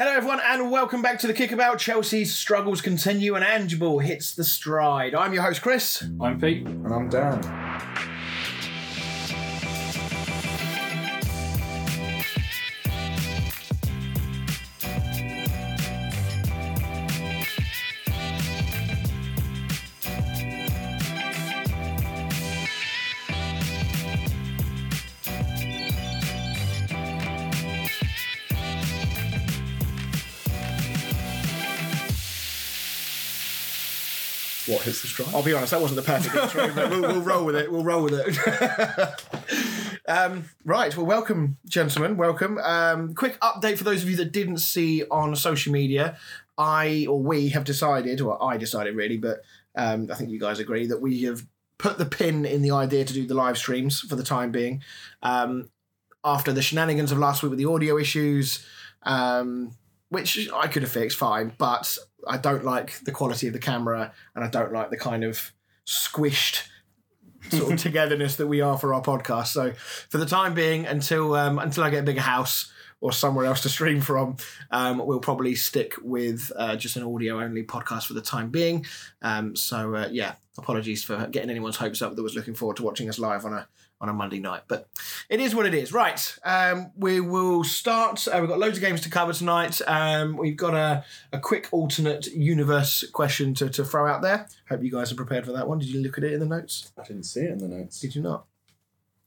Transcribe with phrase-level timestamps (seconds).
[0.00, 1.80] Hello, everyone, and welcome back to the Kickabout.
[1.80, 5.12] Chelsea's struggles continue, and Angeball hits the stride.
[5.12, 6.04] I'm your host, Chris.
[6.20, 6.64] I'm Pete.
[6.64, 7.42] And I'm Dan.
[35.38, 37.70] I'll be honest, that wasn't the perfect intro, but we'll, we'll roll with it.
[37.70, 40.00] We'll roll with it.
[40.08, 40.96] um, right.
[40.96, 42.16] Well, welcome, gentlemen.
[42.16, 42.58] Welcome.
[42.58, 46.18] Um, quick update for those of you that didn't see on social media.
[46.58, 49.42] I or we have decided, or I decided really, but
[49.76, 51.46] um, I think you guys agree that we have
[51.78, 54.82] put the pin in the idea to do the live streams for the time being.
[55.22, 55.68] Um,
[56.24, 58.66] after the shenanigans of last week with the audio issues,
[59.04, 59.70] um,
[60.08, 61.96] which I could have fixed fine, but
[62.28, 65.52] I don't like the quality of the camera and I don't like the kind of
[65.86, 66.68] squished
[67.50, 69.48] sort of togetherness that we are for our podcast.
[69.48, 73.46] So for the time being, until um, until I get a bigger house or somewhere
[73.46, 74.36] else to stream from,
[74.70, 78.84] um, we'll probably stick with uh, just an audio only podcast for the time being.
[79.22, 82.82] Um, so uh, yeah, apologies for getting anyone's hopes up that was looking forward to
[82.82, 83.68] watching us live on a
[84.00, 84.88] on a Monday night, but
[85.28, 85.92] it is what it is.
[85.92, 88.26] Right, um, we will start.
[88.28, 89.80] Uh, we've got loads of games to cover tonight.
[89.86, 94.48] Um, we've got a, a quick alternate universe question to, to throw out there.
[94.68, 95.78] Hope you guys are prepared for that one.
[95.78, 96.92] Did you look at it in the notes?
[96.98, 98.00] I didn't see it in the notes.
[98.00, 98.46] Did you not?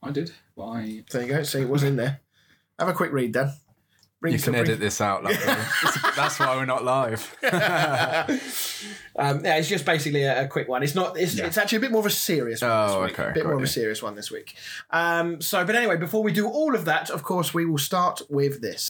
[0.04, 0.32] I did.
[0.56, 1.44] But I There you go.
[1.44, 2.22] See, it was in there.
[2.80, 3.54] Have a quick read then.
[4.22, 5.24] Bring You can bring- edit this out.
[5.24, 5.44] Luckily.
[6.16, 7.36] That's why we're not live.
[9.16, 10.84] um, yeah, it's just basically a, a quick one.
[10.84, 11.18] It's not.
[11.18, 12.70] It's, it's actually a bit more of a serious one.
[12.70, 13.20] Oh, this week.
[13.20, 14.56] okay, A bit got more of a serious one this week.
[14.92, 18.22] Um, so, but anyway, before we do all of that, of course, we will start
[18.30, 18.90] with this.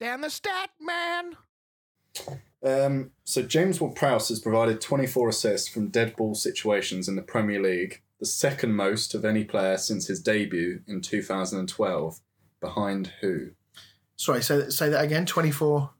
[0.00, 2.38] Down the stat man.
[2.64, 7.62] Um, so James Ward-Prowse has provided 24 assists from dead ball situations in the Premier
[7.62, 12.20] League, the second most of any player since his debut in 2012.
[12.60, 13.50] Behind who?
[14.16, 15.24] Sorry, say say that again.
[15.26, 15.90] Twenty four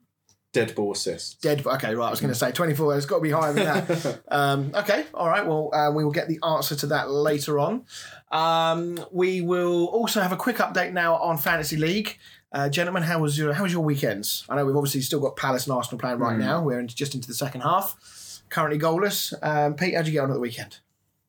[0.52, 1.34] Dead ball assists.
[1.34, 1.64] dead.
[1.64, 2.08] Okay, right.
[2.08, 2.96] I was going to say twenty four.
[2.96, 4.20] It's got to be higher than that.
[4.28, 5.46] Um, okay, all right.
[5.46, 7.84] Well, uh, we will get the answer to that later on.
[8.32, 12.18] Um, we will also have a quick update now on Fantasy League.
[12.50, 14.44] Uh, gentlemen, how was your how was your weekends?
[14.48, 16.62] I know we've obviously still got Palace and Arsenal playing right now.
[16.62, 18.42] We're into, just into the second half.
[18.48, 19.34] Currently goalless.
[19.42, 20.78] Um, Pete, how'd you get on at the weekend?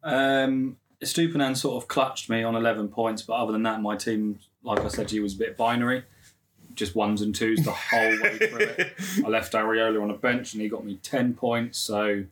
[0.04, 4.40] um Stupinan sort of clutched me on eleven points, but other than that, my team,
[4.64, 6.04] like I said to you, was a bit binary.
[6.76, 8.94] Just ones and twos the whole way through it.
[9.26, 12.24] I left Areola on a bench and he got me ten points, so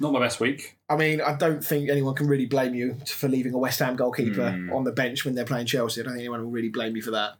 [0.00, 0.76] not my best week.
[0.88, 3.94] I mean, I don't think anyone can really blame you for leaving a West Ham
[3.94, 6.00] goalkeeper on the bench when they're playing Chelsea.
[6.00, 7.34] I don't think anyone will really blame you for that.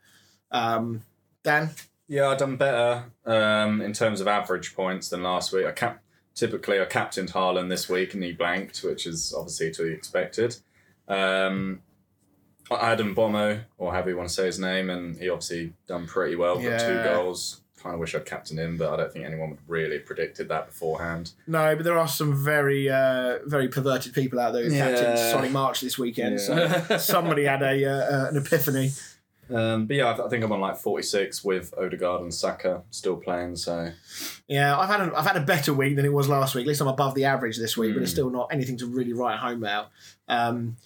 [0.53, 1.03] Um,
[1.43, 1.71] Dan,
[2.09, 5.67] Yeah, I've done better um, in terms of average points than last week.
[5.67, 6.03] I cap-
[6.35, 10.57] typically I captained Haaland this week and he blanked, which is obviously to be expected.
[11.09, 11.81] Um,
[12.71, 16.37] Adam Bomo, or however you want to say his name, and he obviously done pretty
[16.37, 16.57] well.
[16.61, 17.61] Got two goals.
[17.83, 20.69] Kind of wish I'd captained him, but I don't think anyone would really predicted that
[20.69, 21.33] beforehand.
[21.49, 24.91] No, but there are some very, uh, very perverted people out there who Yeah.
[24.95, 26.41] captained Solly March this weekend.
[26.41, 26.69] So
[26.99, 28.93] somebody had a uh, uh, an epiphany.
[29.51, 33.57] Um, but yeah, I, think I'm on like 46 with Odegaard and Saka still playing.
[33.57, 33.91] So
[34.49, 36.63] Yeah, I've had a, I've had a better week than it was last week.
[36.65, 38.03] At least I'm above the average this week, but Hmm.
[38.05, 39.89] it's still not anything to really write home about.
[40.29, 40.77] Um,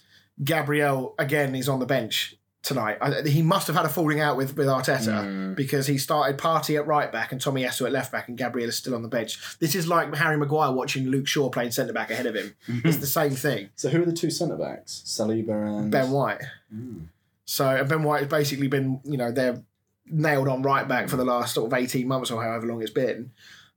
[0.43, 2.97] Gabriel again is on the bench tonight.
[3.01, 5.53] I, he must have had a falling out with with Arteta Hmm.
[5.53, 8.75] because he started Partey at right back and Tomiyasu at left back, and Gabriel is
[8.75, 9.39] still on the bench.
[9.59, 12.55] This is like Harry Maguire watching Luke Shaw playing centre back ahead of him.
[12.67, 13.69] it's the same thing.
[13.75, 15.01] so who are the two centre backs?
[15.05, 16.41] Saliba and Ben White.
[16.71, 16.99] Hmm.
[17.47, 19.63] So and Ben White has basically been, you know, they're
[20.05, 22.91] nailed on right back for the last sort of eighteen months or however long it's
[22.91, 23.31] been.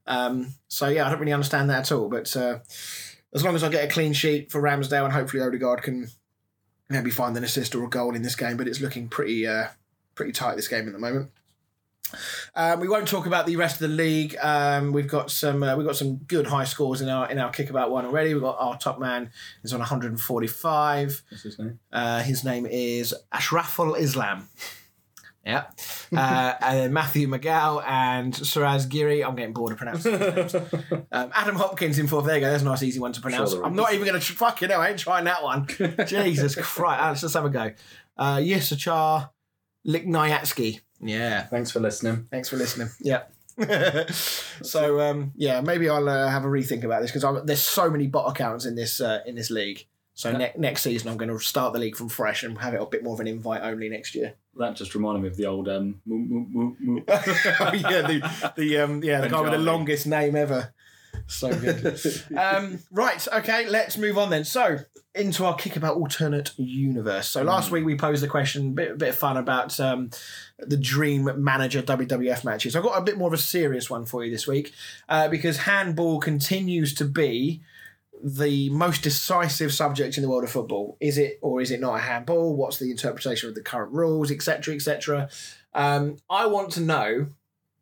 [0.06, 2.08] Um, so yeah, I don't really understand that at all.
[2.08, 2.58] But uh,
[3.32, 6.08] as long as I get a clean sheet for Ramsdale and hopefully Odegaard can
[6.88, 9.69] maybe find an assist or a goal in this game, but it's looking pretty uh,
[10.16, 11.31] pretty tight this game at the moment.
[12.55, 14.37] Um, we won't talk about the rest of the league.
[14.41, 17.51] Um, we've got some uh, we've got some good high scores in our in our
[17.51, 18.35] kickabout one already.
[18.35, 19.31] We've got our top man
[19.62, 21.23] is on 145.
[21.31, 21.79] What's his name?
[21.93, 24.49] Uh, his name is Ashraful Islam.
[25.45, 25.65] Yeah.
[26.15, 29.25] Uh, and then Matthew McGow and Suraz Giri.
[29.25, 30.55] I'm getting bored of pronouncing these names.
[31.12, 32.27] Um, Adam Hopkins in fourth.
[32.27, 32.51] There you go.
[32.51, 33.51] There's a nice, easy one to pronounce.
[33.53, 34.81] Sure I'm not even going to fucking know.
[34.81, 35.67] I ain't trying that one.
[36.07, 37.01] Jesus Christ.
[37.01, 37.73] Ah, Let's just have a go.
[38.17, 39.31] Uh, Yesachar
[39.87, 40.81] Liknayatsky.
[41.00, 41.47] Yeah.
[41.47, 42.26] Thanks for listening.
[42.31, 42.88] Thanks for listening.
[43.00, 43.23] Yeah.
[44.62, 48.06] so um, yeah, maybe I'll uh, have a rethink about this because there's so many
[48.06, 49.87] bot accounts in this uh, in this league.
[50.14, 52.81] So ne- next season, I'm going to start the league from fresh and have it
[52.81, 54.35] a bit more of an invite only next year.
[54.56, 56.00] That just reminded me of the old um.
[56.05, 57.00] Moo, moo, moo, moo.
[57.08, 60.75] oh, yeah, the the um, yeah the guy with the longest name ever.
[61.31, 61.99] So good.
[62.37, 64.44] um, right, okay, let's move on then.
[64.44, 64.79] So
[65.15, 67.29] into our kick about alternate universe.
[67.29, 70.11] So last week we posed the question, bit bit of fun about um,
[70.59, 72.77] the dream manager WWF matches.
[72.77, 74.73] I've got a bit more of a serious one for you this week
[75.09, 77.62] uh, because handball continues to be
[78.23, 80.97] the most decisive subject in the world of football.
[81.00, 82.55] Is it or is it not a handball?
[82.55, 85.29] What's the interpretation of the current rules, etc., etc.
[85.75, 87.29] Um, I want to know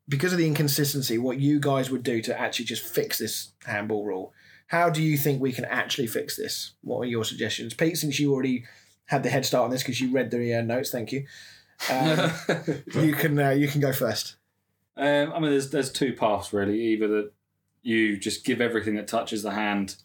[0.08, 4.04] because of the inconsistency what you guys would do to actually just fix this handball
[4.04, 4.32] rule.
[4.68, 6.72] How do you think we can actually fix this?
[6.82, 7.96] What are your suggestions, Pete?
[7.96, 8.64] Since you already
[9.06, 11.26] had the head start on this because you read the uh, notes, thank you.
[11.90, 12.30] Um,
[12.94, 14.36] you can uh, you can go first.
[14.96, 16.78] Um, I mean, there's there's two paths really.
[16.92, 17.32] Either that
[17.82, 19.96] you just give everything that touches the hand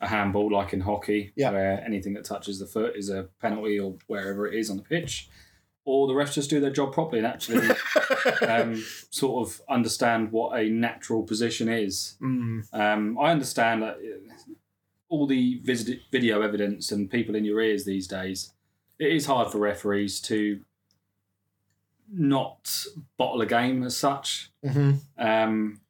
[0.00, 1.50] a handball, like in hockey, Yeah.
[1.50, 4.82] where anything that touches the foot is a penalty or wherever it is on the
[4.82, 5.28] pitch,
[5.86, 7.66] or the refs just do their job properly and actually
[8.46, 12.16] um, sort of understand what a natural position is.
[12.20, 14.52] Mm, Um, I understand that uh,
[15.08, 18.52] all the visit- video evidence and people in your ears these days,
[18.98, 20.60] it is hard for referees to
[22.12, 22.86] not
[23.16, 24.50] bottle a game as such.
[24.64, 24.98] mhm.
[25.18, 25.80] Um,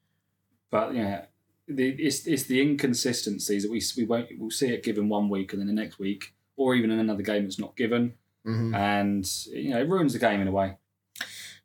[0.71, 1.27] but yeah,
[1.69, 5.53] the, it's it's the inconsistencies that we we won't we'll see it given one week
[5.53, 8.15] and then the next week, or even in another game it's not given,
[8.47, 8.75] Mhm.
[8.75, 10.77] and you know it ruins the game in a way.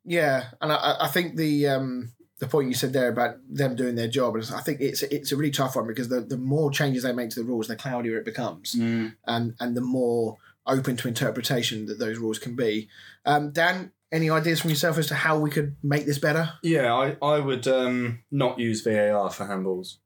[0.04, 3.96] Yeah, and I, I think the um, the point you said there about them doing
[3.96, 6.72] their job is I think it's it's a really tough one because the, the more
[6.72, 9.16] changes they make to the rules, the cloudier it becomes, and
[9.60, 10.38] and the more
[10.68, 12.88] open to interpretation that those rules can be.
[13.26, 16.54] Um, Dan, any ideas from yourself as to how we could make this better?
[16.64, 19.98] Yeah, I, I would um, not use VAR for handballs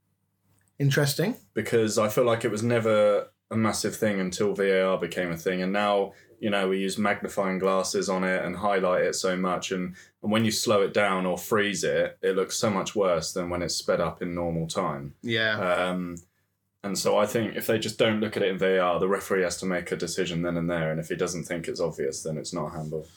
[0.79, 1.35] Interesting.
[1.53, 5.61] because I feel like it was never a massive thing until VAR became a thing.
[5.61, 9.71] And now, you know, we use magnifying glasses on it and highlight it so much.
[9.71, 13.33] And, and when you slow it down or freeze it, it looks so much worse
[13.33, 15.15] than when it's sped up in normal time.
[15.21, 15.59] Yeah.
[15.59, 16.17] Um,
[16.83, 19.41] and so I think if they just don't look at it in VAR, the referee
[19.41, 20.91] has to make a decision then and there.
[20.91, 23.07] And if he doesn't think it's obvious, then it's not a handball.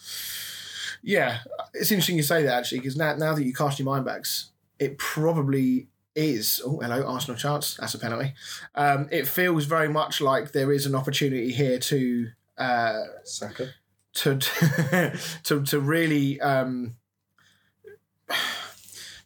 [1.03, 1.39] Yeah,
[1.75, 4.51] it's interesting you say that actually because now now that you cast your mind backs,
[4.79, 6.61] it probably is.
[6.65, 7.77] Oh, hello, Arsenal chance.
[7.77, 8.35] That's a penalty.
[8.75, 13.69] Um, it feels very much like there is an opportunity here to uh, Saka?
[14.15, 14.39] to
[15.45, 16.97] to to really um,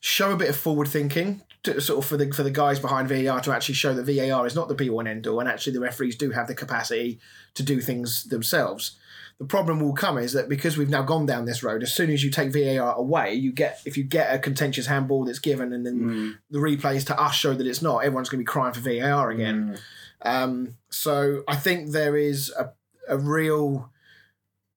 [0.00, 1.42] show a bit of forward thinking.
[1.64, 4.46] To, sort of for the for the guys behind VAR to actually show that VAR
[4.46, 6.56] is not the be all and end all, and actually the referees do have the
[6.56, 7.20] capacity
[7.54, 8.98] to do things themselves.
[9.38, 12.10] The problem will come is that because we've now gone down this road, as soon
[12.10, 15.72] as you take VAR away, you get if you get a contentious handball that's given,
[15.72, 16.38] and then Mm.
[16.50, 19.30] the replays to us show that it's not, everyone's going to be crying for VAR
[19.30, 19.78] again.
[20.22, 22.72] Um, so I think there is a,
[23.08, 23.90] a real.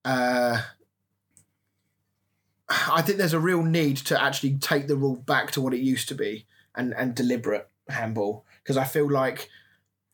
[0.04, 0.62] Uh,
[2.68, 5.80] I think there's a real need to actually take the rule back to what it
[5.80, 9.48] used to be and, and deliberate handball because I feel like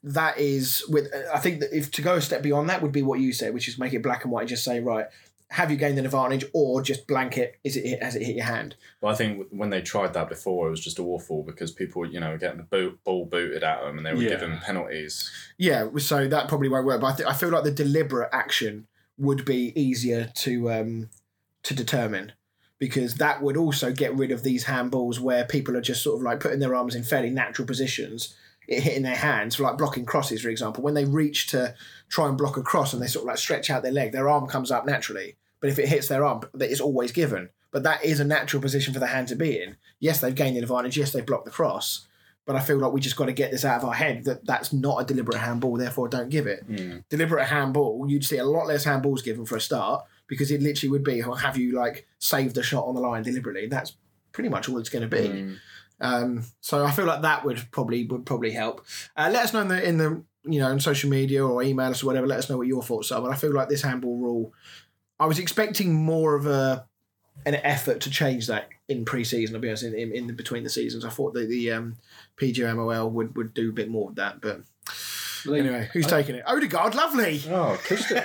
[0.03, 3.03] that is with I think that if to go a step beyond that would be
[3.03, 5.07] what you said, which is make it black and white, and just say right,
[5.53, 8.45] have you gained an advantage or just blanket is it hit, has it hit your
[8.47, 8.75] hand?
[9.01, 12.21] Well, I think when they tried that before, it was just awful because people, you
[12.21, 14.31] know, were getting the boot, ball booted at them and they were Yeah.
[14.31, 15.31] given penalties.
[15.59, 17.01] Yeah, so that probably won't work.
[17.01, 18.87] But I, th- I feel like the deliberate action
[19.19, 21.11] would be easier to um,
[21.65, 22.33] to determine
[22.79, 26.23] because that would also get rid of these handballs where people are just sort of
[26.23, 28.35] like putting their arms in fairly natural positions,
[28.67, 30.83] it hitting their hands, like blocking crosses, for example.
[30.83, 31.75] When they reach to
[32.09, 34.29] try and block a cross and they sort of like stretch out their leg, their
[34.29, 35.37] arm comes up naturally.
[35.63, 37.49] But if it hits their arm, that is always given.
[37.71, 39.77] But that is a natural position for the hand to be in.
[39.99, 40.99] Yes, they've gained an advantage.
[40.99, 42.07] Yes, they've blocked the cross.
[42.45, 44.45] But I feel like we just got to get this out of our head that
[44.45, 46.67] that's not a deliberate handball, therefore don't give it.
[47.09, 50.91] Deliberate handball, you'd see a lot less handballs given for a start because it literally
[50.91, 53.69] would be, or have you like saved a shot on the line deliberately?
[53.69, 53.97] That's
[54.33, 55.29] pretty much all it's going to be.
[55.29, 55.57] Mm.
[56.01, 58.85] Um, so I feel like that would probably would probably help.
[59.17, 61.91] Uh, let us know in the in the you know on social media or email
[61.91, 62.27] us or whatever.
[62.27, 63.23] Let us know what your thoughts are.
[63.23, 64.53] But I feel like this handball rule,
[65.23, 66.87] I was expecting more of a
[67.47, 69.55] an effort to change that in pre-season.
[69.55, 71.97] I'll be honest, in, in, in between the seasons, I thought that the um,
[72.37, 74.41] PGMOL would would do a bit more of that.
[74.41, 74.61] But
[75.47, 76.45] Well, they- anyway, who's taking it?
[76.47, 77.41] Odegaard, lovely.
[77.49, 78.19] Oh, Christian.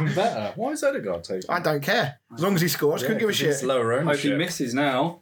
[0.00, 0.52] Even better.
[0.56, 1.50] Why is Odegaard taking it?
[1.50, 3.02] I don't care as long as he scores.
[3.02, 3.62] Couldn't give a shit.
[3.62, 5.20] lower Hope he misses now.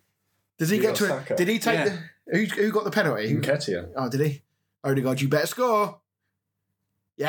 [0.58, 1.08] Does he You get to it?
[1.08, 1.36] Saka.
[1.36, 1.96] Did he take Yeah.
[2.26, 2.36] the?
[2.36, 3.28] Who, who got the penalty?
[3.30, 3.88] Who- Nketiah.
[3.96, 4.42] Oh, did he?
[4.84, 5.98] Odegaard, you better score.
[7.16, 7.28] Yeah,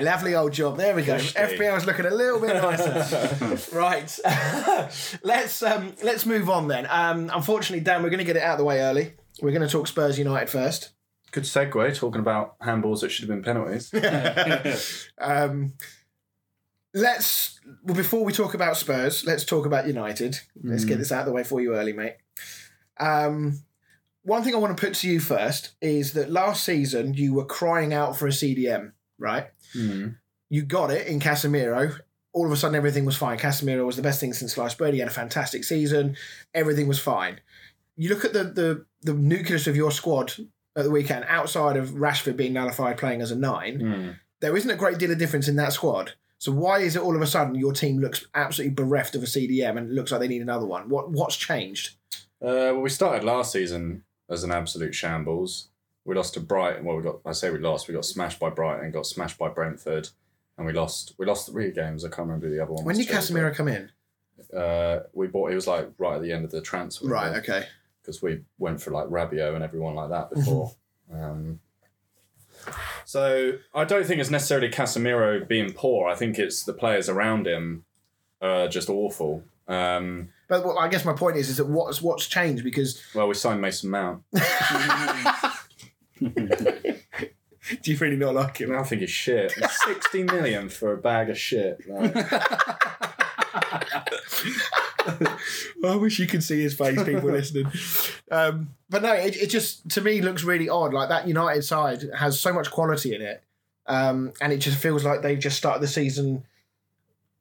[0.00, 0.76] lovely old job.
[0.76, 1.14] There we go.
[1.14, 1.38] Christy.
[1.38, 3.58] FPL's looking a little bit nicer.
[3.76, 4.18] right,
[5.22, 6.86] let's um, let's move on then.
[6.90, 9.14] Um, unfortunately, Dan, we're going to get it out of the way early.
[9.40, 10.90] We're going to talk Spurs United first.
[11.30, 13.92] good segue talking about handballs that should have been penalties.
[15.20, 15.74] Um,
[16.94, 20.40] let's well before we talk about Spurs, let's talk about United.
[20.62, 22.16] Let's get this out of the way for you early, mate.
[22.98, 23.60] Um,
[24.22, 27.44] one thing I want to put to you first is that last season you were
[27.44, 29.46] crying out for a CDM, right?
[29.72, 30.08] Hmm.
[30.50, 31.98] You got it in Casemiro.
[32.32, 33.38] All of a sudden, everything was fine.
[33.38, 34.94] Casemiro was the best thing since sliced bread.
[34.94, 36.16] He had a fantastic season.
[36.54, 37.40] Everything was fine.
[37.96, 40.32] You look at the the the nucleus of your squad
[40.76, 44.10] at the weekend, outside of Rashford being nullified playing as a nine Hmm.
[44.40, 46.12] there isn't a great deal of difference in that squad.
[46.38, 49.26] So why is it all of a sudden your team looks absolutely bereft of a
[49.26, 50.88] CDM and looks like they need another one?
[50.88, 51.96] What what's changed?
[52.40, 55.68] Uh, well, we started last season as an absolute shambles.
[56.08, 56.86] We lost to Brighton.
[56.86, 57.20] Well, we got.
[57.26, 57.86] I say we lost.
[57.86, 58.90] We got smashed by Brighton.
[58.90, 60.08] Got smashed by Brentford,
[60.56, 61.12] and we lost.
[61.18, 62.02] We lost three games.
[62.02, 62.82] I can't remember the other one.
[62.86, 63.90] When did to, Casemiro come in?
[64.56, 65.52] Uh, we bought.
[65.52, 67.06] It was like right at the end of the transfer.
[67.06, 67.36] Right.
[67.36, 67.66] Okay.
[68.00, 70.72] because we went for like Rabiot and everyone like that before.
[71.12, 71.60] um,
[73.04, 76.08] so I don't think it's necessarily Casemiro being poor.
[76.08, 77.84] I think it's the players around him
[78.40, 79.42] are just awful.
[79.68, 83.28] Um, But what, I guess my point is, is that what's what's changed because well,
[83.28, 84.22] we signed Mason Mount.
[87.82, 88.76] do you really not like him?
[88.76, 89.54] I think it's shit.
[89.56, 91.80] It's Sixty million for a bag of shit.
[91.88, 92.14] Like,
[95.84, 97.70] I wish you could see his face, people listening.
[98.30, 100.92] Um, but no, it, it just to me looks really odd.
[100.92, 103.42] Like that United side has so much quality in it,
[103.86, 106.44] um, and it just feels like they've just started the season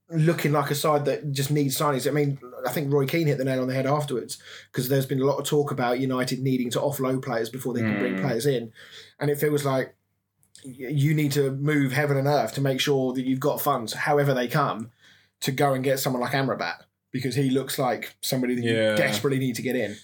[0.09, 2.07] looking like a side that just needs signings.
[2.07, 4.37] I mean, I think Roy Keane hit the nail on the head afterwards
[4.71, 7.81] because there's been a lot of talk about United needing to offload players before they
[7.81, 8.21] can bring Mm.
[8.21, 8.71] players in,
[9.19, 9.93] and it feels like
[10.63, 14.33] you need to move heaven and earth to make sure that you've got funds, however
[14.33, 14.91] they come,
[15.41, 18.91] to go and get someone like Amrabat because he looks like somebody that Yeah.
[18.91, 19.97] you desperately need to get in.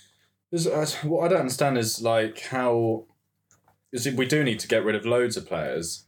[0.53, 3.05] Uh, what I don't understand is like how
[3.91, 6.05] is it, we do need to get rid of loads of players,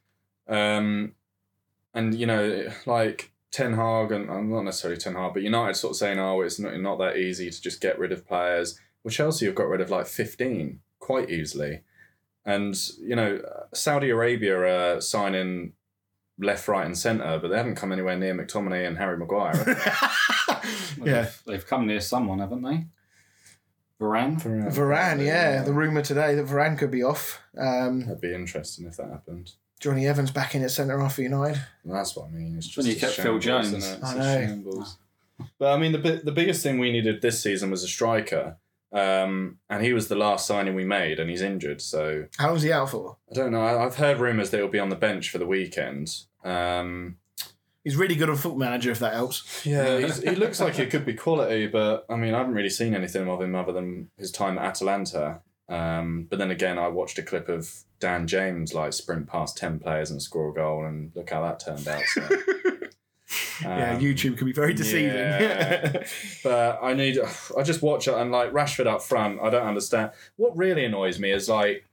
[0.47, 1.13] um,
[1.93, 5.91] and you know like Ten Hag and uh, not necessarily Ten Hag, but United sort
[5.91, 8.77] of saying, oh, it's not not that easy to just get rid of players.
[9.01, 11.83] Well, Chelsea have got rid of like fifteen quite easily,
[12.43, 13.41] and you know
[13.73, 15.71] Saudi Arabia are signing
[16.37, 19.55] left, right, and centre, but they haven't come anywhere near McTominay and Harry Maguire.
[21.01, 22.87] yeah, They've come near someone, haven't they?
[24.01, 24.41] Varane?
[24.41, 25.25] Varane.
[25.25, 27.39] Yeah, the rumor today that Varane could be off.
[27.57, 29.53] Um, That'd be interesting if that happened.
[29.85, 31.61] Jonny Evans back in at centre half for United.
[31.83, 32.55] And that's what I mean.
[32.57, 33.73] It's just When you kept Phil shambles, Jones.
[33.73, 34.03] isn't it?
[34.03, 34.85] I a know.
[35.59, 38.57] But I mean, the the biggest thing we needed this season was a striker,
[38.91, 41.81] um, and he was the last signing we made, and he's injured.
[41.81, 43.17] So How long's he out for?
[43.29, 43.61] I don't know.
[43.61, 46.09] I, I've heard rumours that he'll be on the bench for the weekend.
[46.43, 47.17] Um,
[47.83, 49.63] He's really good on Football Manager, if that helps.
[49.63, 52.71] yeah, he's, he looks like he could be quality, but I mean, I haven't really
[52.71, 55.41] seen anything of him other than his time at Atalanta.
[55.69, 59.79] Um, but then again, I watched a clip of Dan James like sprint past ten
[59.79, 62.03] players and score a goal, and look how that turned out.
[62.13, 62.21] So.
[63.63, 65.15] yeah, Um, YouTube can be very deceiving.
[65.15, 66.03] yeah.
[66.43, 67.17] But I need,
[67.57, 69.39] I just watch it and like Rashford up front.
[69.41, 70.11] I don't understand.
[70.35, 71.85] What really annoys me is like,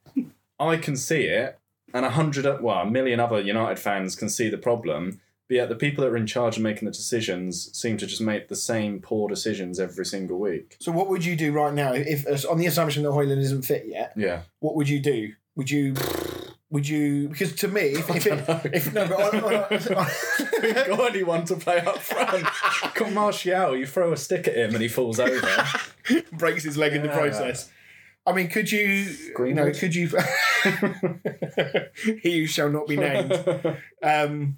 [0.60, 1.58] I can see it,
[1.94, 5.20] and a hundred, well, a million other United fans can see the problem.
[5.48, 8.20] But yet the people that are in charge of making the decisions seem to just
[8.20, 10.76] make the same poor decisions every single week.
[10.80, 13.62] so, what would you do right now if, if on the assumption that Højlund isn't
[13.62, 14.12] fit yet?
[14.16, 14.42] Yeah.
[14.60, 15.32] What would you do?
[15.56, 15.94] Would you?
[16.70, 17.28] Would you?
[17.28, 19.52] Because to me, if, if it, if no, but on, on,
[19.96, 20.06] on,
[20.96, 22.46] got anyone to play up front?
[22.94, 25.66] Come Martial, you throw a stick at him and he falls over.
[26.32, 27.70] breaks his leg in the process.
[28.26, 29.04] I mean, could you?
[29.04, 29.76] No, Greenwood?
[29.76, 30.08] could you?
[32.22, 33.32] he who shall not be named.
[34.02, 34.56] Um,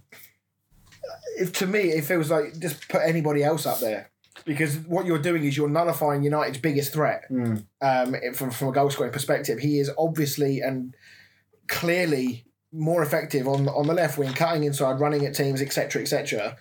[1.38, 4.10] if to me, if it feels like just put anybody else up there
[4.44, 7.24] because what you're doing is you're nullifying United's biggest threat.
[7.30, 7.64] Mm.
[7.80, 10.94] Um, from from a goal scoring perspective, he is obviously and
[11.68, 16.56] clearly more effective on on the left wing, cutting inside, running at teams, etc., etc.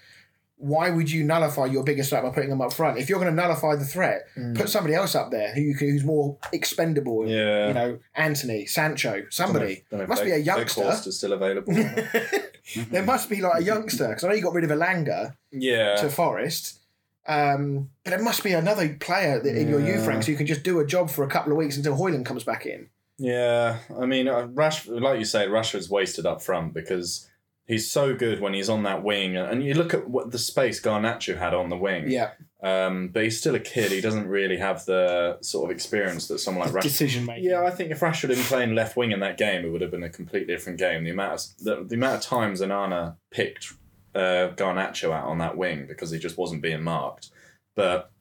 [0.57, 2.97] Why would you nullify your biggest threat by putting them up front?
[2.97, 5.89] If you're going to nullify the threat, put somebody else up there who you can,
[5.89, 7.27] who's more expendable.
[7.27, 7.67] Yeah.
[7.67, 9.83] You know, Antony, Sancho, somebody.
[9.89, 10.83] Don't know if Must be a youngster.
[10.83, 11.73] Weghorst is still available.
[12.91, 15.95] there must be like a youngster because I know you got rid of Elanga yeah.
[15.95, 16.79] to Forest.
[17.25, 20.07] Um, but there must be another player that, in your youth Yeah.
[20.07, 22.43] ranks who can just do a job for a couple of weeks until Højlund comes
[22.43, 22.89] back in.
[23.17, 27.29] Yeah, I mean, uh, Rashford, like you say, Rashford's wasted up front because
[27.65, 29.37] he's so good when he's on that wing.
[29.37, 32.09] And you look at what the space Garnacho had on the wing.
[32.09, 33.91] Yeah, Um, but he's still a kid.
[33.91, 36.81] He doesn't really have the sort of experience that someone like Rashford.
[36.83, 37.45] decision making.
[37.45, 39.81] Yeah, I think if Rashford had been playing left wing in that game, it would
[39.81, 41.03] have been a completely different game.
[41.05, 43.73] The amount of the, the amount of times Onana picked
[44.15, 47.29] uh, Garnacho out on that wing because he just wasn't being marked.
[47.75, 48.11] But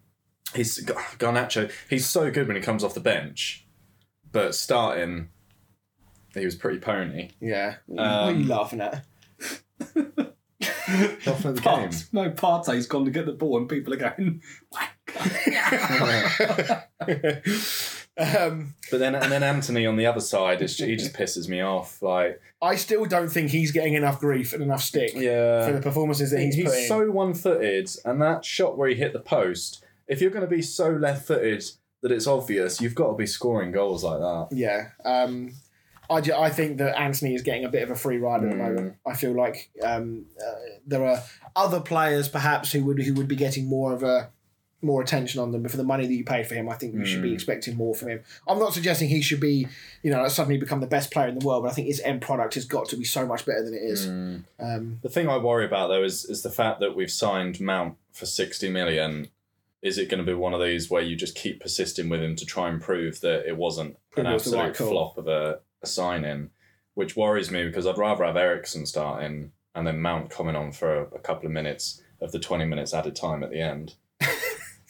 [0.55, 1.71] he's Garnacho.
[1.91, 3.67] He's so good when he comes off the bench,
[4.31, 5.29] but starting,
[6.35, 7.31] he was pretty pony.
[7.41, 7.77] Yeah.
[7.87, 9.05] what are Um, you laughing at?
[11.27, 11.63] Laughing at the game.
[11.63, 14.41] Part, no, Partey's gone to get the ball and people are going,
[18.19, 21.61] um, But then and then Antony on the other side, is he just pisses me
[21.61, 22.03] off.
[22.03, 25.81] Like I still don't think he's getting enough grief and enough stick yeah, for the
[25.81, 26.87] performances that he's, he's, putting.
[26.87, 29.85] so one-footed, and that shot where he hit the post.
[30.07, 31.65] If you're going to be so left-footed
[32.03, 34.49] that it's obvious, you've got to be scoring goals like that.
[34.53, 34.89] Yeah.
[35.05, 35.53] Um,
[36.11, 38.51] I, ju- I think that Antony is getting a bit of a free ride at
[38.51, 38.59] the Mm.
[38.59, 38.97] moment.
[39.07, 40.53] I feel like um, uh,
[40.87, 41.23] there are
[41.57, 44.31] other players perhaps who would who would be getting more of a
[44.83, 46.95] more attention on them, but for the money that you paid for him, I think
[46.95, 47.35] you should be Mm.
[47.35, 48.21] expecting more from him.
[48.49, 49.69] I'm not suggesting he should be,
[50.03, 52.21] you know, suddenly become the best player in the world, but I think his end
[52.21, 54.07] product has got to be so much better than it is.
[54.09, 54.45] Mm.
[54.59, 57.97] Um, The thing I worry about though is is the fact that we've signed Mount
[58.13, 59.29] for sixty million.
[59.83, 62.37] Is it going to be one of these where you just keep persisting with him
[62.37, 65.59] to try and prove that it wasn't an it was absolute right flop of a,
[65.83, 66.51] a sign in,
[66.95, 70.95] which worries me because I'd rather have Eriksen starting and then Mount coming on for
[70.95, 73.95] a, a couple of minutes of the twenty minutes added time at the end.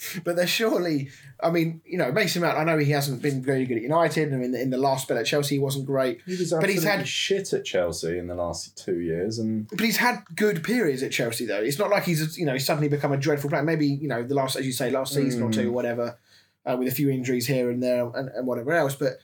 [0.25, 1.11] but they're surely,
[1.43, 4.33] I mean, you know, Mason Mount, I know he hasn't been very good at United,
[4.33, 6.21] and in the, in the last spell at Chelsea, he wasn't great.
[6.27, 9.81] He was But he's had- shit at Chelsea in the last two years, and But
[9.81, 11.61] he's had good periods at Chelsea, though.
[11.61, 13.63] It's not like he's you know he's suddenly become a dreadful player.
[13.63, 15.55] Maybe you know the last, as you say, last season or Mm.
[15.55, 16.19] two, or whatever,
[16.67, 18.95] uh, with a few injuries here and there and, and whatever else.
[18.95, 19.19] But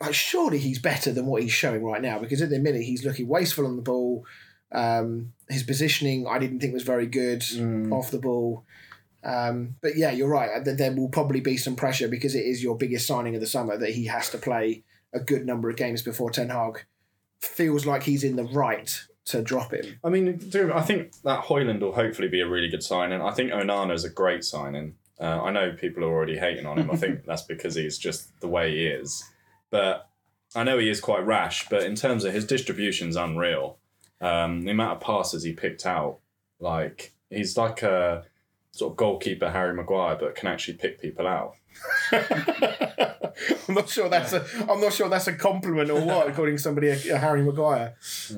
[0.00, 3.04] like, surely he's better than what he's showing right now because at the minute he's
[3.04, 4.24] looking wasteful on the ball.
[4.70, 7.90] Um, his positioning, I didn't think was very good Mm.
[7.90, 8.64] off the ball.
[9.24, 10.64] Um, but yeah, you're right.
[10.64, 13.46] There, there will probably be some pressure because it is your biggest signing of the
[13.46, 16.84] summer that he has to play a good number of games before Ten Hag
[17.40, 19.98] feels like he's in the right to drop him.
[20.02, 23.20] I mean, dude, I think that Højlund will hopefully be a really good signing.
[23.20, 24.94] I think Onana is a great signing.
[25.20, 26.90] Uh, I know people are already hating on him.
[26.90, 29.24] I think that's because he's just the way he is.
[29.70, 30.08] But
[30.54, 31.68] I know he is quite rash.
[31.68, 33.78] But in terms of his distribution's unreal.
[34.20, 36.18] Um, the amount of passes he picked out,
[36.58, 38.24] like he's like a
[38.78, 41.54] sort of goalkeeper Harry Maguire, but can actually pick people out.
[42.12, 44.44] I'm not sure that's a.
[44.68, 47.94] I'm not sure that's a compliment or what, according to somebody, a, a Harry Maguire.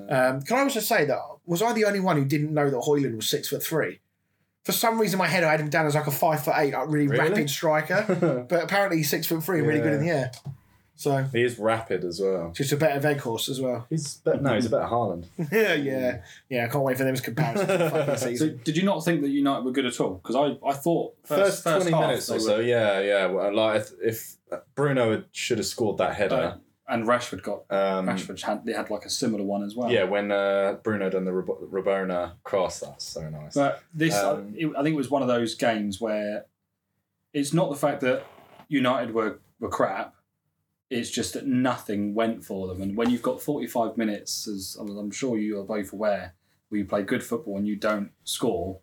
[0.09, 2.77] Um, can I also say that was I the only one who didn't know that
[2.77, 4.01] Højlund was six foot three?
[4.65, 6.55] For some reason, in my head I had him down as like a five foot
[6.57, 7.31] eight, like really, Really?
[7.31, 8.47] rapid striker.
[8.49, 10.31] but apparently, he's six foot three, and really good in the air.
[11.01, 12.53] So He is rapid as well.
[12.55, 13.87] just a better Weghorst as well.
[13.89, 15.25] He's but no, he's a better Haaland.
[15.51, 16.65] yeah, yeah, yeah.
[16.67, 17.71] I can't wait for them comparisons.
[17.71, 18.37] for the fucking season.
[18.37, 18.61] So season.
[18.65, 20.15] did you not think that United were good at all?
[20.23, 23.27] Because I, I thought First, first, twenty half minutes they or were- so, yeah, yeah.
[23.27, 24.37] Well, like if, if
[24.75, 26.35] Bruno had, should have scored that header.
[26.35, 26.57] uh,
[26.93, 29.91] and Rashford got Um, Rashford had they had like a similar one as well.
[29.91, 33.55] Yeah, when uh, Bruno done the Rab- Rabona cross, that's so nice.
[33.55, 36.45] But this, Um, it, I think it was one of those games where
[37.33, 38.25] it's not the fact that
[38.69, 40.15] United were, were crap.
[40.91, 42.83] It's just that nothing went for them.
[42.83, 46.35] And when you've got 45 minutes, as I'm I'm sure you are both aware,
[46.69, 48.81] where you play good football and you don't score,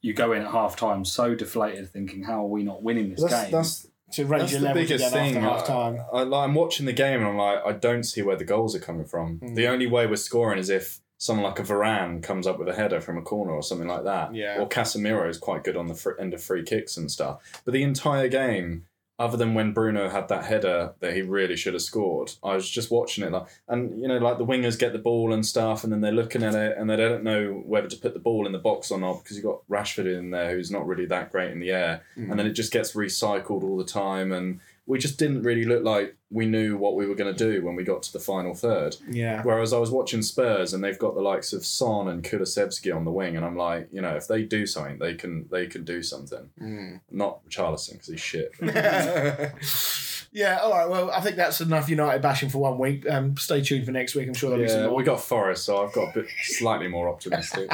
[0.00, 3.22] you go in at half time so deflated, thinking, how are we not winning this
[3.22, 3.50] that's, game?
[3.52, 5.34] that's, To raise that's your the levels biggest thing.
[5.36, 5.98] half time.
[6.12, 8.74] I, I, I'm watching the game and I'm like, I don't see where the goals
[8.74, 9.38] are coming from.
[9.40, 9.54] Mm.
[9.54, 12.74] The only way we're scoring is if someone like a Varane comes up with a
[12.74, 14.34] header from a corner or something like that.
[14.34, 14.58] Yeah.
[14.58, 17.60] Or Casemiro is quite good on the fr- end of free kicks and stuff.
[17.66, 18.86] But the entire game,
[19.20, 22.68] other than when Bruno had that header that he really should have scored, I was
[22.68, 25.84] just watching it like, and you know, like the wingers get the ball and stuff,
[25.84, 28.46] and then they're looking at it and they don't know whether to put the ball
[28.46, 31.30] in the box or not because you've got Rashford in there who's not really that
[31.30, 32.30] great in the air, mm.
[32.30, 35.84] and then it just gets recycled all the time, and we just didn't really look
[35.84, 38.54] like we knew what we were going to do when we got to the final
[38.54, 38.96] third.
[39.08, 39.42] Yeah.
[39.42, 43.04] Whereas I was watching Spurs and they've got the likes of Son and Kulusevski on
[43.04, 45.84] the wing, and I'm like, you know, if they do something, they can they can
[45.84, 46.50] do something.
[46.60, 47.00] Mm.
[47.10, 48.52] Not Charleston because he's shit.
[50.32, 50.88] yeah, all right.
[50.88, 53.08] Well, I think that's enough United bashing for one week.
[53.10, 54.28] Um, stay tuned for next week.
[54.28, 54.96] I'm sure there'll be some yeah, more.
[54.96, 57.70] we got Forest, so I've got a bit slightly more optimistic.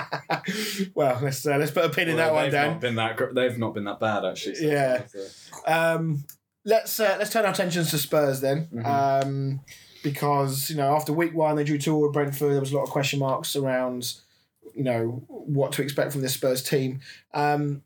[0.95, 2.71] well, let's uh, let's put a pin in that one, they've Dan.
[2.73, 3.17] Not been that.
[3.17, 4.55] gr- They've not been that bad actually.
[4.55, 5.03] so Yeah.
[5.67, 6.25] Um,
[6.67, 8.85] let's uh, let's turn our attentions to Spurs then, Mhm.
[9.25, 9.61] um,
[10.03, 12.53] because you know after week one they drew two with Brentford.
[12.53, 14.13] There was a lot of question marks around
[14.75, 17.01] you know what to expect from this Spurs team.
[17.33, 17.83] Um,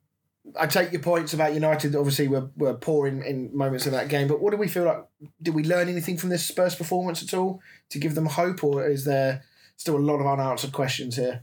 [0.58, 1.94] I take your points about United.
[1.94, 4.84] Obviously, were were poor in, in moments of that game, but what do we feel
[4.84, 5.04] like?
[5.40, 8.84] Did we learn anything from this Spurs performance at all to give them hope, or
[8.88, 9.44] is there
[9.76, 11.42] still a lot of unanswered questions here?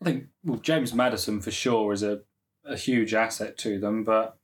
[0.00, 2.20] I think well, James Maddison for sure is a,
[2.64, 4.38] a huge asset to them, but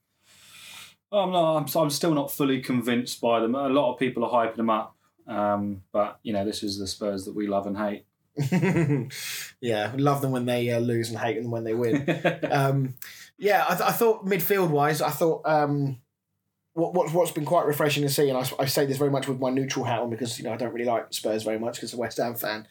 [1.12, 1.56] I'm not.
[1.56, 3.54] I'm, I'm still not fully convinced by them.
[3.54, 6.86] A lot of people are hyping them up, um, but you know this is the
[6.86, 8.04] Spurs that we love and hate.
[9.60, 12.04] yeah, love them when they uh, lose and hate them when they win.
[12.50, 12.94] um,
[13.38, 15.98] yeah, I, th- I thought midfield wise, I thought um,
[16.74, 19.28] what, what what's been quite refreshing to see, and I, I say this very much
[19.28, 21.76] with my neutral hat on because you know I don't really like Spurs very much
[21.76, 22.66] because I'm a West Ham fan.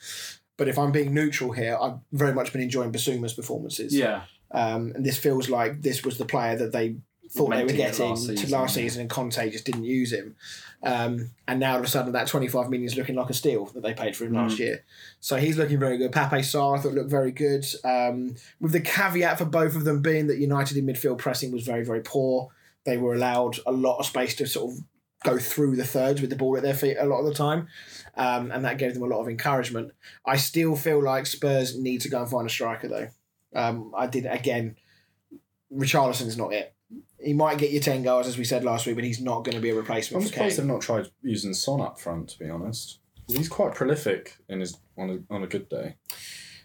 [0.58, 3.95] But if I'm being neutral here, I've very much been enjoying Bissouma's performances.
[3.95, 4.23] Yeah.
[4.52, 6.95] Um, and this feels like this was the player that they
[7.29, 10.35] thought they were getting last to last season, and Conte just didn't use him.
[10.83, 13.65] Um, and now all of a sudden, that 25 million is looking like a steal
[13.65, 14.43] that they paid for him Mm.
[14.43, 14.83] last year.
[15.19, 16.11] So he's looking very good.
[16.11, 17.65] Pape Sarr I thought looked very good.
[17.83, 21.63] Um, with the caveat for both of them being that United in midfield pressing was
[21.63, 22.49] very, very poor.
[22.85, 24.83] They were allowed a lot of space to sort of
[25.25, 27.67] go through the thirds with the ball at their feet a lot of the time.
[28.15, 29.91] Um, and that gave them a lot of encouragement.
[30.25, 33.07] I still feel like Spurs need to go and find a striker, though.
[33.55, 34.75] Um, I did, again,
[35.73, 36.73] Richarlison's not it.
[37.19, 39.56] He might get you 10 goals, as we said last week, but he's not going
[39.56, 40.50] to be a replacement I'm for Kane.
[40.52, 42.30] surprised they've not tried using Son up front.
[42.30, 45.95] To be honest, he's quite prolific in his on a, on a good day.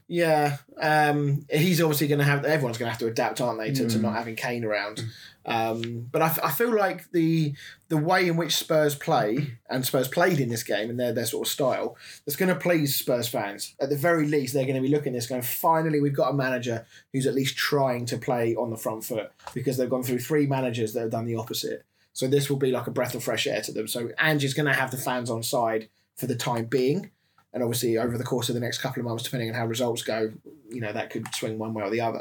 [0.08, 2.44] Yeah, um, he's obviously going to have.
[2.44, 4.02] Everyone's going to have to adapt, aren't they, to, to Mm.
[4.02, 5.02] not having Kane around.
[5.44, 7.54] Um, but I, f- I feel like the
[7.88, 11.26] the way in which Spurs play and Spurs played in this game and their their
[11.26, 13.74] sort of style that's going to please Spurs fans.
[13.80, 16.30] At the very least, they're going to be looking at this going, finally, we've got
[16.30, 20.04] a manager who's at least trying to play on the front foot because they've gone
[20.04, 21.84] through three managers that have done the opposite.
[22.12, 23.88] So this will be like a breath of fresh air to them.
[23.88, 27.10] So Ange's going to have the fans on side for the time being.
[27.54, 30.02] And obviously, over the course of the next couple of months, depending on how results
[30.02, 30.32] go,
[30.70, 32.20] you know that could swing one way or the other.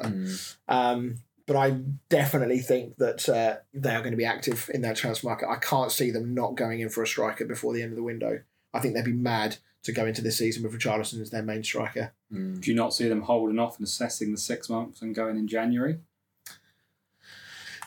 [0.67, 1.71] Um, but I
[2.09, 5.49] definitely think that uh, they are going to be active in that transfer market.
[5.49, 8.03] I can't see them not going in for a striker before the end of the
[8.03, 8.41] window.
[8.73, 11.63] I think they'd be mad to go into this season with Richarlison as their main
[11.63, 12.13] striker.
[12.31, 12.61] Mm.
[12.61, 15.47] Do you not see them holding off and assessing the six months and going in
[15.47, 15.99] January?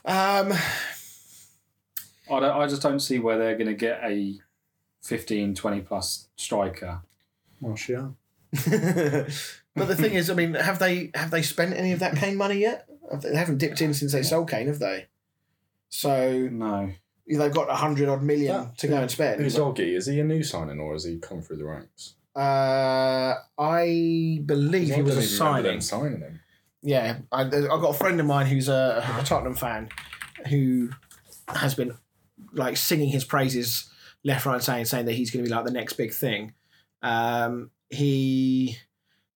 [0.05, 0.53] Um,
[2.31, 4.39] I, don't, I just don't see where they're going to get a
[5.03, 7.03] 15, 20 plus striker.
[7.61, 8.17] Martial.
[8.53, 8.69] but
[9.75, 12.59] the thing is, I mean, have they have they spent any of that Kane money
[12.59, 12.89] yet?
[13.11, 15.07] Have They they haven't dipped in since they sold Kane, have they?
[15.89, 16.91] So No.
[17.27, 19.41] they've got a hundred odd million That- to go and spend.
[19.41, 22.15] Udogie, is he a new signing or has he come through the ranks?
[22.37, 25.81] Uh, I believe I he was a even remember them signing.
[25.81, 26.41] signing him.
[26.83, 29.89] Yeah, I, I've got a friend of mine who's a, a Tottenham fan
[30.49, 30.91] who
[31.49, 31.97] has been
[32.53, 33.89] like singing his praises
[34.25, 36.53] left, right, and saying saying that he's going to be like the next big thing.
[37.03, 38.79] Um, he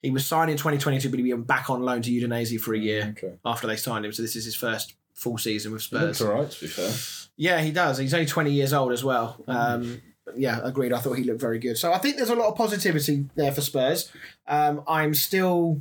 [0.03, 2.79] he was signed in 2022, but he went back on loan to Udinese for a
[2.79, 3.35] year Okay.
[3.45, 4.13] after they signed him.
[4.13, 6.29] So this is his first full season with He looks Spurs.
[6.31, 6.93] alright, to be fair.
[7.37, 7.99] Yeah, he does.
[7.99, 9.43] He's only 20 years old as well.
[9.49, 10.01] Um,
[10.37, 10.93] yeah, agreed.
[10.93, 11.77] I thought he looked very good.
[11.79, 14.13] So I think there's a lot of positivity there for Spurs.
[14.47, 15.81] Um, I'm still.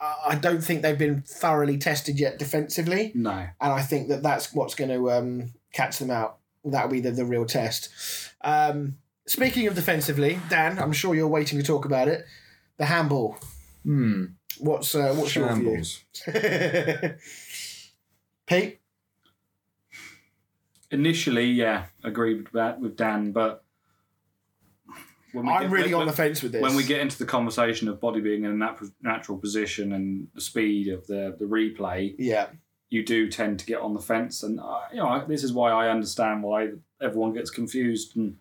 [0.00, 3.30] I I don't think they've been thoroughly tested yet defensively, No.
[3.30, 6.38] and I think that that's what's going to um, catch them out.
[6.64, 7.88] That'll be the, the real test.
[8.42, 12.24] Um, speaking of defensively, Dan, I'm sure you're waiting to talk about it.
[12.82, 13.36] The handball.
[13.84, 14.24] Hmm.
[14.58, 15.84] What's uh, what's your view?
[18.46, 18.80] Pete.
[20.90, 23.62] Initially, yeah, agreed with that with Dan, but
[25.32, 26.60] when I'm get- really when- on the fence with this.
[26.60, 30.26] When we get into the conversation of body being in a nat- natural position and
[30.34, 32.48] the speed of the, the replay, yeah,
[32.90, 34.42] you do tend to get on the fence.
[34.42, 38.38] And, uh, you know, I- this is why I understand why everyone gets confused and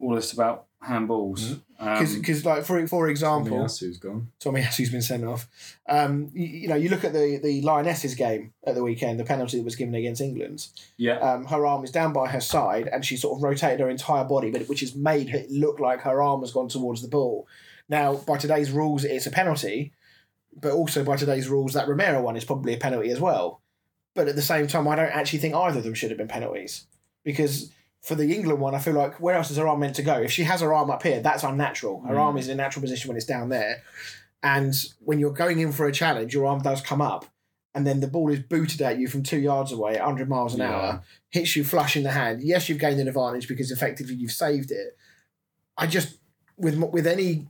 [0.00, 1.60] all this about handballs.
[1.80, 4.28] Um, because like for for example, Tomiyasu's gone.
[4.40, 5.48] Tomiyasu's been sent off.
[5.88, 9.24] Um, you, you know, you look at the the Lionesses game at the weekend, the
[9.24, 10.66] penalty that was given against England.
[10.96, 13.88] yeah, Um, her arm is down by her side, and she sort of rotated her
[13.90, 17.08] entire body, but which has made it look like her arm has gone towards the
[17.08, 17.46] ball.
[17.88, 19.92] Now, by today's rules, it's a penalty,
[20.60, 23.60] but also by today's rules, that Romero one is probably a penalty as well.
[24.14, 26.28] But at the same time, I don't actually think either of them should have been
[26.28, 26.86] penalties
[27.24, 27.70] because
[28.08, 30.16] for the England one, I feel like where else is her arm meant to go?
[30.18, 32.00] If she has her arm up here, that's unnatural.
[32.02, 32.20] Her Mm.
[32.20, 33.82] arm is in a natural position when it's down there.
[34.42, 37.26] And when you're going in for a challenge, your arm does come up,
[37.74, 40.54] and then the ball is booted at you from two yards away at 100 miles
[40.54, 40.70] an Yeah.
[40.74, 42.42] hour, hits you flush in the hand.
[42.42, 44.96] Yes, you've gained an advantage because effectively you've saved it.
[45.76, 46.16] I just,
[46.56, 47.46] with with any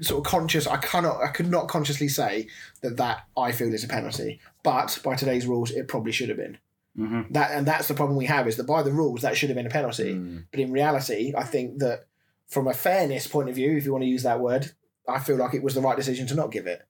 [0.00, 2.46] sort of conscious, I cannot, I could not consciously say
[2.80, 4.40] that that I feel is a penalty.
[4.62, 6.58] But by today's rules, it probably should have been.
[6.96, 9.48] Hmm That and that's the problem we have is that by the rules that should
[9.48, 10.14] have been a penalty.
[10.14, 10.44] Mm.
[10.50, 12.06] But in reality, I think that
[12.48, 14.72] from a fairness point of view, if you want to use that word,
[15.08, 16.82] I feel like it was the right decision to not give it.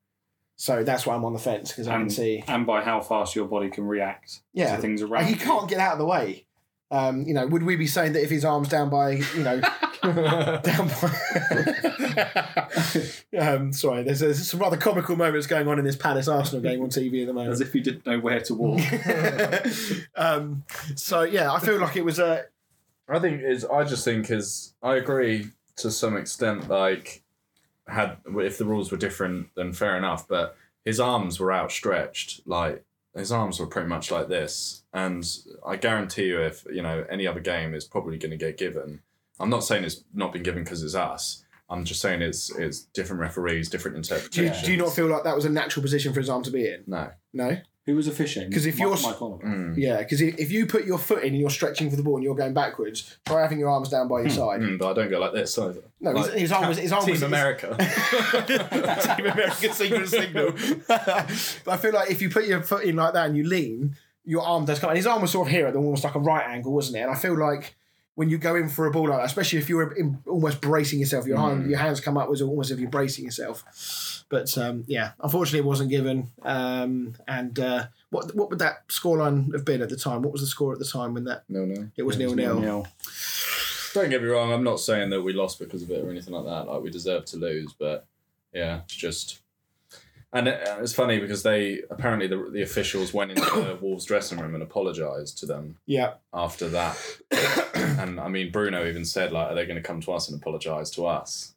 [0.56, 3.34] So that's why I'm on the fence because I can see, and by how fast
[3.34, 6.04] your body can react yeah, to things like, around he can't get out of the
[6.04, 6.46] way.
[6.92, 9.60] Um, you know, would we be saying that if his arm's down by, you know,
[10.02, 11.10] down by?
[13.38, 16.82] um, sorry, there's, there's some rather comical moments going on in this Palace Arsenal game
[16.82, 17.50] on TV at the moment.
[17.50, 18.80] As if you didn't know where to walk.
[20.16, 22.44] um, so yeah, I feel like it was a
[23.08, 26.68] I think is I just think is I agree to some extent.
[26.68, 27.22] Like,
[27.88, 30.28] had if the rules were different, then fair enough.
[30.28, 32.46] But his arms were outstretched.
[32.46, 35.24] Like his arms were pretty much like this, and
[35.66, 39.00] I guarantee you, if you know any other game is probably going to get given.
[39.40, 41.44] I'm not saying it's not been given because it's us.
[41.68, 44.66] I'm just saying it's it's different referees, different Do you, interpretations.
[44.66, 46.66] do you not feel like that was a natural position for his arm to be
[46.66, 46.84] in?
[46.86, 47.10] No.
[47.32, 47.56] No.
[47.86, 48.52] Who was officiating?
[48.52, 49.44] 'Cause if Mike- you're- Mike Oliver.
[49.44, 49.74] Mm.
[49.76, 52.22] Yeah, because if you put your foot in and you're stretching for the ball and
[52.24, 54.60] you're going backwards, try having your arms down by your side.
[54.60, 55.82] Mm, but I don't go like this either.
[56.00, 57.76] No, his- Like, his arm was- his arm Team was- America.
[59.16, 60.52] Team American secret signal.
[60.86, 61.08] but
[61.68, 64.42] I feel like if you put your foot in like that and you lean, your
[64.42, 64.90] arm does come.
[64.90, 66.96] And his arm was sort of here at the almost like a right angle, wasn't
[66.98, 67.00] it?
[67.00, 67.74] And I feel like
[68.14, 71.00] when you go in for a ball like that, especially if you're in, almost bracing
[71.00, 73.64] yourself, your hand, your hands come up was almost if you're bracing yourself.
[74.32, 76.30] But um, yeah, unfortunately, it wasn't given.
[76.42, 80.22] Um, and uh, what what would that scoreline have been at the time?
[80.22, 81.90] What was the score at the time when that no, no.
[81.98, 82.58] it was nil nil?
[82.58, 82.88] Nil.
[83.92, 84.50] Don't get me wrong.
[84.50, 86.66] I'm not saying that we lost because of it or anything like that.
[86.66, 88.06] Like we deserve to lose, but
[88.54, 89.40] yeah, it's just.
[90.32, 94.06] And it, uh, it's funny because they apparently the, the officials went into the Wolves
[94.06, 96.96] dressing room and apologised to them Yeah, after that.
[97.74, 100.40] and I mean, Bruno even said like, "Are they going to come to us and
[100.40, 101.54] apologise to us?"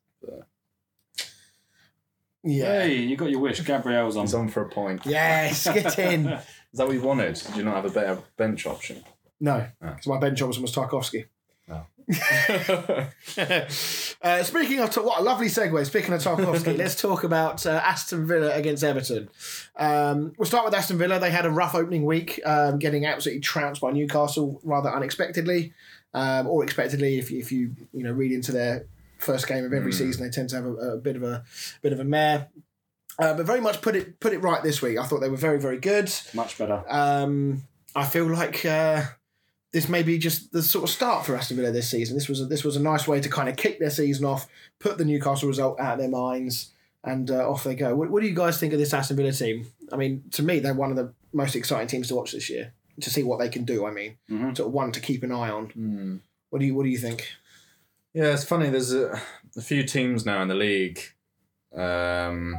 [2.46, 2.84] Yeah.
[2.84, 3.64] Hey, you got your wish.
[3.66, 4.24] Gabriel's on.
[4.26, 5.02] He's on for a point.
[5.06, 6.28] Yes, get in.
[6.28, 6.40] Is
[6.74, 7.34] that what you wanted?
[7.36, 9.04] Did you not have a better bench option?
[9.40, 9.90] No, Ah.
[9.90, 11.26] because my bench option was Tarkowski.
[11.70, 11.86] Oh.
[14.22, 15.86] uh, speaking of what a lovely segue.
[15.86, 19.30] Speaking of Tarkowski, let's talk about uh, Aston Villa against Everton.
[19.76, 21.20] Um, we'll start with Aston Villa.
[21.20, 25.74] They had a rough opening week, um, getting absolutely trounced by Newcastle rather unexpectedly,
[26.14, 28.86] um, or expectedly if, if you you know read into their
[29.20, 30.24] first game of every season.
[30.24, 31.44] They tend to have a, a bit of a
[31.82, 32.48] bit of a mare.
[33.18, 34.98] Uh, but very much put it put it right this week.
[34.98, 36.12] I thought they were very very good.
[36.34, 36.84] Much better.
[36.90, 37.64] Um,
[37.96, 39.04] I feel like uh,
[39.72, 42.16] this may be just the sort of start for Aston Villa this season.
[42.18, 44.48] This was a, this was a nice way to kind of kick their season off,
[44.80, 46.72] put the Newcastle result out of their minds,
[47.06, 47.96] and uh, off they go.
[47.96, 49.68] What, what do you guys think of this Aston Villa team?
[49.94, 52.74] I mean, to me, they're one of the most exciting teams to watch this year
[53.00, 53.86] to see what they can do.
[53.86, 54.58] I mean, Mhm.
[54.58, 55.68] sort of one to keep an eye on.
[55.68, 56.16] Hmm.
[56.50, 57.28] What do you What do you think?
[58.16, 58.70] Yeah, it's funny.
[58.70, 59.22] There's a,
[59.58, 61.02] a few teams now in the league,
[61.76, 62.56] um,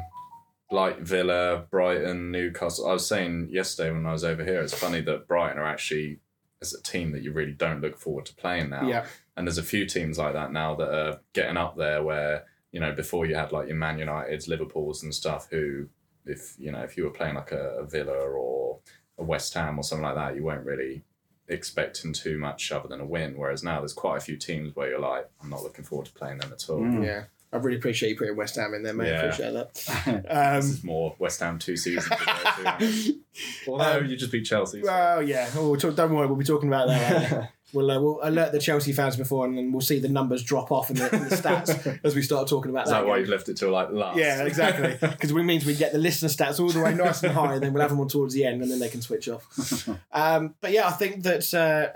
[0.70, 2.86] like Villa, Brighton, Newcastle.
[2.86, 6.20] I was saying yesterday when I was over here, it's funny that Brighton are actually
[6.60, 8.86] as a team that you really don't look forward to playing now.
[8.86, 12.44] Yeah, And there's a few teams like that now that are getting up there where
[12.70, 15.48] you know before you had like your Man Uniteds, Liverpool's, and stuff.
[15.50, 15.88] Who,
[16.26, 18.80] if you know, if you were playing like a, a Villa or
[19.16, 21.02] a West Ham or something like that, you weren't really
[21.48, 23.34] expecting too much other than a win.
[23.36, 26.12] Whereas now there's quite a few teams where you're like, I'm not looking forward to
[26.12, 26.80] playing them at all.
[26.80, 27.04] Mm.
[27.04, 27.24] yeah.
[27.52, 29.12] I really appreciate you putting West Ham in there, mate.
[29.14, 29.72] I appreciate that.
[30.26, 32.76] This Um, is more West Ham two seasons ago.
[32.80, 33.20] too.
[33.68, 34.80] Although Um, you just beat Chelsea.
[34.82, 35.48] so- Well, yeah.
[35.56, 37.52] Oh, we'll talk, don't worry, we'll be talking about that.
[37.76, 40.72] we'll uh, we'll alert the Chelsea fans before, and then we'll see the numbers drop
[40.72, 43.28] off in the, in the stats as we start talking about Is that why you've
[43.28, 44.18] left it till like last?
[44.18, 44.96] Yeah, exactly.
[45.16, 47.62] Because it means we get the listener stats all the way nice and high, and
[47.62, 49.88] then we'll have them on towards the end, and then they can switch off.
[50.12, 51.88] Um, but yeah, I think that uh,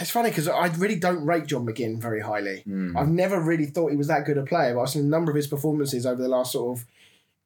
[0.00, 2.60] it's funny because I really don't rate John McGinn very highly.
[2.60, 2.96] Hmm.
[2.96, 5.30] I've never really thought he was that good a player, but I've seen a number
[5.30, 6.84] of his performances over the last sort of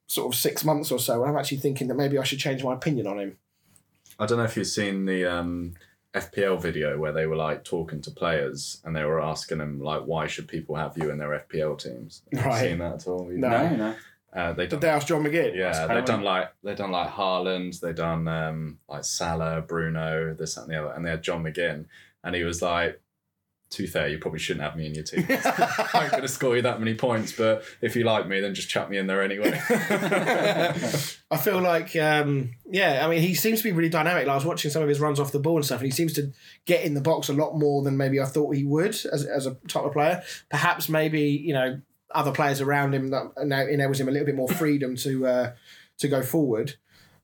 [0.07, 2.65] sort of six months or so, and I'm actually thinking that maybe I should change
[2.65, 3.39] my opinion on him.
[4.19, 5.75] I don't know if you've seen the um,
[6.15, 10.03] FPL video where they were like talking to players and they were asking them like,
[10.03, 12.23] why should people have you in their FPL teams?
[12.33, 12.61] Have you Right.
[12.61, 13.29] seen that at all?
[13.31, 13.49] No.
[13.49, 13.95] No, no.
[14.33, 15.57] Uh, they Did done, they ask John McGinn?
[15.57, 20.55] yeah, they've done like they done like Haaland, they done um, like Salah, Bruno, this
[20.55, 21.87] that, and the other, and they had John McGinn,
[22.25, 23.01] and he was like.
[23.71, 25.25] To be fair, you probably shouldn't have me in your team.
[25.95, 28.69] I'm going to score you that many points, but if you like me, then just
[28.69, 29.61] chuck me in there anyway.
[31.31, 34.27] I feel like, um, yeah, I mean, he seems to be really dynamic.
[34.27, 35.93] Like, I was watching some of his runs off the ball and stuff, and he
[35.93, 36.33] seems to
[36.65, 39.47] get in the box a lot more than maybe I thought he would as, as
[39.47, 40.25] a type of player.
[40.49, 41.81] Perhaps maybe, you know,
[42.13, 45.53] other players around him that now enables him a little bit more freedom to uh,
[45.99, 46.75] to go forward.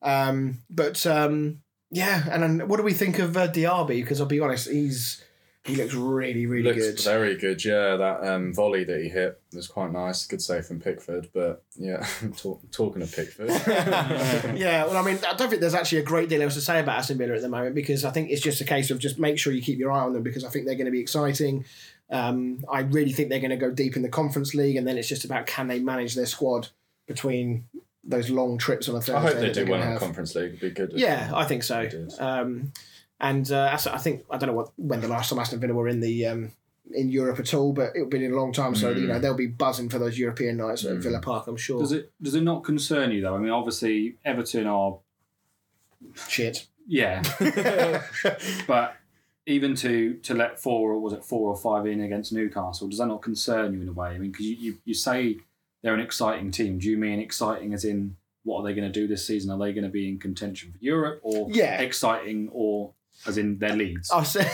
[0.02, 4.00] Um, but um, yeah, and then what do we think of uh, Diaby?
[4.00, 5.24] Because I'll be honest, he's
[5.66, 7.00] he looks really, really Looks good.
[7.00, 7.96] very good, yeah.
[7.96, 10.24] That um, volley that he hit was quite nice.
[10.24, 13.48] Good save from Pickford, but yeah, talk, talking of Pickford.
[14.56, 16.78] yeah, well, I mean, I don't think there's actually a great deal else to say
[16.78, 19.18] about Aston Villa at the moment because I think it's just a case of just
[19.18, 21.00] make sure you keep your eye on them because I think they're going to be
[21.00, 21.64] exciting.
[22.10, 24.96] Um, I really think they're going to go deep in the Conference League, and then
[24.96, 26.68] it's just about can they manage their squad
[27.08, 27.64] between
[28.04, 29.14] those long trips on a Thursday.
[29.14, 29.98] I hope they do well in the.
[29.98, 30.54] Conference League.
[30.54, 30.92] It'd be good.
[30.94, 31.88] Yeah, I think so.
[32.20, 32.72] Um,
[33.20, 35.88] and uh, I think I don't know what when the last time Aston Villa were
[35.88, 36.52] in the um,
[36.92, 38.74] in Europe at all, but it's been in a long time.
[38.74, 39.00] So Mm.
[39.00, 41.02] you know they'll be buzzing for those European nights at Mm.
[41.02, 41.46] Villa Park.
[41.46, 41.78] I'm sure.
[41.80, 43.34] Does it does it not concern you though?
[43.34, 44.98] I mean, obviously Everton are
[46.28, 46.66] Shit.
[46.86, 47.22] yeah,
[48.66, 48.96] but
[49.46, 52.98] even to to let four or was it four or five in against Newcastle, does
[52.98, 54.08] that not concern you in a way?
[54.10, 55.38] I mean, because you, you you say
[55.82, 56.78] they're an exciting team.
[56.78, 59.50] Do you mean exciting as in what are they going to do this season?
[59.50, 61.80] Are they going to be in contention for Europe or Yeah.
[61.80, 62.92] exciting or
[63.26, 64.10] as in their leads?
[64.10, 64.40] I see,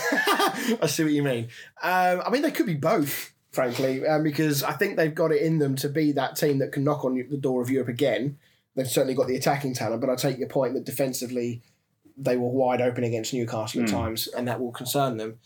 [0.82, 1.48] I see what you mean.
[1.82, 5.42] Um, I mean, they could be both, frankly, um, because I think they've got it
[5.42, 8.38] in them to be that team that can knock on the door of Europe again.
[8.74, 11.62] They've certainly got the attacking talent, but I take your point that defensively
[12.16, 13.94] they were wide open against Newcastle at Hmm.
[13.96, 15.38] times, and that will concern them.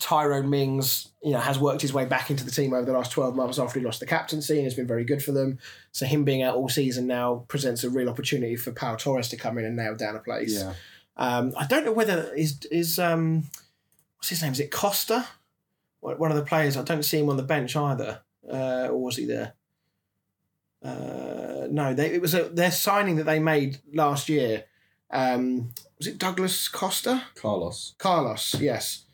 [0.00, 3.12] Tyrone Mings, you know, has worked his way back into the team over the last
[3.12, 5.58] twelve months after he lost the captaincy and has been very good for them.
[5.92, 9.36] So him being out all season now presents a real opportunity for Pau Torres to
[9.36, 10.54] come in and nail down a place.
[10.54, 10.72] yeah.
[11.16, 13.44] Um, I don't know whether is is um,
[14.16, 14.52] what's his name?
[14.52, 15.26] Is it Costa?
[16.00, 16.76] One of the players.
[16.76, 18.20] I don't see him on the bench either.
[18.48, 19.54] Uh, or was he there?
[20.82, 24.64] Uh, no, they, it was a, their signing that they made last year.
[25.10, 27.24] Um, was it Douglas Costa?
[27.34, 29.04] Carlos Carlos, yes.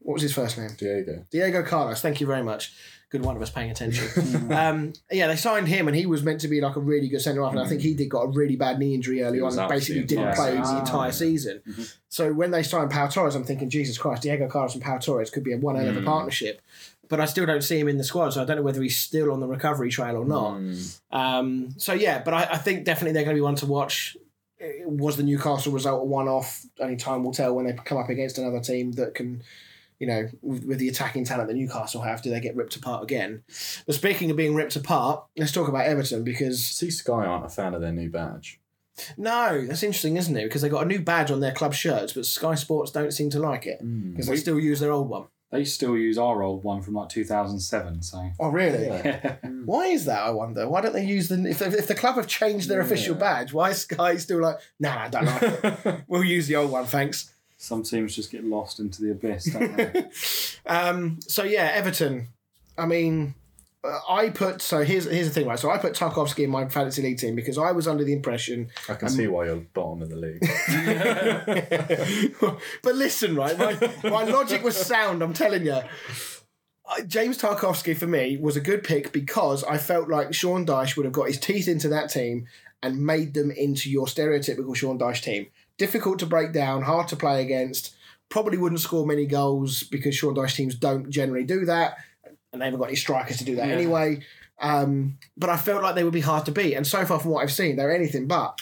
[0.00, 0.70] What was his first name?
[0.78, 1.24] Diego.
[1.30, 2.00] Diego Carlos.
[2.00, 2.72] Thank you very much.
[3.10, 4.52] Good one of us paying attention.
[4.52, 7.22] um, yeah, they signed him, and he was meant to be like a really good
[7.22, 9.46] centre half, and I think he did got a really bad knee injury early on,
[9.46, 10.78] was and basically didn't entire play the season.
[10.78, 11.62] entire season.
[11.66, 11.96] Mhm.
[12.10, 15.30] So when they signed Pau Torres, I'm thinking, Jesus Christ, Diego Carlos and Pau Torres
[15.30, 16.60] could be a one hell of a partnership.
[17.08, 18.98] But I still don't see him in the squad, so I don't know whether he's
[18.98, 20.58] still on the recovery trail or not.
[20.58, 21.00] Mm.
[21.10, 24.18] Um, so yeah, but I, I think definitely they're going to be one to watch.
[24.84, 26.66] Was the Newcastle result a one-off?
[26.78, 29.42] Only time will tell when they come up against another team that can,
[29.98, 33.02] you know, with, with the attacking talent that Newcastle have, do they get ripped apart
[33.02, 33.42] again?
[33.86, 37.48] But speaking of being ripped apart, let's talk about Everton because See, Sky aren't a
[37.48, 38.60] fan of their new badge.
[39.16, 40.44] no, that's interesting, isn't it?
[40.44, 43.30] Because they got a new badge on their club shirts, but Sky Sports don't seem
[43.30, 44.12] to like it Mm.
[44.12, 45.26] because they still use their old one.
[45.50, 48.02] They still use our old one from like 2007.
[48.02, 48.86] So Oh, really?
[48.86, 49.36] Yeah.
[49.64, 50.20] Why is that?
[50.20, 50.68] I wonder.
[50.68, 53.52] Why don't they use the if, if the club have changed their official badge?
[53.54, 56.00] Why is Sky still like, nah, I don't like it.
[56.08, 57.32] We'll use the old one, thanks.
[57.60, 60.08] Some teams just get lost into the abyss, don't they?
[60.66, 62.28] um, so yeah, Everton.
[62.78, 63.34] I mean,
[63.82, 65.58] uh, I put so here's here's the thing, right?
[65.58, 68.68] So I put Tarkowski in my fantasy league team because I was under the impression.
[68.88, 70.40] I can see why you're bottom of the league.
[72.82, 73.58] but listen, right?
[73.58, 73.76] My,
[74.08, 75.20] my logic was sound.
[75.22, 75.80] I'm telling you.
[77.06, 81.04] James Tarkowski for me was a good pick because I felt like Sean Dyche would
[81.04, 82.46] have got his teeth into that team
[82.82, 85.48] and made them into your stereotypical Sean Dyche team.
[85.78, 87.94] Difficult to break down, hard to play against.
[88.28, 91.96] Probably wouldn't score many goals because Sean Dyche teams don't generally do that,
[92.52, 93.74] and they haven't got any strikers to do that Yeah.
[93.74, 94.20] anyway.
[94.60, 97.30] Um, but I felt like they would be hard to beat, and so far from
[97.30, 98.60] what I've seen, they're anything but.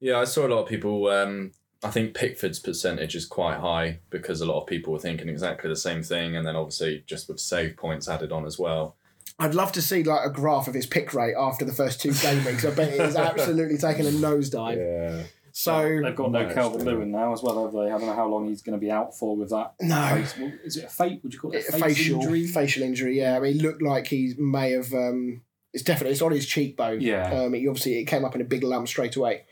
[0.00, 1.06] Yeah, I saw a lot of people.
[1.08, 1.52] Um,
[1.84, 5.70] I think Pickford's percentage is quite high because a lot of people were thinking exactly
[5.70, 8.96] the same thing, and then obviously just with save points added on as well.
[9.38, 12.12] I'd love to see like a graph of his pick rate after the first two
[12.22, 12.64] game weeks.
[12.64, 14.76] I bet it is absolutely taking a nosedive.
[14.76, 15.22] Yeah,
[15.58, 16.92] So They've got no Calvert yeah.
[16.92, 17.90] Lewin now as well, have they?
[17.90, 19.72] I don't know how long he's going to be out for with that.
[19.80, 21.20] no Face, well, is it a fate?
[21.22, 22.46] Would you call it a face facial injury?
[22.46, 23.18] facial injury.
[23.18, 24.92] Yeah, I mean, it looked like he may have.
[24.92, 25.40] Um,
[25.72, 27.00] it's definitely it's on his cheekbone.
[27.00, 27.32] Yeah.
[27.32, 29.44] Um, he obviously it came up in a big lump straight away.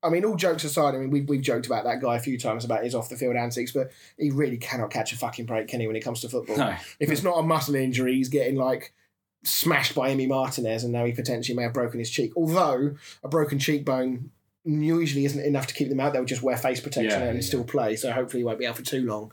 [0.00, 2.38] I mean, all jokes aside, I mean, we've, we've joked about that guy a few
[2.38, 5.66] times about his off the field antics, but he really cannot catch a fucking break,
[5.66, 6.56] can he, when it comes to football?
[6.56, 6.76] No.
[7.00, 8.94] If it's not a muscle injury, he's getting like
[9.42, 12.32] smashed by Emi Martinez, and now he potentially may have broken his cheek.
[12.36, 12.94] Although
[13.24, 14.30] a broken cheekbone
[14.68, 17.46] usually isn't enough to keep them out; they'll just wear face protection Yeah, and yeah.
[17.46, 17.96] still play.
[17.96, 19.32] So hopefully he won't be out for too long.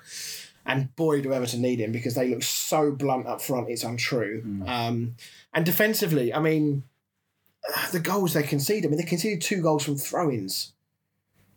[0.65, 4.41] And boy, do Everton need him because they look so blunt up front; it's untrue.
[4.45, 4.69] Mm.
[4.69, 5.15] Um,
[5.53, 6.83] and defensively, I mean,
[7.91, 8.85] the goals they conceded.
[8.85, 10.73] I mean, they conceded two goals from throw-ins,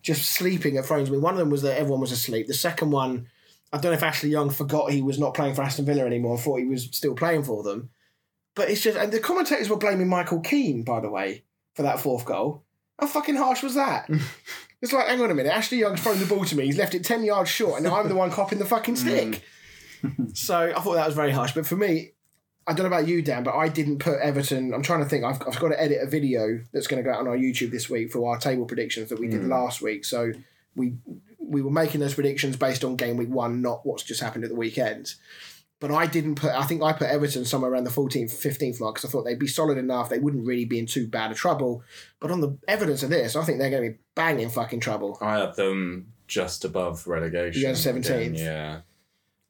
[0.01, 1.09] just sleeping at throw-ins.
[1.09, 2.47] I mean, one of them was that everyone was asleep.
[2.47, 3.27] The second one,
[3.73, 6.33] I don't know if Ashley Young forgot he was not playing for Aston Villa anymore
[6.35, 7.89] and thought he was still playing for them.
[8.55, 11.43] But it's just, and the commentators were blaming Michael Keane, by the way,
[11.75, 12.63] for that fourth goal.
[12.99, 14.09] How fucking harsh was that?
[14.81, 16.95] it's like, hang on a minute, Ashley Young's thrown the ball to me, he's left
[16.95, 18.97] it 10 yards short, and I'm the one copping the fucking mm.
[18.97, 19.43] stick.
[20.33, 21.53] so I thought that was very harsh.
[21.53, 22.11] But for me,
[22.67, 24.73] I don't know about you, Dan, but I didn't put Everton.
[24.73, 25.23] I'm trying to think.
[25.23, 27.71] I've, I've got to edit a video that's going to go out on our YouTube
[27.71, 29.49] this week for our table predictions that we did mm.
[29.49, 30.05] last week.
[30.05, 30.31] So
[30.75, 30.93] we
[31.39, 34.51] we were making those predictions based on game week one, not what's just happened at
[34.51, 35.15] the weekend.
[35.79, 36.51] But I didn't put.
[36.51, 39.39] I think I put Everton somewhere around the 14th, 15th mark because I thought they'd
[39.39, 40.09] be solid enough.
[40.09, 41.83] They wouldn't really be in too bad a trouble.
[42.19, 45.17] But on the evidence of this, I think they're going to be banging fucking trouble.
[45.21, 47.61] I had them just above relegation.
[47.61, 48.05] You had 17th?
[48.05, 48.81] again, Yeah,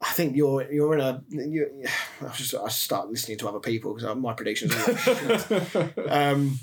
[0.01, 1.23] I think you're you're in a.
[1.29, 1.83] You,
[2.21, 4.75] I just I start listening to other people because my predictions.
[4.75, 6.09] Are shit.
[6.09, 6.59] um,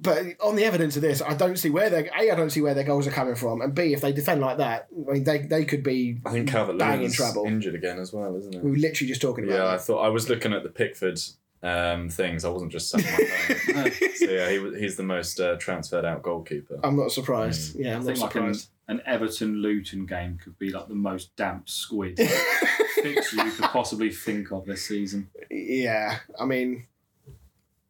[0.00, 2.32] but on the evidence of this, I don't see where they a.
[2.32, 4.58] I don't see where their goals are coming from, and b if they defend like
[4.58, 6.20] that, I mean they they could be.
[6.24, 7.44] I think Calvert Bang in trouble.
[7.46, 8.62] injured again as well, isn't it?
[8.62, 9.56] We were literally just talking about.
[9.56, 11.18] Yeah, I thought I was looking at the Pickford
[11.62, 12.44] um, things.
[12.44, 14.10] I wasn't just sat on my phone.
[14.16, 16.78] so yeah, he, he's the most uh, transferred out goalkeeper.
[16.84, 17.76] I'm not surprised.
[17.76, 18.70] Yeah, I'm I not think like an, surprised.
[18.88, 22.18] an Everton Luton game could be like the most damp squid
[23.02, 25.28] fixture you could possibly think of this season.
[25.50, 26.86] yeah, I mean,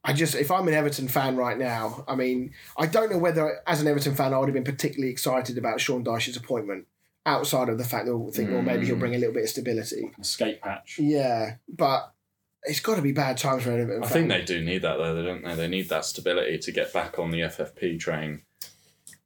[0.05, 3.61] I just, if I'm an Everton fan right now, I mean, I don't know whether,
[3.67, 6.87] as an Everton fan, I would have been particularly excited about Sean Dyche's appointment
[7.27, 9.01] outside of the fact that we'll think, well, maybe he'll mm.
[9.01, 10.11] bring a little bit of stability.
[10.19, 10.99] Escape patch.
[10.99, 12.15] Yeah, but
[12.63, 15.15] it's got to be bad times for Everton I think they do need that though,
[15.15, 15.55] they don't they?
[15.55, 18.43] They need that stability to get back on the FFP train.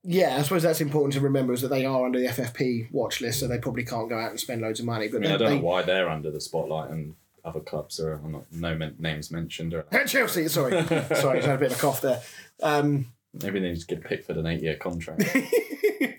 [0.04, 3.20] Yeah, I suppose that's important to remember is that they are under the FFP watch
[3.20, 5.06] list, so they probably can't go out and spend loads of money.
[5.06, 7.14] But I mean, they, I don't they, know why they're under the spotlight and
[7.44, 9.74] other clubs are not no men- names mentioned.
[9.74, 10.84] Or, Chelsea, sorry,
[11.14, 12.20] sorry, I had a bit of a cough there.
[12.62, 13.12] Um,
[13.42, 15.24] maybe they need to give Pickford an eight year contract.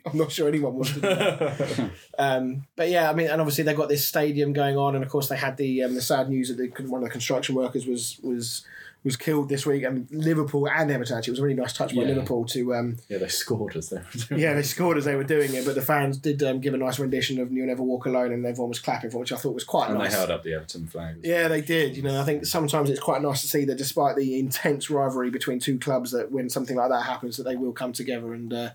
[0.05, 1.89] I'm not sure anyone wants to do that.
[2.19, 5.09] um, but yeah, I mean, and obviously they've got this stadium going on, and of
[5.09, 7.87] course they had the um, the sad news that the, one of the construction workers
[7.87, 8.65] was was
[9.03, 11.93] was killed this week, and Liverpool and Everton actually it was a really nice touch
[11.95, 12.07] by Yeah.
[12.09, 14.39] Liverpool to um, yeah, they scored as they were doing.
[14.41, 16.77] yeah they scored as they were doing it, but the fans did um, give a
[16.77, 19.37] nice rendition of "You'll Never Walk Alone," and everyone was clapping for, it, which I
[19.37, 20.11] thought was quite And nice.
[20.11, 21.17] they held up the Everton flag.
[21.23, 21.97] Yeah, they did.
[21.97, 25.29] You know, I think sometimes it's quite nice to see that despite the intense rivalry
[25.29, 28.53] between two clubs, that when something like that happens, that they will come together and
[28.53, 28.69] uh,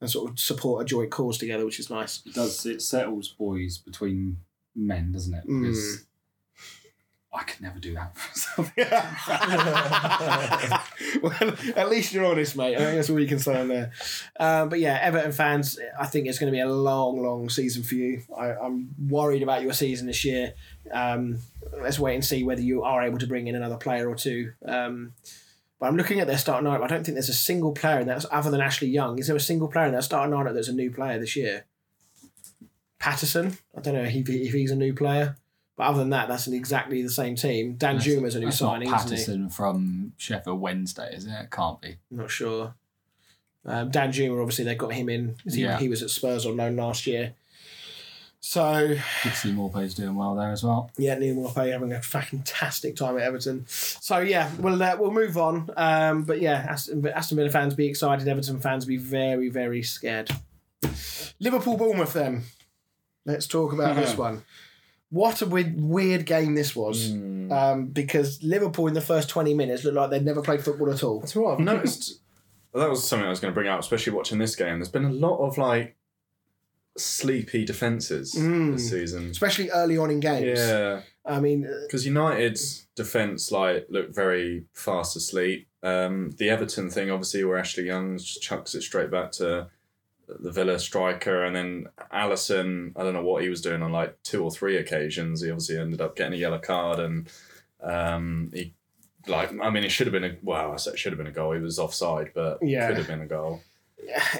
[0.00, 2.22] and sort of support a joint cause together, which is nice.
[2.26, 2.64] It does.
[2.66, 4.38] It settles boys between
[4.74, 5.46] men, doesn't it?
[5.46, 5.66] Mm.
[7.32, 8.72] I could never do that for myself.
[11.22, 12.76] well, at least you're honest, mate.
[12.76, 13.92] I think that's all you can say on there.
[14.40, 17.82] Um, but yeah, Everton fans, I think it's going to be a long, long season
[17.82, 18.22] for you.
[18.36, 20.54] I, I'm worried about your season this year.
[20.92, 21.38] Um,
[21.82, 24.52] let's wait and see whether you are able to bring in another player or two.
[24.64, 25.12] Um,
[25.78, 26.84] but I'm looking at their starting lineup.
[26.84, 29.18] I don't think there's a single player in that other than Ashley Young.
[29.18, 31.66] Is there a single player in that starting lineup that's a new player this year?
[32.98, 33.58] Patterson.
[33.76, 35.36] I don't know if, he, if he's a new player.
[35.76, 37.76] But other than that, that's an exactly the same team.
[37.76, 39.16] Danjuma's a new That's signing, not isn't he?
[39.22, 41.30] Patterson from Sheffield Wednesday, is it?
[41.32, 41.96] It can't be.
[42.10, 42.74] I'm not sure.
[43.66, 45.36] Um, Danjuma, obviously, they got him in.
[45.44, 45.78] He, Yeah.
[45.78, 47.34] he was at Spurs on loan last year.
[48.40, 50.90] So, Good to see Maupay's doing well there as well.
[50.96, 53.64] yeah, Neal Maupay having a fantastic time at Everton.
[53.68, 55.68] So, yeah, we'll, uh, we'll move on.
[55.76, 58.28] Um, but, yeah, Aston, Aston Villa fans be excited.
[58.28, 60.30] Everton fans be very, very scared.
[61.40, 62.42] Liverpool Bournemouth, then.
[63.24, 64.42] Let's talk about this one.
[65.10, 67.10] What a weird, weird game this was.
[67.12, 67.52] Hmm.
[67.52, 71.02] Um, because Liverpool in the first 20 minutes looked like they'd never played football at
[71.04, 71.20] all.
[71.20, 72.20] That's what I've noticed.
[72.72, 74.78] well, that was something I was going to bring up, especially watching this game.
[74.78, 75.96] There's been a lot of like
[76.98, 78.72] sleepy defences Mm.
[78.74, 79.30] this season.
[79.30, 80.58] Especially early on in games.
[80.58, 85.68] Yeah, I mean, uh, because United's defence like looked very fast asleep.
[85.82, 89.68] Um, the Everton thing, obviously, where Ashley Young just chucks it straight back to
[90.28, 92.92] the Villa striker, and then Alisson.
[92.96, 95.42] I don't know what he was doing on like two or three occasions.
[95.42, 97.28] He obviously ended up getting a yellow card, and
[97.82, 98.74] um, he
[99.28, 101.26] like I mean, it should have been a well, I said it should have been
[101.26, 101.52] a goal.
[101.52, 102.88] He was offside, but Yeah.
[102.88, 103.60] could have been a goal.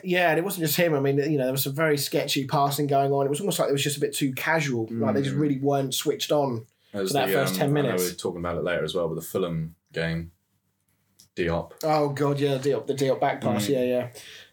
[0.05, 0.95] yeah, and it wasn't just him.
[0.95, 3.27] I mean, you know, there was some very sketchy passing going on.
[3.27, 4.87] It was almost like it was just a bit too casual.
[4.91, 5.41] Like they just Mm.
[5.41, 6.67] really weren't switched on.
[6.93, 8.05] For that first 10 I know minutes.
[8.05, 10.31] we're talking about it later as well, but the Fulham game,
[11.37, 11.73] Diop.
[11.83, 13.71] Oh god, yeah, the Diop, the Diop back pass, Mm.
[13.71, 14.09] yeah, yeah.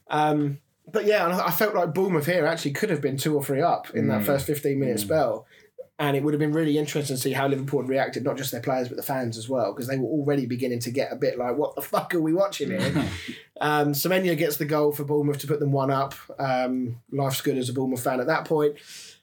[0.10, 0.58] Um,
[0.92, 3.62] but yeah, I I felt like Bournemouth here actually could have been two or three
[3.62, 4.26] up in that Mm.
[4.26, 5.02] first fifteen minute Mm.
[5.02, 5.46] spell.
[6.00, 8.52] And it would have been really interesting to see how Liverpool had reacted, not just
[8.52, 11.16] their players but the fans as well, because they were already beginning to get a
[11.16, 13.06] bit like, "What the fuck are we watching here?"
[13.62, 16.16] Um, Semenyo gets the goal for Bournemouth to put them one up.
[16.40, 18.76] Um, life's good as a Bournemouth fan at that point.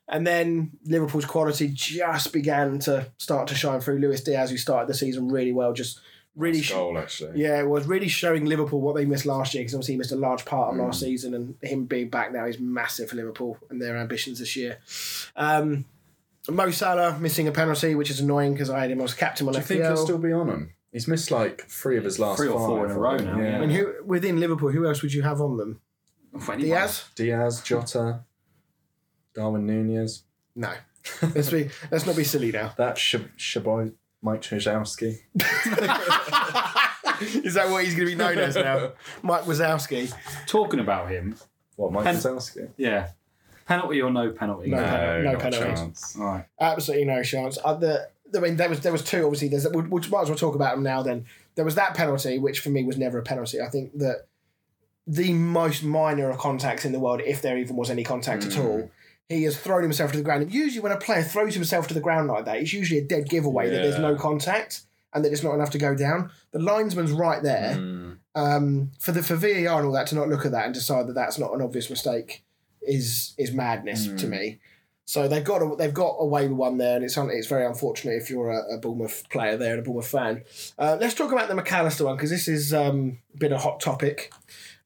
[0.08, 3.98] And then Liverpool's quality just began to start to shine through.
[3.98, 6.00] Luis Diaz, who started the season really well, just
[6.37, 7.41] really, Nice goal actually.
[7.41, 10.12] yeah, it was really showing Liverpool what they missed last year because obviously he missed
[10.12, 10.85] a large part of Mm.
[10.87, 14.57] last season, and him being back now is massive for Liverpool and their ambitions this
[14.57, 14.78] year.
[15.37, 15.85] Um,
[16.49, 19.53] Mo Salah missing a penalty, which is annoying because I had him as captain on
[19.53, 20.72] Do you think he'll still be on him?
[20.93, 22.66] He's missed like three of his last Three or five.
[22.66, 23.57] four in a row now, Yeah.
[23.59, 25.81] I mean, who within Liverpool, who else would you have on them?
[26.41, 26.68] For anyone.
[26.78, 27.05] Diaz?
[27.14, 28.20] Diaz, Jota,
[29.35, 30.22] Darwin Nunez.
[30.57, 30.72] No.
[31.35, 32.72] let's be let's not be silly now.
[32.76, 35.18] That Sh- Shaboy, Mike Trzynowski.
[37.45, 38.93] Is that what he's going to be known as now?
[39.23, 40.12] Mike Wazowski.
[40.47, 41.37] Talking about him,
[41.77, 42.68] What, Mike Pen- Wazowski?
[42.77, 43.11] yeah.
[43.66, 44.71] Penalty or no penalty?
[44.71, 44.79] No.
[44.79, 46.16] pen- no not a chance.
[46.18, 46.47] All right.
[46.59, 47.57] Absolutely no chance.
[47.62, 49.25] Uh, the, I mean, there was there was two.
[49.25, 51.03] Obviously, there's we, we might as well talk about them now.
[51.03, 53.61] Then there was that penalty, which for me was never a penalty.
[53.61, 54.27] I think that
[55.07, 58.53] the most minor of contacts in the world, if there even was any contact at
[58.53, 58.64] Mm.
[58.64, 58.91] all,
[59.31, 60.43] he has thrown himself to the ground.
[60.43, 63.05] And usually, when a player throws himself to the ground like that, it's usually a
[63.05, 64.83] dead giveaway that there's no contact
[65.14, 66.31] and that it's not enough to go down.
[66.53, 67.76] The linesman's right there.
[67.76, 68.18] Mm.
[68.35, 71.07] Um, for the for VAR and all that to not look at that and decide
[71.09, 72.45] that that's not an obvious mistake
[72.83, 74.28] is is madness to Mm.
[74.28, 74.59] me.
[75.05, 77.66] So they've got a, they've got away with one there, and it's un- it's very
[77.66, 80.45] unfortunate if you're a, a Bournemouth player there and a Bournemouth fan.
[80.78, 83.81] Uh, let's talk about the Mac Allister one because this has um, been a hot
[83.81, 84.33] topic.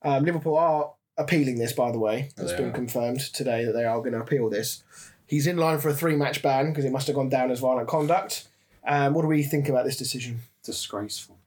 [0.01, 2.30] Um, Liverpool are appealing this, by the way.
[2.36, 2.72] It's been are.
[2.72, 4.82] confirmed today that they are going to appeal this.
[5.26, 7.60] He's in line for a three match ban because it must have gone down as
[7.60, 8.48] violent conduct.
[8.86, 10.40] Um, what do we think about this decision?
[10.62, 11.38] Disgraceful.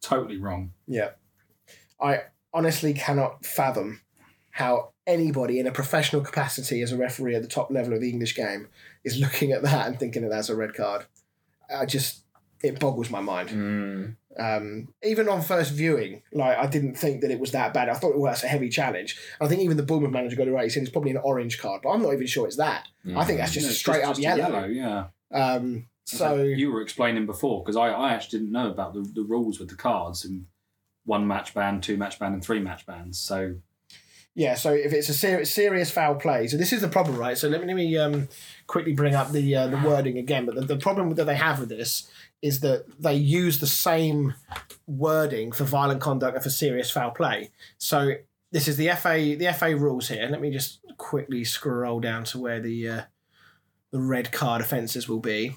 [0.00, 0.72] totally wrong.
[0.86, 1.10] Yeah.
[2.00, 4.00] I honestly cannot fathom
[4.50, 8.10] how anybody in a professional capacity as a referee at the top level of the
[8.10, 8.68] English game
[9.04, 11.06] is looking at that and thinking that that's a red card.
[11.74, 12.24] I just,
[12.62, 13.48] it boggles my mind.
[13.50, 14.16] Mm.
[14.38, 17.88] Um, even on first viewing, like I didn't think that it was that bad.
[17.88, 19.18] I thought, well, that's a heavy challenge.
[19.40, 20.64] I think even the Bournemouth manager got it right.
[20.64, 22.88] He said it's probably an orange card, but I'm not even sure it's that.
[23.16, 24.64] I think that's just No, a straight up just a yellow.
[24.66, 25.06] yeah.
[25.32, 29.02] Um, So so you were explaining before because I, I actually didn't know about the,
[29.02, 30.46] the rules with the cards and
[31.04, 33.18] one match ban, two match ban, and three match bans.
[33.18, 33.56] So
[34.34, 37.36] Yeah, so if it's a serious serious foul play, so this is the problem, right?
[37.36, 38.28] So let me let me um,
[38.66, 40.46] quickly bring up the uh, the wording again.
[40.46, 42.10] But the, the problem that they have with this
[42.40, 44.34] is that they use the same
[44.86, 47.50] wording for violent conduct and for serious foul play.
[47.76, 48.14] So
[48.52, 50.26] this is the FA the FA rules here.
[50.30, 53.02] Let me just quickly scroll down to where the uh,
[53.90, 55.56] the red card offences will be.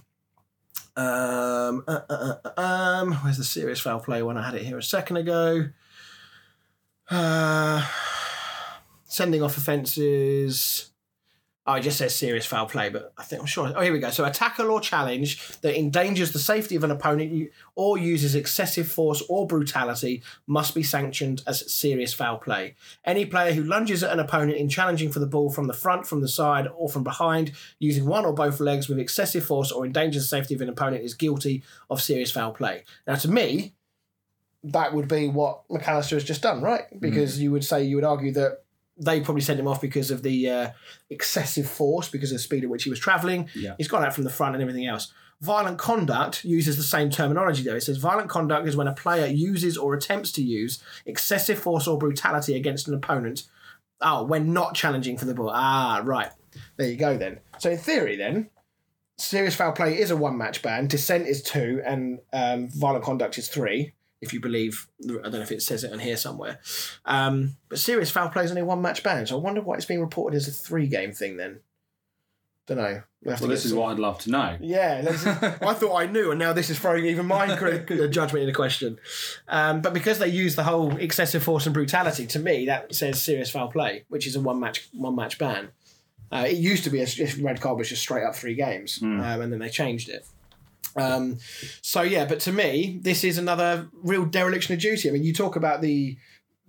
[0.98, 4.38] Um, uh, uh, uh, um, where's the serious foul play one?
[4.38, 5.70] I had it here a second ago.
[7.10, 7.86] Uh,
[9.16, 10.92] sending off offences.
[11.68, 13.74] Oh, it just says serious foul play, but I think I'm sure.
[13.76, 14.12] Oh, here we go.
[14.12, 18.88] So, a tackle or challenge that endangers the safety of an opponent or uses excessive
[18.88, 22.76] force or brutality must be sanctioned as serious foul play.
[23.04, 26.06] Any player who lunges at an opponent in challenging for the ball from the front,
[26.06, 29.88] from the side, or from behind, using one or both legs with excessive force or
[29.88, 32.84] endangers the safety of an opponent is guilty of serious foul play.
[33.08, 33.74] Now, to me,
[34.66, 36.84] that would be what Mac Allister has just done, right?
[37.00, 37.42] Because mm.
[37.42, 38.65] you would say you would argue that
[38.98, 40.70] they probably sent him off because of the uh,
[41.10, 43.50] excessive force, because of the speed at which he was travelling.
[43.54, 43.76] Yeah.
[43.78, 45.12] He's gone out from the front and everything else.
[45.42, 47.76] Violent conduct uses the same terminology though.
[47.76, 51.88] It says violent conduct is when a player uses or attempts to use excessive force
[51.88, 53.44] or brutality against an opponent.
[54.00, 55.52] Oh, when not challenging for the ball.
[55.54, 56.32] Ah, right.
[56.78, 57.40] There you go then.
[57.60, 58.50] So in theory then,
[59.18, 63.38] serious foul play is a one match ban, dissent is two, and um, violent conduct
[63.38, 63.94] is three.
[64.26, 66.60] If you believe, I don't know if it says it on here somewhere,
[67.06, 69.26] um, but serious foul play is only one match ban.
[69.28, 71.60] So I wonder why it's being reported as a three game thing then.
[72.68, 73.04] Don't know.
[73.24, 74.58] We'll well, this is some- what I'd love to know.
[74.60, 78.54] yeah, let's- I thought I knew, and now this is throwing even my judgment into
[78.54, 78.98] question.
[79.48, 83.22] Um, but because they use the whole excessive force and brutality, to me that says
[83.22, 85.70] serious foul play, which is a one match one match ban.
[86.32, 87.08] Uh, it used to be a
[87.42, 90.26] red card was just straight up three games, um, and then they changed it.
[90.96, 91.38] Um,
[91.82, 95.10] so yeah, but to me, this is another real dereliction of duty.
[95.10, 96.18] I mean, you talk about the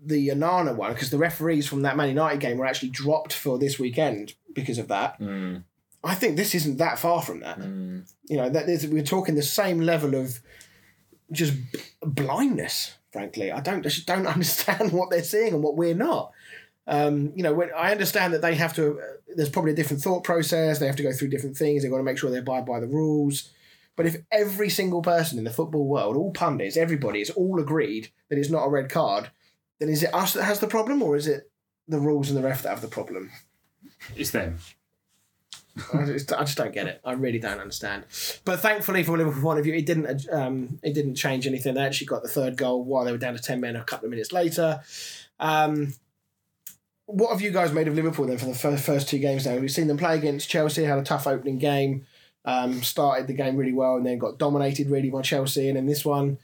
[0.04, 3.58] the Onana one because the referees from that Man United game were actually dropped for
[3.58, 5.18] this weekend because of that.
[5.20, 5.64] Mm.
[6.04, 7.58] I think this isn't that far from that.
[7.58, 8.08] Mm.
[8.28, 10.38] You know, that is, we're talking the same level of
[11.32, 12.94] just b- blindness.
[13.12, 16.32] Frankly, I don't I just don't understand what they're seeing and what we're not.
[16.86, 19.02] Um, you know, when I understand that they have to, uh,
[19.34, 20.78] there's probably a different thought process.
[20.78, 21.82] They have to go through different things.
[21.82, 23.50] They've got to make sure they abide by the rules.
[23.96, 28.10] But if every single person in the football world, all pundits, everybody, is all agreed
[28.28, 29.30] that it's not a red card,
[29.78, 31.50] then is it us that has the problem, or is it
[31.88, 33.30] the rules and the ref that have the problem?
[34.14, 34.58] It's them.
[35.92, 37.00] I just, I just don't get it.
[37.04, 38.04] I really don't understand.
[38.44, 40.26] But thankfully, from a Liverpool point of view, it didn't.
[40.32, 41.74] Um, it didn't change anything.
[41.74, 44.06] They actually got the third goal while they were down to ten men a couple
[44.06, 44.80] of minutes later.
[45.38, 45.92] Um,
[47.04, 49.44] what have you guys made of Liverpool then for the first, first two games?
[49.44, 50.84] Now we've seen them play against Chelsea.
[50.84, 52.06] Had a tough opening game.
[52.48, 55.68] Um, started the game really well and then got dominated really by Chelsea.
[55.68, 56.38] And in this one,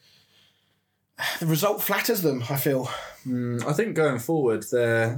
[1.39, 2.43] the result flatters them.
[2.51, 2.87] I feel.
[3.27, 5.17] Mm, I think going forward, they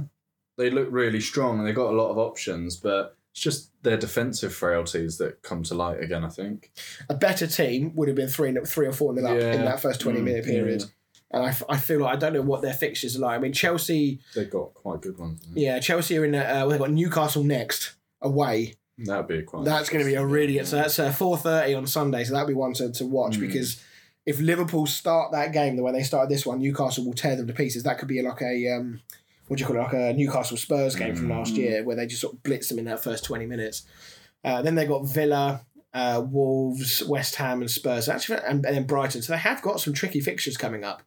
[0.57, 3.97] they look really strong and they've got a lot of options, but it's just their
[3.97, 6.23] defensive frailties that come to light again.
[6.23, 6.71] I think.
[7.09, 9.53] a better team would have been three, three or four nil up Yeah.
[9.53, 10.83] in that first twenty Mm, minute period.
[11.31, 13.35] And I, I feel like I don't know what their fixtures are like.
[13.37, 15.41] I mean, Chelsea, They've got quite good ones.
[15.55, 16.35] yeah, Chelsea are in.
[16.35, 18.75] Uh, well, they've got Newcastle next away.
[18.97, 19.65] That'd be a quite.
[19.65, 20.67] That's going to be a really good.
[20.67, 22.23] So that's uh, four thirty on Sunday.
[22.23, 23.41] So that'll be one to, to watch Mm.
[23.41, 23.81] because
[24.25, 27.47] if Liverpool start that game the way they started this one, Newcastle will tear them
[27.47, 27.83] to pieces.
[27.83, 29.01] That could be like a um,
[29.47, 32.07] what do you call it, like a Newcastle Spurs game from last year where they
[32.07, 33.83] just sort of blitz them in that first twenty minutes.
[34.43, 38.07] Uh, then they got Villa, uh, Wolves, West Ham, and Spurs.
[38.07, 39.21] Actually, and, and then Brighton.
[39.21, 41.03] So they have got some tricky fixtures coming up.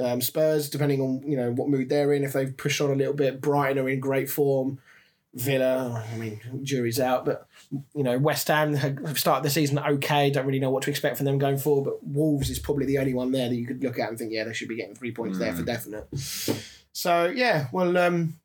[0.00, 2.94] Um, Spurs, depending on you know what mood they're in, if they've pushed on a
[2.96, 3.40] little bit.
[3.40, 4.78] Brighton are in great form.
[5.34, 7.48] Villa, I mean, jury's out, but
[7.94, 10.30] you know, West Ham have started the season okay.
[10.30, 11.84] Don't really know what to expect from them going forward.
[11.84, 14.32] But Wolves is probably the only one there that you could look at and think,
[14.32, 16.06] yeah, they should be getting three points there for definite.
[16.92, 18.38] So yeah, well, um,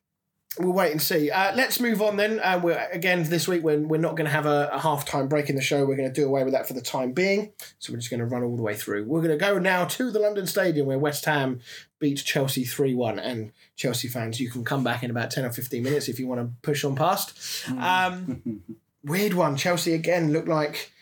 [0.60, 1.30] we'll wait and see.
[1.30, 2.40] Uh, let's move on then.
[2.40, 5.28] Uh, we're again this week when we're not going to have a, a half time
[5.28, 5.84] break in the show.
[5.84, 7.52] We're going to do away with that for the time being.
[7.78, 9.04] So we're just going to run all the way through.
[9.04, 11.60] We're going to go now to the London Stadium where West Ham
[11.98, 13.18] beat Chelsea three one.
[13.18, 16.26] And Chelsea fans, you can come back in about ten or fifteen minutes if you
[16.26, 17.68] want to push on past.
[17.68, 18.62] Um,
[19.04, 19.56] weird one.
[19.56, 20.92] Chelsea again looked like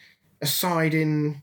[0.40, 1.42] a side in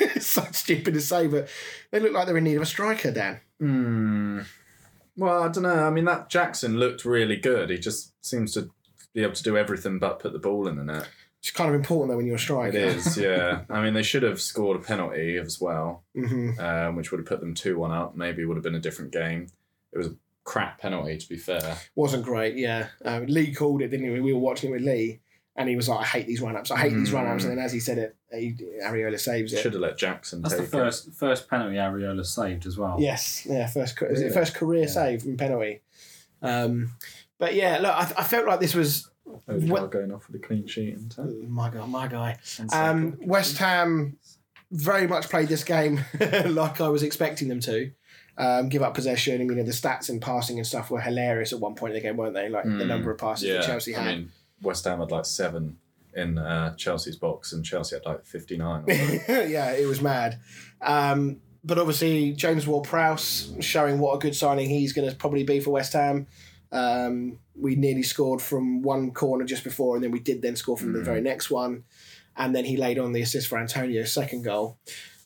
[0.00, 1.48] it's so stupid to say, but
[1.90, 3.40] they look like they're in need of a striker, Dan.
[3.58, 4.40] Hmm.
[5.16, 5.86] Well, I don't know.
[5.86, 7.70] I mean, that Jackson looked really good.
[7.70, 8.70] He just seems to
[9.14, 11.08] be able to do everything but put the ball in the net.
[11.40, 12.76] It's kind of important though when you're a striker.
[12.76, 13.62] It is, yeah.
[13.70, 17.26] I mean, they should have scored a penalty as well, hmm um, which would have
[17.26, 18.14] put them 2 1 up.
[18.14, 19.46] Maybe it would have been a different game.
[19.92, 21.78] It was a crap penalty, to be fair.
[21.94, 22.88] Wasn't great, yeah.
[23.04, 24.20] Um, Lee called it, didn't he?
[24.20, 25.20] We were watching it with Lee,
[25.60, 26.70] and he was like, "I hate these run-ups.
[26.70, 27.14] I hate these Mm.
[27.14, 29.60] run-ups." And then as he said it, he, Areola saves it.
[29.60, 30.70] Should have let Jackson That's the take it.
[30.72, 32.96] first first penalty Areola saved as well.
[32.98, 34.34] Yes, yeah, first ca- is it Really?
[34.34, 34.88] first career Yeah.
[34.88, 35.82] save from penalty.
[36.42, 36.92] Um,
[37.38, 39.08] but yeah, look, I, I felt like this was
[39.48, 40.94] Odegaard What- going off with a clean sheet.
[40.96, 42.38] And oh, my god, my guy.
[42.58, 43.28] And Um, second.
[43.28, 44.16] West Ham
[44.72, 46.00] very much played this game
[46.46, 47.90] like I was expecting them to.
[48.38, 49.40] Um, give up possession.
[49.40, 52.08] I mean, the stats and passing and stuff were hilarious at one point in the
[52.08, 52.48] game, weren't they?
[52.48, 54.06] Like the Mm, number of passes yeah, that Chelsea had.
[54.06, 54.32] I mean,
[54.62, 55.78] West Ham had like seven
[56.14, 58.84] in uh, Chelsea's box, and Chelsea had like 59.
[59.28, 60.38] Yeah, it was mad.
[60.80, 65.44] Um, but obviously, James Ward Prowse showing what a good signing he's going to probably
[65.44, 66.26] be for West Ham.
[66.72, 70.76] Um, we nearly scored from one corner just before, and then we did then score
[70.78, 71.04] from the Mm.
[71.04, 71.84] very next one.
[72.36, 74.78] And then he laid on the assist for Antonio's second goal.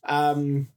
[0.04, 0.68] Um,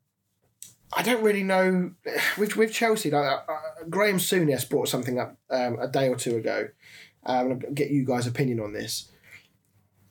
[0.93, 1.91] I don't really know
[2.37, 3.09] with with Chelsea.
[3.11, 6.67] Like, uh, uh, Graham Souness brought something up um, a day or two ago.
[7.27, 9.11] Um, and I'll get you guys' opinion on this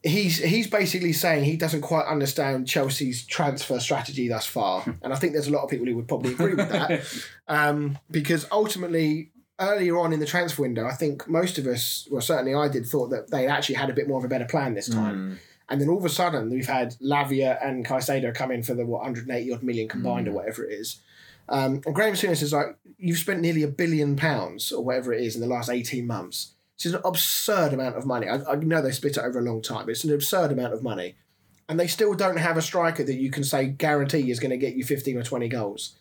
[0.06, 5.16] he's he's basically saying he doesn't quite understand Chelsea's transfer strategy thus far, and I
[5.16, 7.02] think there's a lot of people who would probably agree with that,
[7.48, 12.20] um, because ultimately earlier on in the transfer window, I think most of us, well
[12.20, 14.74] certainly I did, thought that they actually had a bit more of a better plan
[14.74, 15.38] this time, Mm.
[15.70, 18.86] and then all of a sudden we've had Lavia and Caicedo come in for the
[18.86, 21.00] what 180 odd million combined or whatever it is.
[21.48, 25.22] Um, and Graham Souness is like, you've spent nearly a billion pounds or whatever it
[25.22, 26.55] is in the last 18 months.
[26.76, 28.28] It's an absurd amount of money.
[28.28, 30.82] I, I know they split it over a long time, it's an absurd amount of
[30.82, 31.16] money.
[31.68, 34.56] And they still don't have a striker that you can say guarantee is going to
[34.56, 35.96] get you 15 or 20 goals.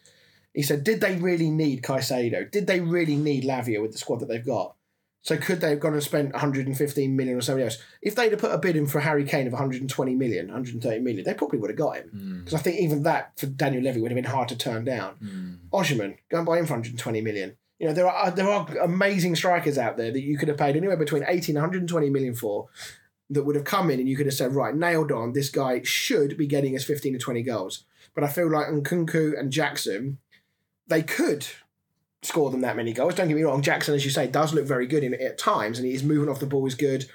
[0.54, 2.50] He said, did they really need Caicedo?
[2.50, 4.76] Did they really need Lavia with the squad that they've got?
[5.26, 7.82] So could they have gone and spent 115 million or something else?
[8.00, 11.26] If they'd have put a bid in for Harry Kane of 120 million, 130 million,
[11.26, 12.12] they probably would have got him.
[12.16, 12.46] Mm.
[12.46, 15.16] Because I think even that for Daniel Levy would have been hard to turn down.
[15.24, 15.58] Mm.
[15.74, 17.58] Osimhen, go and buy him for 120 million.
[17.80, 20.76] You know, there are there are amazing strikers out there that you could have paid
[20.76, 22.70] anywhere between 80 and 120 million for
[23.30, 25.82] that would have come in and you could have said, right, nailed on, this guy
[25.84, 27.84] should be getting us 15 to 20 goals.
[28.14, 30.20] But I feel like Nkunku and Jackson,
[30.88, 31.48] they could
[32.22, 33.16] score them that many goals.
[33.16, 35.38] Don't get me wrong, Jackson, as you say, does look very good in it at
[35.38, 37.06] times and his moving off the ball is good.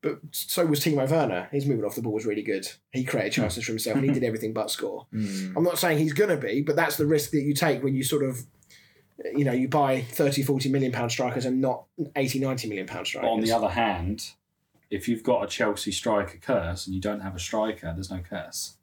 [0.00, 1.48] But so was Timo Werner.
[1.50, 2.68] His moving off the ball was really good.
[2.92, 5.06] He created chances for himself and he did everything but score.
[5.12, 5.54] Mm.
[5.56, 7.94] I'm not saying he's going to be, but that's the risk that you take when
[7.94, 8.46] you sort of,
[9.34, 13.06] you know, you buy 30, 40 million pound strikers and not 80, 90 million pound
[13.06, 13.28] strikers.
[13.30, 14.32] on the other hand,
[14.90, 18.20] if you've got a Chelsea striker curse and you don't have a striker, there's no
[18.20, 18.76] curse.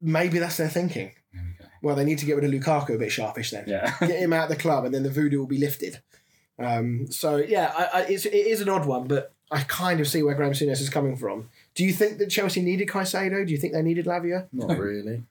[0.00, 1.12] Maybe that's their thinking.
[1.32, 1.70] There we go.
[1.82, 3.64] Well, they need to get rid of Lukaku a bit sharpish then.
[3.66, 3.94] Yeah.
[4.00, 6.00] Get him out of the club and then the voodoo will be lifted.
[6.58, 10.08] Um, so, yeah, I, I, it's, it is an odd one, but I kind of
[10.08, 11.50] see where Graham Souness is coming from.
[11.74, 13.46] Do you think that Chelsea needed Caicedo?
[13.46, 14.48] Do you think they needed Lavia?
[14.52, 15.24] Not really.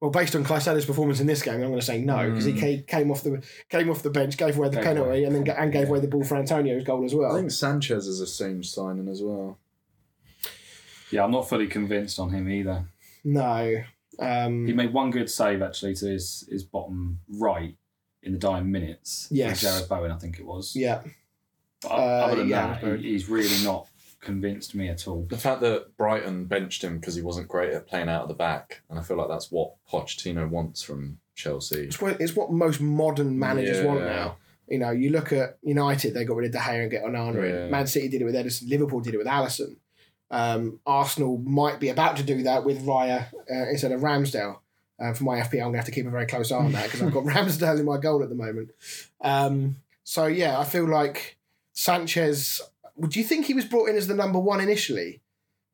[0.00, 2.52] Well, based on Caicedo's performance in this game, I'm going to say no because he
[2.52, 2.60] Mm.
[2.60, 5.24] came, came off the came off the bench, gave away the Gave penalty, away.
[5.24, 7.32] and then and gave away the ball for Antonio's goal as well.
[7.34, 9.58] I think Sanchez is a same signing as well.
[11.10, 12.84] yeah, I'm not fully convinced on him either.
[13.24, 13.82] No.
[14.20, 17.76] Um, He made one good save actually to his, his bottom right
[18.22, 19.26] in the dying minutes.
[19.28, 19.60] for Yes.
[19.62, 20.74] Jared Bowen, I think it was.
[20.76, 21.02] yeah.
[21.82, 23.86] But Uh, other than yeah, that, he, he's really not
[24.28, 25.26] convinced me at all.
[25.30, 28.34] The fact that Brighton benched him because he wasn't great at playing out of the
[28.34, 31.84] back, and I feel like that's what Pochettino wants from Chelsea.
[31.84, 34.36] It's what, it's what most modern managers want now.
[34.68, 37.36] You know, you look at United, they got rid of De Gea and get Onana
[37.36, 37.64] Yeah.
[37.64, 37.70] in.
[37.70, 38.68] Man City did it with Ederson.
[38.68, 39.76] Liverpool did it with Alisson.
[40.30, 44.58] Um, Arsenal might be about to do that with Raya uh, instead of Ramsdale.
[45.00, 46.72] Uh, for my FPL, I'm going to have to keep a very close eye on
[46.72, 48.72] that because I've got Ramsdale in my goal at the moment.
[49.22, 51.38] Um, so, yeah, I feel like
[51.72, 52.60] Sanchez.
[52.98, 55.20] Would you think he was brought in as the number one initially?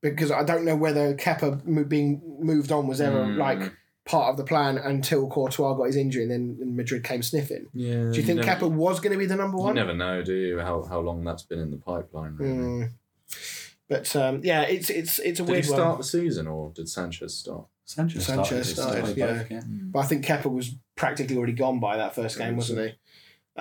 [0.02, 3.36] Because I don't know whether Kepa mo- being moved on was ever Mm.
[3.38, 3.72] like
[4.04, 7.66] part of the plan until Courtois got his injury and then Madrid came sniffing.
[7.72, 8.10] Yeah.
[8.10, 9.74] Do you think never, Kepa was going to be the number one?
[9.74, 10.58] You never know, do you?
[10.60, 12.36] How how long that's been in the pipeline?
[12.36, 12.54] Really.
[12.54, 12.90] Mm.
[13.88, 15.62] But um, yeah, it's it's it's a weird one.
[15.62, 15.98] Did he start one.
[15.98, 17.66] the season or did Sanchez start?
[17.86, 19.60] Sanchez, Sanchez started, started, both, yeah.
[19.66, 22.94] But I think Kepa was practically already gone by that first game, wasn't he?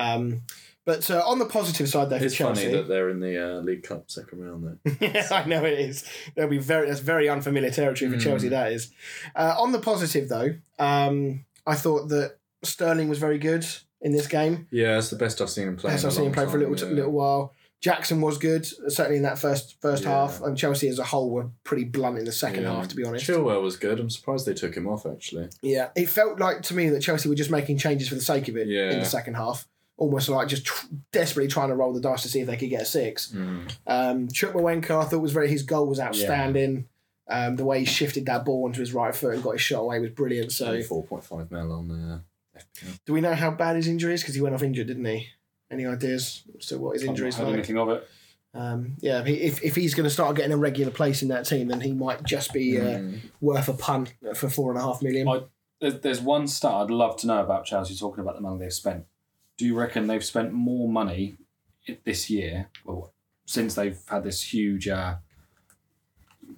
[0.02, 0.42] Um,
[0.86, 3.38] but uh, on the positive side, though, for It's Chelsea, funny that they're in the
[3.58, 4.98] uh, League Cup second round there.
[5.02, 6.04] yeah, I know it is.
[6.36, 8.22] There'll be very that's very unfamiliar territory for Mm.
[8.24, 8.50] Chelsea.
[8.50, 8.92] That is.
[9.36, 13.66] Uh, on the positive though, um, I thought that Sterling was very good
[14.02, 14.68] in this game.
[14.72, 15.92] Yeah, it's the best I've seen him play.
[15.92, 17.54] In I've seen him play for a little time, t- little while.
[17.82, 20.12] Jackson was good, certainly in that first first Yeah.
[20.12, 22.76] half, and Chelsea as a whole were pretty blunt in the second Yeah.
[22.76, 23.26] half, to be honest.
[23.28, 24.00] Chilwell was good.
[24.00, 25.50] I'm surprised they took him off actually.
[25.62, 28.48] Yeah, it felt like to me that Chelsea were just making changes for the sake
[28.48, 29.68] of it in the second half,
[29.98, 32.70] almost like just tr- desperately trying to roll the dice to see if they could
[32.70, 33.32] get a six.
[33.32, 33.72] Mm.
[33.88, 36.88] Um, Chukwuemeka, I thought was very his goal was outstanding.
[37.30, 39.80] Um, the way he shifted that ball onto his right foot and got his shot
[39.82, 40.52] away was brilliant.
[40.52, 43.00] So, four point five mil on uh, FPL.
[43.06, 44.22] do we know how bad his injury is?
[44.22, 45.28] Because he went off injured, didn't he?
[45.72, 47.54] Any ideas as to what his injury is heard like?
[47.54, 48.08] anything of it.
[48.54, 51.70] Um, yeah, if, if he's going to start getting a regular place in that team,
[51.70, 53.20] then he might just be uh, Mm.
[53.42, 55.28] worth a punt for four and a half million.
[55.28, 55.42] I-
[55.82, 58.72] There's, there's one stat I'd love to know about Chelsea talking about the money they've
[58.72, 59.06] spent.
[59.58, 61.38] Do you reckon they've spent more money
[62.06, 63.14] this year, well,
[63.46, 65.16] since they've had this huge uh,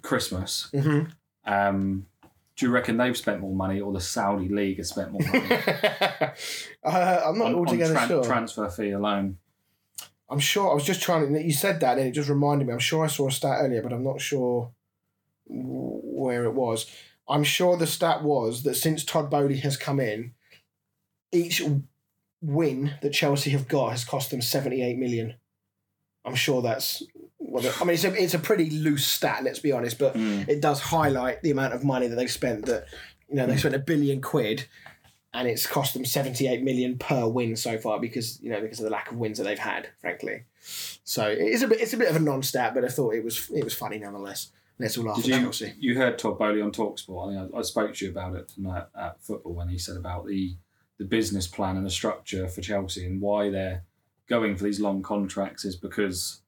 [0.02, 0.68] Christmas?
[0.72, 1.04] hmm
[1.44, 2.06] Um,
[2.56, 5.46] do you reckon they've spent more money, or the Saudi league has spent more money
[6.82, 8.24] uh, I'm not on, on altogether tran- sure.
[8.24, 9.36] transfer fee alone?
[10.30, 10.70] I'm sure.
[10.70, 11.42] I was just trying to.
[11.42, 12.72] You said that, and it just reminded me.
[12.72, 14.72] I'm sure I saw a stat earlier, but I'm not sure
[15.48, 16.86] where it was.
[17.28, 20.32] I'm sure the stat was that since Todd Boehly has come in,
[21.32, 21.62] each
[22.46, 25.34] win that Chelsea have got has cost them 78 million.
[26.24, 27.02] I'm sure that's.
[27.38, 30.48] What I mean, it's a, it's a pretty loose stat, let's be honest, but Mm.
[30.48, 32.66] it does highlight the amount of money that they've spent.
[32.66, 32.86] That
[33.28, 34.66] you know they spent a billion quid,
[35.32, 38.80] and it's cost them seventy eight million per win so far because you know because
[38.80, 40.44] of the lack of wins that they've had, frankly.
[41.04, 43.22] So it's a bit it's a bit of a non stat, but I thought it
[43.22, 44.50] was it was funny nonetheless.
[44.78, 45.72] Let's all laugh Did you Chelsea.
[45.78, 47.32] you heard Todd Boehly on Talksport?
[47.32, 49.96] I, think I, I spoke to you about it tonight at football when he said
[49.96, 50.56] about the
[50.98, 53.84] the business plan and the structure for Chelsea and why they're
[54.28, 56.40] going for these long contracts is because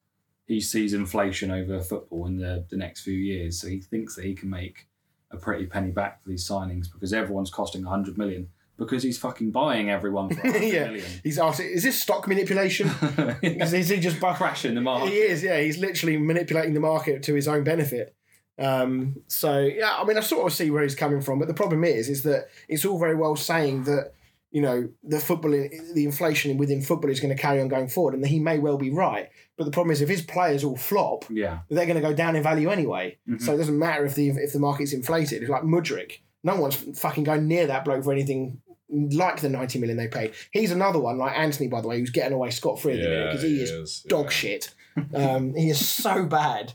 [0.47, 3.61] he sees inflation over football in the, the next few years.
[3.61, 4.87] So he thinks that he can make
[5.31, 9.51] a pretty penny back for these signings because everyone's costing 100 million because he's fucking
[9.51, 10.85] buying everyone for 100 Yeah.
[10.85, 11.05] million.
[11.23, 12.87] He's asked, is this stock manipulation?
[13.43, 15.09] is, is he just buck- crashing the market.
[15.09, 15.59] He is, yeah.
[15.61, 18.15] He's literally manipulating the market to his own benefit.
[18.57, 21.53] Um, so yeah, I mean, I sort of see where he's coming from, but the
[21.53, 24.13] problem is, is that it's all very well saying that
[24.51, 28.13] you know the football, the inflation within football is going to carry on going forward,
[28.15, 29.29] and he may well be right.
[29.57, 31.59] But the problem is, if his players all flop, Yeah.
[31.69, 33.17] they're going to go down in value anyway.
[33.29, 33.41] Mhm.
[33.41, 35.41] So it doesn't matter if the if the market's inflated.
[35.43, 39.77] It's Like Mudryk, no one's fucking going near that bloke for anything like the ninety
[39.77, 40.31] million they paid.
[40.51, 43.09] He's another one, like Antony, by the way, who's getting away scot free at the
[43.09, 44.73] minute because he is dog shit.
[45.13, 46.73] Um, he is so bad.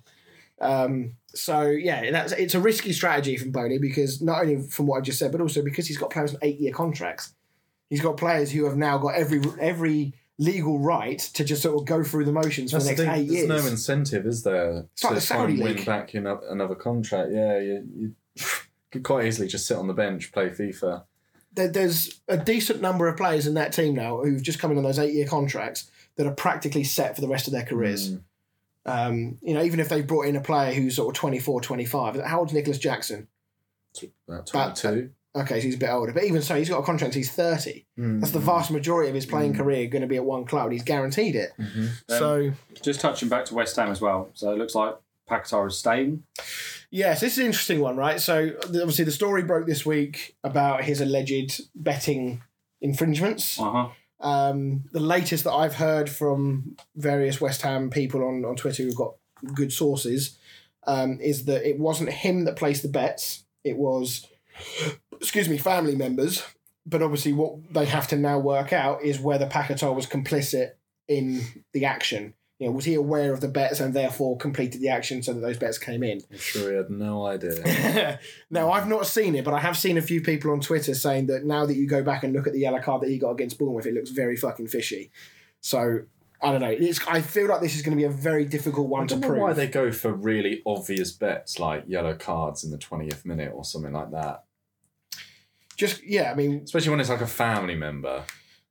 [0.61, 4.99] Um, so yeah, that's it's a risky strategy from Boehly because not only from what
[4.99, 7.34] I just said, but also because he's got players on eight year contracts.
[7.95, 11.86] He's got players who have now got every every legal right to just sort of
[11.86, 13.22] go through the motions That's for the the next thing.
[13.22, 13.49] eight There's years.
[13.49, 15.86] There's no incentive, is there, It's like to the try and win league.
[15.86, 17.30] back no- another contract?
[17.32, 18.14] Yeah, you, you
[18.90, 21.05] could quite easily just sit on the bench, play FIFA.
[21.53, 24.76] there, there's a decent number of players in that team now who've just come in
[24.78, 28.11] on those eight year contracts that are practically set for the rest of their careers.
[28.14, 28.20] Mm.
[28.86, 32.20] Um, you know, even if they've brought in a player who's sort of 24, 25.
[32.24, 33.28] How old's Nicolas Jackson?
[34.28, 35.11] About About- 22.
[35.37, 36.12] Okay, so he's a bit older.
[36.12, 37.85] But even so, he's got a contract, he's 30.
[37.97, 39.57] That's the vast majority of his playing Mm.
[39.57, 40.70] career going to be at one club.
[40.70, 41.51] He's guaranteed it.
[41.59, 41.89] Mhm.
[42.09, 44.30] so, Just touching back to West Ham as well.
[44.35, 44.95] So it looks like
[45.28, 46.22] Paquetá is staying.
[46.91, 48.20] yes, this is an interesting one, right?
[48.20, 52.43] So, obviously, the story broke this week about his alleged betting
[52.80, 53.59] infringements.
[53.59, 53.89] Uh huh.
[54.20, 58.95] Um, the latest that I've heard from various West Ham people on, on Twitter who've
[58.95, 59.14] got
[59.55, 60.39] good sources
[60.87, 63.45] um, is that it wasn't him that placed the bets.
[63.64, 64.26] It was,
[65.20, 66.44] excuse me, family members.
[66.86, 70.72] But obviously, what they have to now work out is whether Paquetá was complicit
[71.08, 72.34] in the action.
[72.58, 75.40] You know, was he aware of the bets and therefore completed the action so that
[75.40, 76.20] those bets came in?
[76.30, 78.20] I'm sure he had no idea.
[78.50, 81.26] now, I've not seen it, but I have seen a few people on Twitter saying
[81.26, 83.32] that now that you go back and look at the yellow card that he got
[83.32, 85.10] against Bournemouth, it looks very fucking fishy.
[85.62, 86.02] So,
[86.40, 86.70] I don't know.
[86.70, 89.22] It's, I feel like this is going to be a very difficult one to don't
[89.22, 89.40] know prove.
[89.40, 93.64] why they go for really obvious bets like yellow cards in the 20th minute or
[93.64, 94.43] something like that.
[95.77, 98.22] Just, yeah, I mean, Especially when it's like a family member.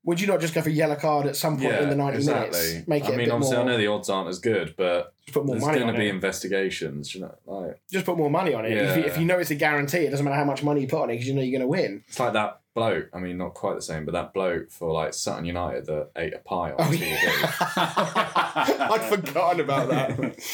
[0.06, 2.88] would you not just go for yellow card at some point in the 90 minutes?
[2.88, 5.14] Make it I a mean, obviously, more, I know the odds aren't as good, but
[5.26, 6.14] just put more there's money going to be it.
[6.16, 7.16] investigations.
[7.16, 8.74] You know, like Just put more money on it.
[8.78, 10.88] If, you, if you know it's a guarantee, it doesn't matter how much money you
[10.88, 12.04] put on it because you know you're going to win.
[12.08, 13.08] it's like that bloke.
[13.14, 16.34] I mean, not quite the same, but that bloke for like Sutton United that ate
[16.34, 17.02] a pie on Oh, TV.
[17.12, 18.88] yeah.
[18.92, 20.40] I'd forgotten about that.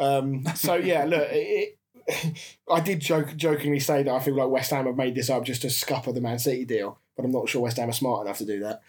[0.00, 1.78] Um, so yeah, look, it,
[2.70, 5.44] I did joke, jokingly say that I feel like West Ham have made this up
[5.44, 8.26] just to scupper the Man City deal, but I'm not sure West Ham are smart
[8.26, 8.82] enough to do that.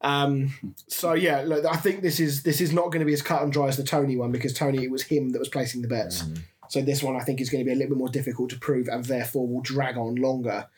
[0.00, 0.54] Um,
[0.88, 3.42] so yeah, look, I think this is this is not going to be as cut
[3.42, 5.88] and dry as the Toney one because Toney it was him that was placing the
[5.88, 6.22] bets.
[6.22, 6.42] Mm.
[6.68, 8.58] So this one I think is going to be a little bit more difficult to
[8.58, 10.68] prove and therefore will drag on longer,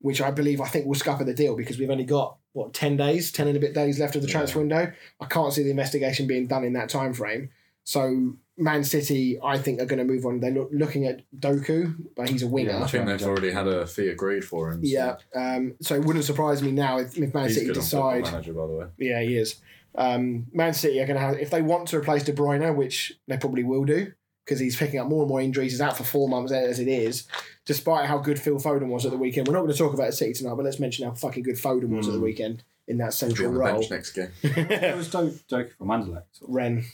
[0.00, 2.96] which I believe I think will scupper the deal because we've only got what ten
[2.96, 4.92] days, ten and a bit days left of the transfer window.
[5.20, 7.50] I can't see the investigation being done in that time frame.
[7.84, 10.40] So Man City, I think, are going to move on.
[10.40, 12.72] They're loo- looking at Doku, but he's a winger.
[12.76, 14.84] I think they've already had a fee agreed for him.
[14.84, 17.76] so- Yeah, um, so it wouldn't surprise me now if, if Man He's City good
[17.78, 18.22] on decide.
[18.24, 18.86] manager, by the way.
[18.98, 19.60] Yeah, he is.
[19.94, 23.12] Um, Man City are going to have if they want to replace De Bruyne, which
[23.28, 24.12] they probably will do
[24.44, 25.72] because he's picking up more and more injuries.
[25.72, 27.26] He's out for four months as it is.
[27.66, 30.14] Despite how good Phil Foden was at the weekend, we're not going to talk about
[30.14, 33.14] City tonight, but let's mention how fucking good Foden was at the weekend in that
[33.14, 33.72] central on the role.
[33.78, 34.28] bench next game.
[34.42, 36.22] It was Do- Doku from Anderlecht.
[36.42, 36.84] Ren.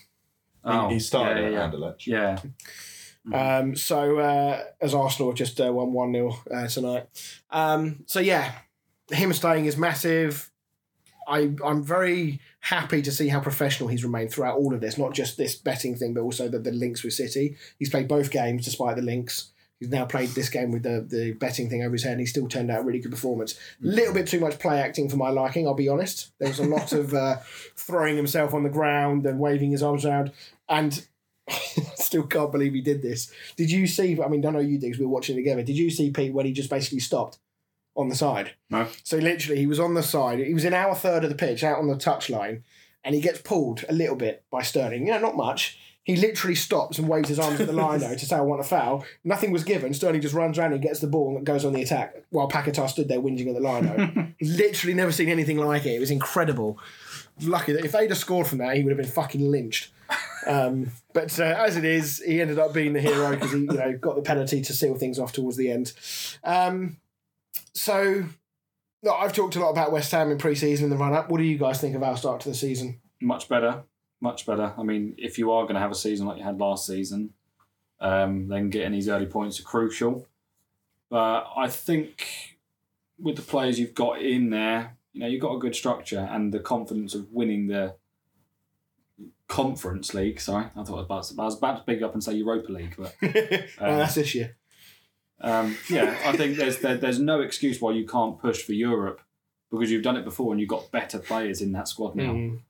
[0.64, 2.06] Oh, he started yeah, yeah, at Anderlecht.
[2.06, 2.38] Yeah.
[3.32, 7.06] Um, so uh, as Arsenal just uh, won one 0 uh, tonight.
[7.50, 8.52] Um, so yeah,
[9.10, 10.50] him staying is massive.
[11.26, 15.12] I I'm very happy to see how professional he's remained throughout all of this, not
[15.12, 17.56] just this betting thing, but also the, the links with City.
[17.78, 19.52] He's played both games despite the links.
[19.80, 22.26] He's now played this game with the, the betting thing over his head, and he
[22.26, 23.54] still turned out a really good performance.
[23.82, 26.32] A little bit too much play acting for my liking, I'll be honest.
[26.40, 27.36] There was a lot of uh,
[27.76, 30.32] throwing himself on the ground and waving his arms around,
[30.68, 31.06] and
[31.94, 33.32] still can't believe he did this.
[33.56, 34.20] Did you see?
[34.20, 35.62] I mean, I know you did 'cause we were watching it together.
[35.62, 37.38] Did you see Pete when he just basically stopped
[37.96, 38.52] on the side?
[38.70, 38.88] No.
[39.04, 40.40] So literally, he was on the side.
[40.40, 42.62] He was in our third of the pitch, out on the touchline,
[43.04, 45.06] and he gets pulled a little bit by Sterling.
[45.06, 45.78] You know, not much.
[46.08, 48.64] He literally stops and waves his arms at the lino to say, "I want a
[48.64, 49.92] foul." Nothing was given.
[49.92, 52.88] Sterling just runs around and gets the ball and goes on the attack, while Paquetá
[52.88, 54.32] stood there whinging at the lino.
[54.40, 55.90] literally never seen anything like it.
[55.90, 56.78] It was incredible.
[57.42, 59.92] Lucky that if they'd have scored from that, he would have been fucking lynched.
[60.46, 63.66] Um, but uh, as it is, he ended up being the hero because he, you
[63.66, 65.92] know, got the penalty to seal things off towards the end.
[66.42, 66.96] Um,
[67.74, 68.24] so,
[69.02, 71.28] look, I've talked a lot about West Ham in pre-season and the run-up.
[71.28, 72.98] What do you guys think of our start to the season?
[73.20, 73.82] Much better.
[74.20, 74.74] Much better.
[74.76, 77.34] I mean, if you are going to have a season like you had last season,
[78.00, 80.26] um, then getting these early points are crucial.
[81.10, 82.56] But I think
[83.18, 86.52] with the players you've got in there, you know, you've got a good structure and
[86.52, 87.94] the confidence of winning the
[89.48, 90.40] Conference League.
[90.40, 92.34] Sorry, I thought I was about to, I was about to pick up and say
[92.34, 94.56] Europa League, but well, that's this year.
[95.40, 99.20] Um, yeah, I think there's there, there's no excuse why you can't push for Europe
[99.70, 102.32] because you've done it before and you've got better players in that squad now.
[102.32, 102.60] Mm.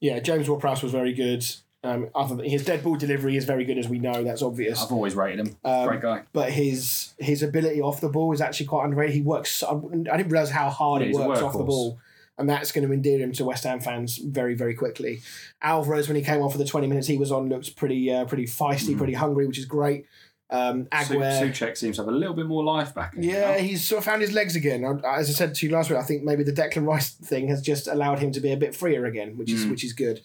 [0.00, 1.44] Yeah, James Ward-Prowse was very good.
[1.84, 4.22] Um, other than his dead ball delivery is very good, as we know.
[4.22, 4.80] That's obvious.
[4.80, 5.56] I've always rated him.
[5.64, 6.22] Um, Great guy.
[6.32, 9.16] but his his ability off the ball is actually quite underrated.
[9.16, 9.64] He works.
[9.64, 11.98] I didn't realize how hard Yeah, he works off the ball,
[12.38, 15.22] and that's going to endear him to West Ham fans very very quickly.
[15.60, 18.26] Alvarez, when he came on for the twenty minutes he was on, looked pretty uh,
[18.26, 18.98] pretty feisty, Mm.
[18.98, 20.06] pretty hungry, which is great.
[20.50, 23.14] Um, Su- Souček seems to have a little bit more life back.
[23.14, 23.58] in him yeah, now.
[23.58, 24.84] he's sort of found his legs again.
[25.06, 27.62] As I said to you last week, I think maybe the Declan Rice thing has
[27.62, 29.70] just allowed him to be a bit freer again, which is Mm.
[29.70, 30.20] which is good.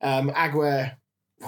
[0.00, 0.96] Um, Aguerd, oh,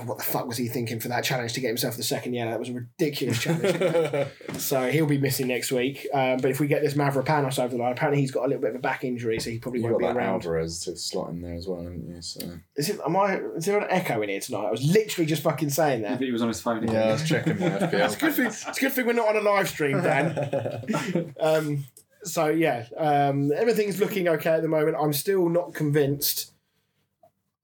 [0.07, 2.51] what the fuck was he thinking for that challenge to get himself the second yellow?
[2.51, 4.29] That was a ridiculous challenge.
[4.59, 6.07] So he'll be missing next week.
[6.15, 8.61] Um, but if we get this Mavropanos over the line, apparently he's got a little
[8.61, 10.35] bit of a back injury, so he probably You won't got be that around.
[10.45, 12.23] Alvarez to slot in there as well, haven't you?
[12.23, 12.41] So
[12.77, 13.01] Is it?
[13.05, 13.41] Am I?
[13.57, 14.67] Is there an echo in here tonight?
[14.67, 16.19] I was literally just fucking saying I that.
[16.19, 16.95] think he was on his phone again.
[16.95, 18.47] yeah, I was checking my It's good thing.
[18.47, 21.35] It's a good thing we're not on a live stream, Dan.
[21.41, 21.85] um,
[22.23, 24.97] so yeah, um, everything's looking okay at the moment.
[25.01, 26.53] I'm still not convinced.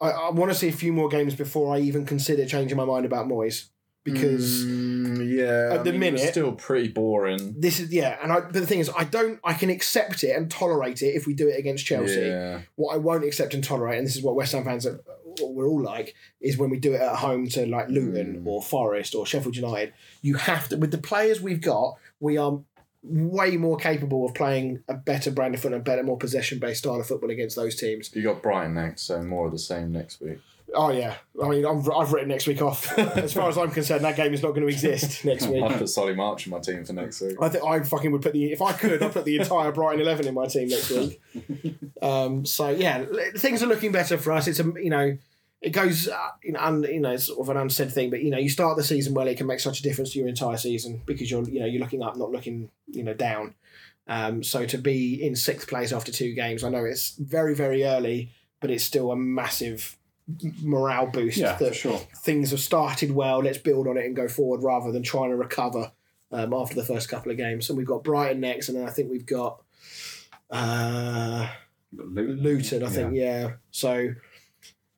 [0.01, 2.85] I, I want to see a few more games before I even consider changing my
[2.85, 3.69] mind about Moyes
[4.05, 4.65] because.
[4.65, 7.55] Mm, yeah, At I the mean, minute- still pretty boring.
[7.59, 9.39] This is yeah, and I, but the thing is, I don't.
[9.45, 12.21] I can accept it and tolerate it if we do it against Chelsea.
[12.21, 15.01] Yeah, What I won't accept and tolerate, and this is what West Ham fans are,
[15.43, 18.47] we're all like, is when we do it at home to like Luton Mm.
[18.47, 19.93] or Forest or Sheffield United.
[20.23, 22.61] You have to, with the players we've got, we are
[23.03, 26.81] way more capable of playing a better brand of football, a better, more possession based
[26.81, 28.15] style of football against those teams.
[28.15, 30.39] you got Brighton next, so more of the same next week.
[30.73, 32.97] Oh yeah, I mean, I'm, I've written next week off.
[33.19, 35.63] as far as I'm concerned, that game is not going to exist next week.
[35.63, 37.37] I'll put Solly March in my team for next week.
[37.41, 40.01] I think I fucking would put the if I could, I'd put the entire Brighton
[40.01, 41.21] eleven in my team next week.
[42.03, 43.05] Um, so yeah,
[43.37, 44.49] things are looking better for us.
[44.49, 45.19] It's a you know,
[45.61, 48.23] it goes uh, you know, un, you know, it's sort of an unsaid thing, but
[48.23, 50.29] you know, you start the season well, it can make such a difference to your
[50.29, 53.55] entire season because you're you know you're looking up, not looking you know down.
[54.07, 57.85] Um, so to be in sixth place after two games, I know it's very very
[57.85, 58.31] early,
[58.61, 59.97] but it's still a massive
[60.63, 61.99] morale boost Yeah, that sure.
[62.25, 63.41] things have started well.
[63.41, 65.93] Let's build on it and go forward rather than trying to recover
[66.33, 67.69] um, after the first couple of games.
[67.69, 69.63] And we've got Brighton next, and then I think we've got
[70.51, 71.49] uh,
[71.93, 72.83] Luton, Luton.
[72.85, 73.53] I think yeah.
[73.71, 74.15] So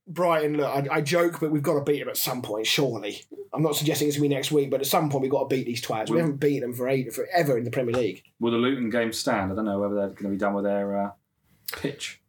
[0.06, 2.66] Brighton, look, I, I joke, but we've got to beat them at some point.
[2.66, 3.22] Surely,
[3.52, 5.54] I'm not suggesting it's gonna be next week, but at some point we've got to
[5.54, 6.10] beat these twats.
[6.10, 8.22] We haven't beaten them for eight, forever in the Premier League.
[8.40, 9.52] Will the Luton game stand?
[9.52, 11.10] I don't know whether they're going to be done with their uh,
[11.72, 12.22] pitch.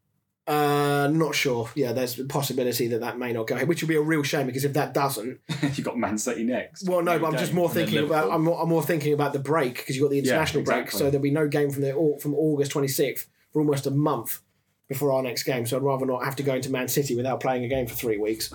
[0.46, 1.70] Uh, not sure.
[1.74, 4.24] Yeah, there's a possibility that that may not go ahead, which would be a real
[4.24, 6.88] shame because if that doesn't, You've got Man City next.
[6.88, 8.30] Well, no, but I'm just more thinking about.
[8.30, 11.00] I'm more, I'm more thinking about the break because you've got the international break, exactly.
[11.00, 14.42] so there'll be no game from the from August 26th for almost a month
[14.90, 15.66] before our next game.
[15.66, 17.96] So I'd rather not have to go into Man City without playing a game for
[17.96, 18.52] three weeks.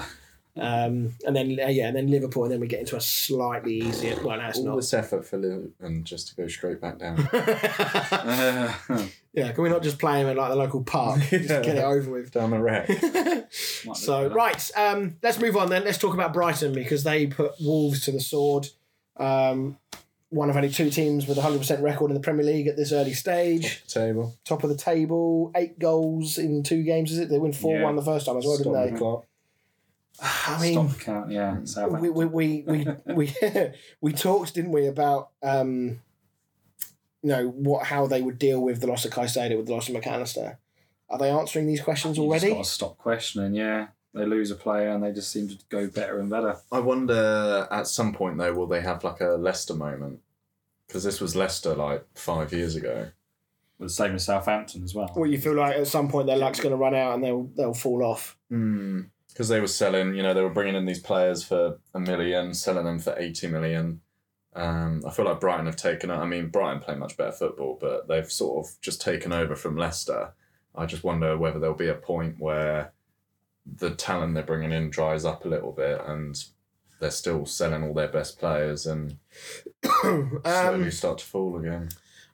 [0.57, 3.75] Um, and then uh, yeah, and then Liverpool, and then we get into a slightly
[3.75, 4.17] easier.
[4.25, 4.77] Well, no, it's All not.
[4.77, 7.21] this effort for Liverpool and just to go straight back down.
[7.33, 8.75] Uh,
[9.33, 11.21] yeah, can we not just play him at like the local park?
[11.31, 11.63] Just Yeah.
[11.63, 12.33] get it over with.
[12.33, 12.89] down the wreck.
[13.95, 15.85] So right, um, let's move on then.
[15.85, 18.67] Let's talk about Brighton because they put Wolves to the sword.
[19.17, 19.79] Um,
[20.31, 22.77] one of only two teams with a hundred percent record in the Premier League at
[22.77, 23.85] this early stage.
[23.87, 24.35] Table.
[24.45, 27.13] Top of the table, eight goals in two games.
[27.13, 27.29] Is it?
[27.31, 28.99] They win four one the first time as well, Stop didn't the they?
[28.99, 29.25] clock.
[30.21, 31.59] I mean, Stop count, yeah.
[32.01, 33.35] We we we we we,
[34.01, 36.01] we talked, didn't we, about um,
[37.23, 39.89] you know what how they would deal with the loss of Caicedo with the loss
[39.89, 40.59] of Mac Allister.
[41.11, 42.55] Are they answering these questions You just already?
[42.57, 43.55] got to stop questioning.
[43.55, 43.89] Yeah,
[44.19, 46.57] they lose a player and they just seem to go better and better.
[46.71, 50.21] I wonder at some point though, will they have like a Leicester moment?
[50.87, 53.09] Because this was Leicester like five years ago.
[53.79, 55.13] Well, the same as Southampton as well.
[55.15, 57.45] Or you feel like at some point their luck's going to run out and they'll
[57.57, 58.37] they'll fall off.
[58.49, 62.55] Because they were selling, you know, they were bringing in these players for a million,
[62.55, 64.01] selling them for 80 million.
[64.55, 66.11] Um, I feel like Brighton have taken.
[66.11, 69.77] I mean, Brighton play much better football, but they've sort of just taken over from
[69.77, 70.33] Leicester.
[70.75, 72.93] I just wonder whether there'll be a point where
[73.77, 76.43] the talent they're bringing in dries up a little bit and
[77.01, 79.19] they're still selling all their best players and
[80.01, 81.89] slowly um, start to fall again.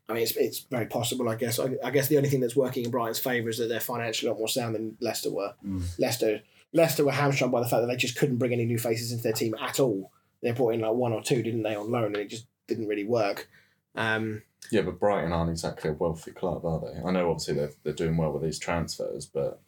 [0.08, 1.58] I mean, it's, it's very possible, I guess.
[1.58, 4.28] I, I guess the only thing that's working in Brighton's favour is that they're financially
[4.28, 5.54] a lot more sound than Leicester were.
[5.66, 5.98] Mm.
[5.98, 6.40] Leicester
[6.74, 9.22] Leicester were hamstrung by the fact that they just couldn't bring any new faces into
[9.22, 10.10] their team at all.
[10.42, 12.88] They brought in like one or two, didn't they, on loan, and it just didn't
[12.88, 13.48] really work.
[13.94, 17.00] Um, Yeah, but Brighton aren't exactly a wealthy club, are they?
[17.00, 19.60] I know obviously they're, they're doing well with these transfers, but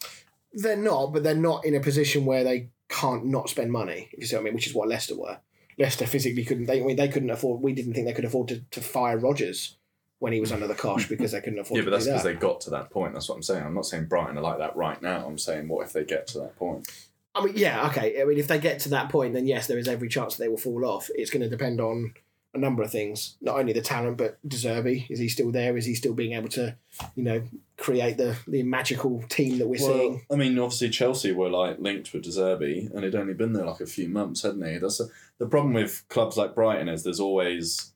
[0.57, 4.09] they're not, but they're not in a position where they can't not spend money.
[4.13, 5.39] If you see what I mean, which is what Leicester were.
[5.79, 6.65] Leicester physically couldn't.
[6.65, 7.61] They I mean, they couldn't afford.
[7.61, 9.77] We didn't think they could afford to, to fire Rodgers
[10.19, 12.23] when he was under the cosh because they couldn't afford yeah, to but that's because
[12.23, 12.33] that.
[12.33, 13.13] they got to that point.
[13.13, 13.65] That's what I'm saying.
[13.65, 15.27] I'm not saying Brighton are like that right now.
[15.27, 16.89] I'm saying what if they get to that point?
[17.35, 18.21] I mean, yeah, okay.
[18.21, 20.45] I mean, if they get to that point, then yes, there is every chance that
[20.45, 21.11] they will fall off.
[21.15, 22.15] It's going to depend on
[22.55, 25.05] a number of things, not only the talent, but De Zerbi.
[25.11, 25.77] Is he still there?
[25.77, 26.77] Is he still being able to,
[27.15, 27.43] you know,
[27.77, 30.23] create the the magical team that we're seeing?
[30.31, 33.67] I mean, obviously Chelsea were like linked with De Zerbi, and he'd only been there
[33.67, 34.79] like a few months, hadn't he?
[34.79, 35.07] That's a,
[35.39, 37.93] the problem with clubs like Brighton is there's always,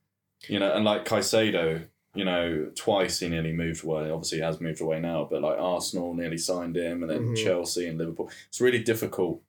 [0.48, 4.10] you know, and like Caicedo, you know, twice he nearly moved away.
[4.10, 7.36] Obviously, he has moved away now, but like Arsenal nearly signed him, and then Mhm.
[7.44, 8.30] Chelsea and Liverpool.
[8.48, 9.42] It's really difficult.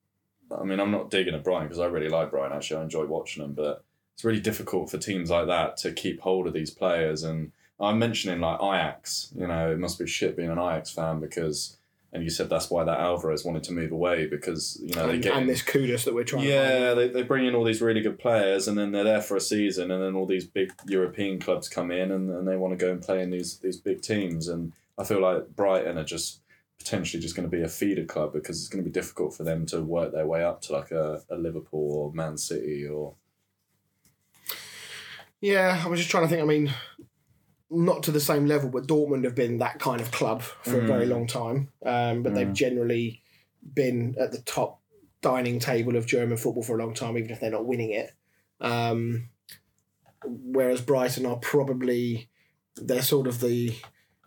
[0.58, 2.56] I mean, I'm not digging at Brighton because I really like Brighton.
[2.56, 6.20] Actually, I enjoy watching them, but it's really difficult for teams like that to keep
[6.22, 7.24] hold of these players.
[7.24, 7.52] And
[7.82, 9.32] I'm mentioning like Ajax.
[9.36, 11.78] You know, it must be shit being an Ajax fan because.
[12.14, 15.18] And you said that's why that Alvarez wanted to move away because you know they
[15.18, 16.44] get and this kudos that we're trying.
[16.44, 19.22] to yeah, they, they bring in all these really good players and then they're there
[19.22, 22.58] for a season and then all these big European clubs come in and, and they
[22.58, 25.98] want to go and play in these these big teams and I feel like Brighton
[25.98, 26.42] are just
[26.78, 29.44] potentially just going to be a feeder club because it's going to be difficult for
[29.44, 33.14] them to work their way up to like a, a Liverpool or Man City or
[35.40, 36.42] Yeah, I was just trying to think.
[36.42, 36.74] I mean,
[37.74, 40.86] not to the same level, but Dortmund have been that kind of club for a
[40.86, 41.10] very Mm.
[41.10, 41.70] long time.
[41.86, 42.54] Um, but they've Mm.
[42.54, 43.22] generally
[43.74, 44.82] been at the top
[45.22, 48.12] dining table of German football for a long time, even if they're not winning it.
[48.60, 49.30] Um,
[50.26, 52.30] whereas Brighton are probably
[52.76, 53.76] they're sort of the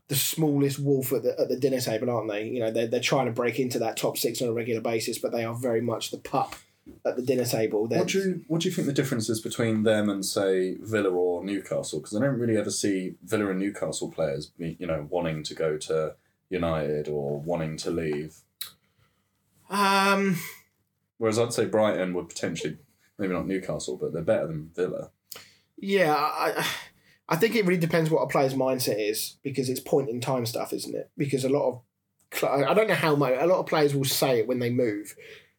[0.09, 2.47] the smallest wolf at the at the dinner table, aren't they?
[2.47, 5.19] You know, they're they're trying to break into that top six on a regular basis,
[5.19, 6.55] but they are very much the pup
[7.07, 7.87] at the dinner table.
[7.87, 10.77] They're, what do you what do you think the difference is between them and say
[10.81, 15.07] Villa or Newcastle because I don't really ever see Villa and Newcastle players you know
[15.11, 16.15] wanting to go to
[16.51, 18.37] United or wanting to leave
[19.71, 20.37] um,
[21.19, 22.79] Whereas I'd say Brighton would potentially,
[23.19, 25.11] maybe not Newcastle, but they're better than Villa.
[25.77, 26.67] Yeah, I,
[27.29, 30.47] I think it really depends what a player's mindset is because it's point in time
[30.47, 31.11] stuff, isn't it?
[31.17, 34.41] Because a lot of, I don't know how much, a lot of players will say
[34.41, 35.15] it when they move,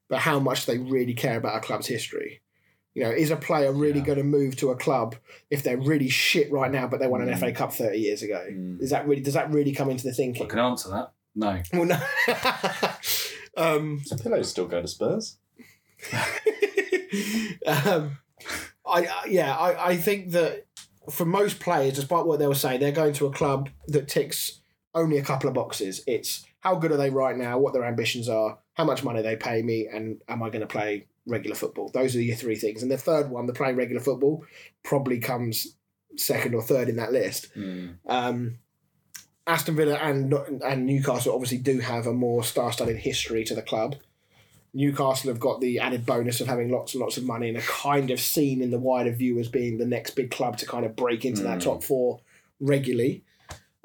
[0.09, 2.41] but how much they really care about a club's history.
[2.93, 4.05] You know, is a player really Yeah.
[4.05, 5.15] going to move to a club
[5.49, 7.39] if they're really shit right now, but they won an Mm.
[7.39, 8.41] FA Cup thirty years ago?
[8.49, 8.81] Mm.
[8.81, 9.21] Is that really?
[9.21, 10.45] Does that really come into the thinking?
[10.45, 11.11] I can answer that.
[11.35, 11.61] No.
[11.73, 11.99] Well, no.
[13.57, 15.37] um, Does Pillow still go to Spurs?
[17.67, 18.17] um,
[18.85, 20.65] I I- yeah, I, I think that
[21.09, 24.61] for most players, despite what they were saying, they're going to a club that ticks
[24.93, 26.01] only a couple of boxes.
[26.07, 29.35] It's how good are they right now, what their ambitions are, how much money they
[29.35, 31.89] pay me, and am I going to play regular football?
[31.93, 32.81] Those are your three things.
[32.81, 34.43] And the third one, the playing regular football,
[34.83, 35.75] probably comes
[36.17, 37.49] second or third in that list.
[38.07, 38.57] Um,
[39.47, 43.95] Aston Villa and and Newcastle obviously do have a more star-studded history to the club.
[44.73, 47.61] Newcastle have got the added bonus of having lots and lots of money and are
[47.61, 50.83] kind of seen in the wider view as being the next big club to kind
[50.85, 51.63] of break into that Mm.
[51.63, 52.21] top four
[52.59, 53.23] regularly.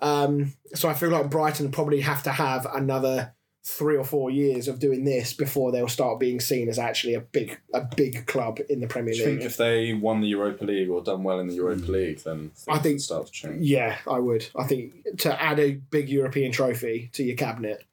[0.03, 4.69] Um, so I feel like Brighton probably have to have another three or four years
[4.69, 8.59] of doing this before they'll start being seen as actually a big a big club
[8.71, 9.47] in the Premier Do you think League.
[9.47, 11.93] if they won the Europa League or done well in the Europa Hmm.
[11.93, 13.61] League, then I think- would start to change?
[13.61, 14.47] Yeah, I would.
[14.57, 17.85] I think to add a big European trophy to your cabinet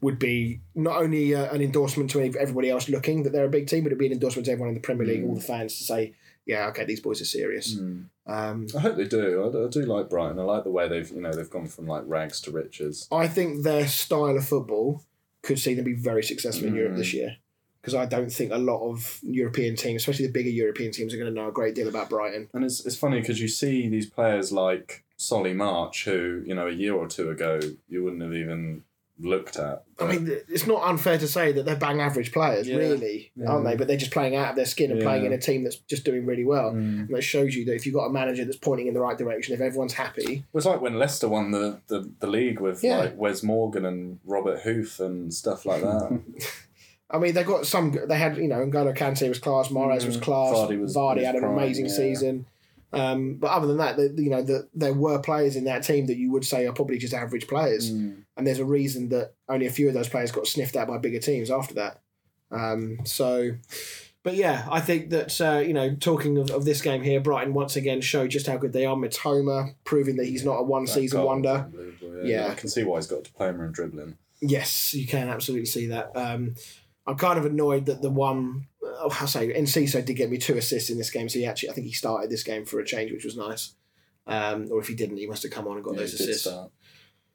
[0.00, 3.66] would be not only uh, an endorsement to everybody else looking that they're a big
[3.66, 5.76] team, but it'd be an endorsement to everyone in the Premier League, all the fans
[5.76, 6.14] to say,
[6.46, 7.74] yeah, okay, these boys are serious.
[7.74, 8.06] Mm.
[8.26, 9.42] Um, I hope they do.
[9.42, 10.38] I, I do like Brighton.
[10.38, 13.08] I like the way they've you know they've gone from like rags to riches.
[13.12, 15.02] I think their style of football
[15.42, 17.36] could see them be very successful in Europe this year.
[17.80, 21.16] Because I don't think a lot of European teams, especially the bigger European teams, are
[21.16, 22.50] going to know a great deal about Brighton.
[22.52, 26.68] And it's it's funny because you see these players like Solly March, who you know
[26.68, 28.82] a year or two ago you wouldn't have even
[29.20, 29.84] looked at.
[29.98, 32.76] I mean, it's not unfair to say that they're bang average players, Yeah.
[32.76, 33.76] really, aren't they?
[33.76, 35.06] But they're just playing out of their skin and Yeah.
[35.06, 36.70] playing in a team that's just doing really well.
[36.72, 37.06] Mm.
[37.06, 39.18] And that shows you that if you've got a manager that's pointing in the right
[39.18, 42.82] direction, if everyone's happy, It was like when Leicester won the, the, the league with
[42.82, 42.98] Yeah.
[42.98, 46.20] like Wes Morgan and Robert Huth and stuff like that.
[47.12, 47.92] I mean, they got some.
[48.08, 50.22] They had you know, N'Golo Kante was class, Mahrez was Mm.
[50.22, 51.92] class, Vardy was Vardy in his had an prime, amazing yeah.
[51.92, 52.46] season.
[52.92, 56.06] Um, but other than that, the, you know, the, there were players in that team
[56.06, 58.24] that you would say are probably just average players, Mm.
[58.36, 60.98] and there's a reason that only a few of those players got sniffed out by
[60.98, 62.00] bigger teams after that.
[62.50, 63.52] Um, so,
[64.24, 67.54] but yeah, I think that uh, you know, talking of, of this game here, Brighton
[67.54, 68.96] once again showed just how good they are.
[68.96, 71.66] Mitoma proving that he's not a one-season wonder.
[71.72, 72.48] unbelievable, Yeah.
[72.48, 74.16] I can see why he's got diploma in dribbling.
[74.40, 76.10] Yes, you can absolutely see that.
[76.16, 76.54] Um,
[77.06, 80.56] I'm kind of annoyed that the one, oh, I say, Enciso did get me two
[80.56, 81.28] assists in this game.
[81.28, 83.74] So he actually, I think he started this game for a change, which was nice.
[84.26, 86.46] Um, or if he didn't, he must have come on and got Yeah, those assists.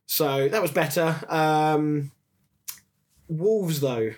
[0.07, 1.19] So that was better.
[1.27, 2.11] Um,
[3.27, 4.11] Wolves, though,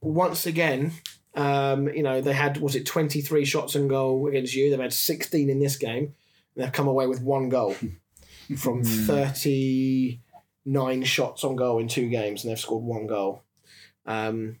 [0.00, 0.92] once again,
[1.34, 4.70] um, you know, they had, was it 23 shots on goal against you?
[4.70, 6.14] They've had 16 in this game.
[6.54, 7.74] And they've come away with one goal
[8.56, 13.42] from 39 shots on goal in two games, and they've scored one goal.
[14.06, 14.58] Um,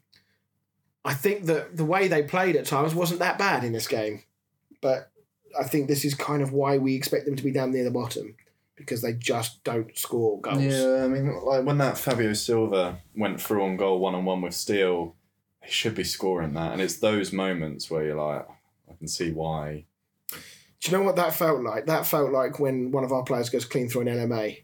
[1.08, 4.24] I think that the way they played at times wasn't that bad in this game.
[4.82, 5.10] But
[5.58, 7.90] I think this is kind of why we expect them to be down near the
[7.90, 8.36] bottom
[8.76, 10.62] because they just don't score goals.
[10.62, 14.42] Yeah, I mean, like when that Fabio Silva went through on goal one on one
[14.42, 15.16] with Steele,
[15.64, 16.72] he should be scoring that.
[16.72, 18.46] And it's those moments where you're like,
[18.90, 19.86] I can see why.
[20.30, 21.86] Do you know what that felt like?
[21.86, 24.58] That felt like when one of our players goes clean through an LMA.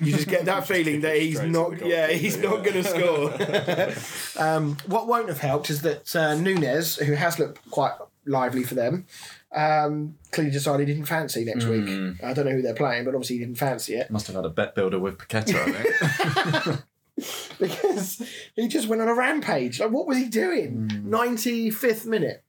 [0.00, 1.84] You just get that feeling that he's not.
[1.84, 4.42] Yeah, he's not going to score.
[4.44, 7.92] um, what won't have helped is that uh, Nunez, who has looked quite
[8.26, 9.06] lively for them,
[9.54, 11.84] um, clearly decided he didn't fancy next week.
[11.84, 12.22] Mm.
[12.22, 14.44] I don't know who they're playing, but obviously he didn't fancy it Must have had
[14.44, 16.80] a bet builder with Paqueta, I think.
[17.58, 18.22] because
[18.56, 19.80] he just went on a rampage.
[19.80, 20.90] Like, what was he doing?
[21.04, 22.44] Ninety fifth minute.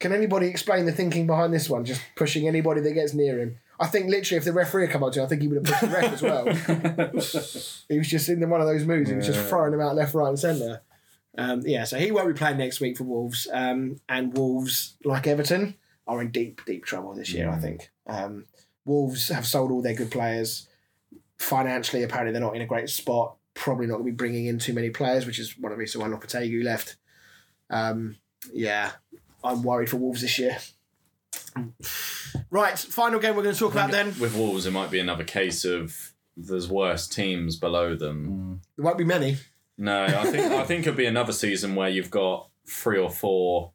[0.00, 1.84] Can anybody explain the thinking behind this one?
[1.84, 3.58] Just pushing anybody that gets near him.
[3.80, 5.56] I think literally, if the referee had come up to him, I think he would
[5.56, 6.44] have pushed the ref as well.
[7.88, 9.10] he was just in one of those moves.
[9.10, 10.82] He was just throwing them out left, right, and centre.
[11.36, 13.48] Um, yeah, so he won't be playing next week for Wolves.
[13.52, 15.74] Um, and Wolves, like Everton,
[16.06, 17.48] are in deep, deep trouble this year.
[17.50, 17.62] I Mm.
[17.62, 18.44] think um,
[18.84, 20.68] Wolves have sold all their good players.
[21.38, 23.36] Financially, apparently, they're not in a great spot.
[23.54, 25.80] Probably not going to be bringing in too many players, which is one of the
[25.80, 26.96] reasons why Lopetegui left.
[27.70, 28.16] Um,
[28.52, 28.92] yeah,
[29.42, 30.58] I'm worried for Wolves this year.
[32.54, 34.14] Right, final game we're going to talk about then.
[34.20, 38.60] with Wolves, it might be another case of there's worse teams below them.
[38.76, 39.38] There won't be many.
[39.76, 43.72] No, I think I think it'll be another season where you've got three or four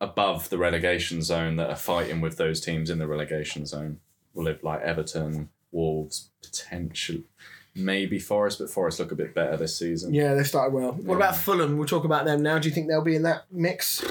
[0.00, 3.98] above the relegation zone that are fighting with those teams in the relegation zone.
[4.32, 7.24] Will it like Everton, Wolves, potentially
[7.74, 10.14] maybe Forest, but Forest look a bit better this season.
[10.14, 10.92] Yeah, they started well.
[10.92, 11.78] What about Fulham?
[11.78, 12.58] We'll talk about them now.
[12.58, 14.04] Do you think they'll be in that mix?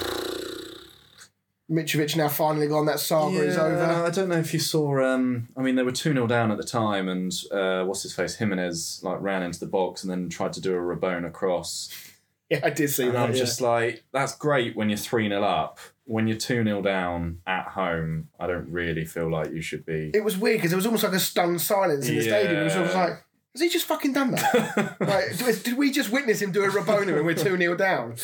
[1.71, 2.85] Mitrovic now finally gone.
[2.85, 3.81] That saga is over.
[3.81, 5.01] I don't know if you saw.
[5.03, 8.13] Um, I mean, they were two 0 down at the time, and uh, what's his
[8.13, 11.89] face Jimenez like ran into the box and then tried to do a Rabona across.
[12.51, 13.29] Yeah, I did see And that.
[13.29, 13.37] I'm yeah.
[13.37, 15.79] just like, that's great when you're 3 0 up.
[16.03, 20.11] When you're 2 0 down at home, I don't really feel like you should be.
[20.13, 22.57] It was weird because it was almost like a stunned silence in the stadium.
[22.59, 23.03] It was Yeah.
[23.05, 23.23] like,
[23.53, 24.95] has he just fucking done that?
[24.99, 28.15] like, did, did we just witness him do a Rabona when we're 2 0 down?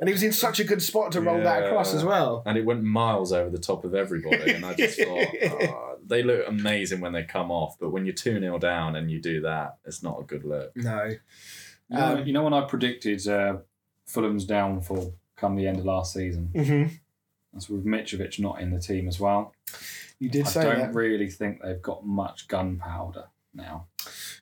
[0.00, 2.42] And he was in such a good spot to roll that across as well.
[2.46, 4.52] and it went miles over the top of everybody.
[4.52, 5.28] And I just thought,
[5.68, 9.10] "Ah, they look amazing when they come off, but when you're 2 0 down and
[9.10, 10.72] you do that, it's not a good look.
[10.76, 11.04] No.
[11.04, 11.18] You
[11.98, 13.58] know, Um, you know when I predicted uh,
[14.06, 16.50] Fulham's downfall come the end of last season?
[16.54, 16.84] hmm
[17.52, 19.52] That's with Mitrovic not in the team as well.
[20.18, 20.70] You did I say that.
[20.72, 23.24] I don't really think they've got much gunpowder
[23.54, 23.86] now.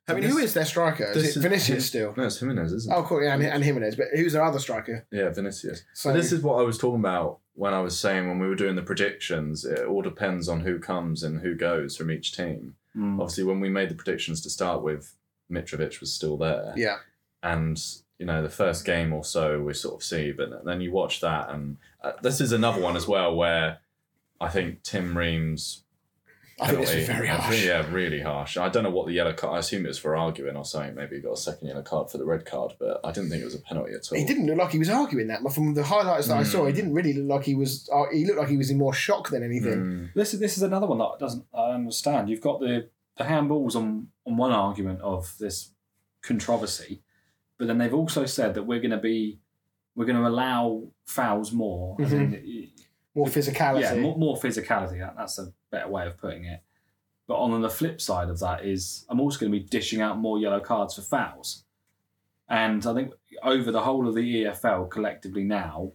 [0.09, 1.05] I mean, who is their striker?
[1.05, 2.15] Is This it is- Vinicius still?
[2.17, 2.97] No, it's Jimenez, isn't it?
[2.97, 3.23] Oh, cool.
[3.23, 3.97] Yeah, and, and Jimenez.
[3.97, 5.07] But who's their other striker?
[5.13, 5.83] Yeah, Vinicius.
[5.95, 8.49] So So this is what I was talking about when I was saying when we
[8.49, 9.65] were doing the predictions.
[9.65, 12.75] It all depends on who comes and who goes from each team.
[12.97, 13.21] Mm.
[13.21, 15.15] Obviously, when we made the predictions to start with,
[15.51, 16.73] Mitrovic was still there.
[16.77, 16.99] Yeah.
[17.43, 17.81] And
[18.19, 21.21] you know, the first game or so we sort of see, but then you watch
[21.21, 23.79] that, and uh, this is another one as well where
[24.41, 25.85] I think Tim Ream's.
[26.59, 27.55] Penalty- very I harsh.
[27.57, 28.57] think- Yeah, really harsh.
[28.57, 29.57] I don't know what the yellow card.
[29.57, 30.95] I assume it was for arguing or something.
[30.95, 33.43] Maybe he got a second yellow card for the red card, but I didn't think
[33.43, 34.19] it was a penalty at all.
[34.19, 35.43] He didn't look like he was arguing that.
[35.43, 36.67] But From the highlights that I saw, Mm.
[36.69, 37.89] he didn't really look like he was.
[37.93, 39.79] Uh, he looked like he was in more shock than anything.
[39.79, 40.15] Mm.
[40.15, 42.29] This is this is another one that doesn't I understand.
[42.29, 45.71] You've got the the handballs on on one argument of this
[46.23, 47.03] controversy,
[47.59, 49.39] but then they've also said that we're going to be
[49.95, 51.97] we're going to allow fouls more.
[52.01, 52.71] as in,
[53.15, 53.81] More physicality.
[53.83, 54.99] yeah, more, more physicality.
[54.99, 56.61] That, that's a better way of putting it.
[57.27, 60.19] But on the flip side of that is I'm also going to be dishing out
[60.19, 61.65] more yellow cards for fouls.
[62.49, 63.13] And I think
[63.43, 65.93] over the whole of the EFL collectively now,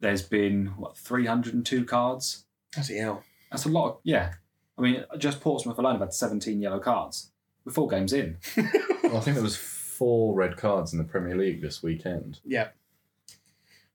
[0.00, 2.46] there's been what 302 cards.
[2.74, 3.22] That's a hell.
[3.50, 3.88] That's a lot.
[3.88, 4.32] Of, yeah,
[4.78, 7.30] I mean, just Portsmouth alone have had 17 yellow cards.
[7.64, 8.38] We're four games in.
[9.10, 12.38] Well, I think there was four red cards in the Premier League this weekend.
[12.44, 12.68] Yeah.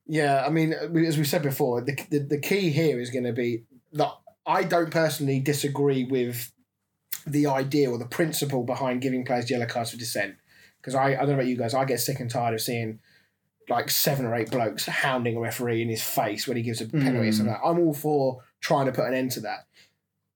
[0.08, 3.26] Yeah, I mean, uh, as we said before, the, the, the key here is going
[3.26, 3.64] to be
[3.94, 4.12] that
[4.46, 6.52] I don't personally disagree with
[7.26, 10.36] the idea or the principle behind giving players yellow cards for dissent.
[10.80, 13.00] Because I, I don't know about you guys, I get sick and tired of seeing
[13.68, 16.86] like seven or eight blokes hounding a referee in his face when he gives a
[16.86, 17.32] penalty or hmm.
[17.32, 17.54] something.
[17.54, 17.68] like that.
[17.68, 19.66] I'm all for trying to put an end to that.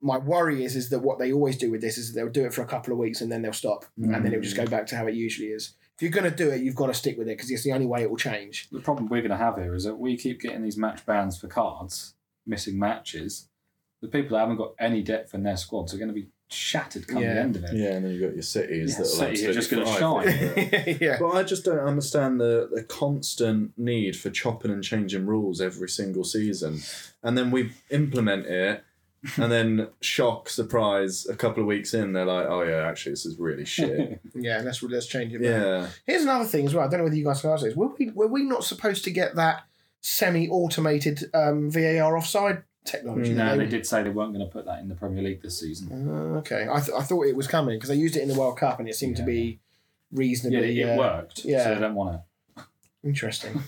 [0.02, 2.54] My worry is is that what they always do with this is they'll do it
[2.54, 4.14] for a couple of weeks and then they'll stop hmm.
[4.14, 5.76] and then it'll just go back to how it usually is.
[6.00, 7.74] If you're going to do it, you've got to stick with it because it's the
[7.74, 8.70] only way it will change.
[8.72, 11.38] The problem we're going to have here is that we keep getting these match bans
[11.38, 12.14] for cards,
[12.48, 13.50] missing matches.
[14.02, 17.06] The people that haven't got any depth in their squads are going to be shattered
[17.06, 17.34] come Yeah.
[17.34, 17.74] the end of it.
[17.76, 20.98] Yeah, and then you've got your cities Yeah, that are City are just gonna shine.
[21.02, 21.18] yeah.
[21.20, 25.90] But I just don't understand the, the constant need for chopping and changing rules every
[25.90, 26.80] single season.
[27.22, 28.86] And then we implement it,
[29.38, 33.26] and then shock, surprise, a couple of weeks in, they're like, oh, yeah, actually, this
[33.26, 34.22] is really shit.
[34.36, 35.42] Yeah, let's let's change it.
[35.42, 35.50] back.
[35.50, 35.88] yeah.
[36.06, 36.86] Here's another thing as well.
[36.86, 37.76] I don't know whether you guys can answer this.
[37.76, 39.64] Were we were we not supposed to get that
[40.02, 43.34] semi-automated um, VAR offside technology?
[43.34, 45.42] No, that they did say they weren't going to put that in the Premier League
[45.42, 46.10] this season.
[46.10, 48.40] Uh, okay, I, th- I thought it was coming because they used it in the
[48.40, 49.60] World Cup and it seemed to be
[50.12, 51.46] reasonably Yeah, reasonably it uh, worked.
[51.46, 51.64] yeah.
[51.64, 52.16] So they don't want
[52.56, 52.64] it.
[53.04, 53.62] interesting.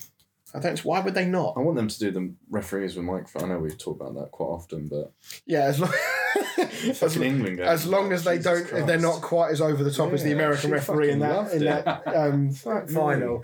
[0.54, 0.84] I don't.
[0.84, 1.54] Why would they not?
[1.58, 3.44] I want them to do the referees with microphone.
[3.52, 5.14] I know we've talked about that quite often, but
[5.46, 5.94] Yeah, as long
[6.58, 9.84] as, fucking England as long as they Jesus don't, if they're not quite as over
[9.84, 11.86] the top as the American referee in that in it.
[11.86, 12.52] that um,
[12.94, 13.44] final.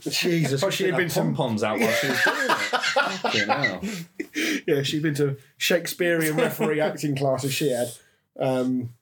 [0.00, 2.22] Jesus, she had been some pom poms out while she was
[3.32, 4.06] doing it.
[4.66, 7.88] Yeah, she'd been to Shakespearean referee acting classes she had.
[8.38, 8.94] Um,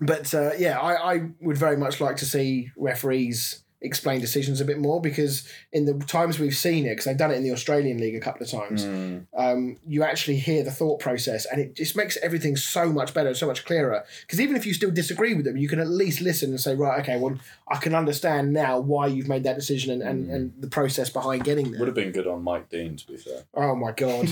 [0.00, 4.64] but uh, yeah, I, I would very much like to see referees explain decisions a
[4.64, 7.52] bit more because in the times we've seen it, because they've done it in the
[7.52, 9.26] Australian League a couple of times, Mm.
[9.36, 13.34] um, you actually hear the thought process and it just makes everything so much better,
[13.34, 14.04] so much clearer.
[14.22, 16.74] Because even if you still disagree with them, you can at least listen and say,
[16.74, 17.38] right, okay, well,
[17.68, 21.44] I can understand now why you've made that decision and, and, and the process behind
[21.44, 21.78] getting there.
[21.80, 23.42] Would have been good on Mike Dean, to be fair.
[23.54, 24.28] Oh my God.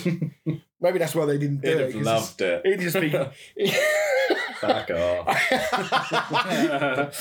[0.81, 1.95] Maybe that's why they didn't do He'd it.
[1.95, 2.67] have loved it.
[2.67, 3.09] He'd just be.
[4.63, 5.51] Back off.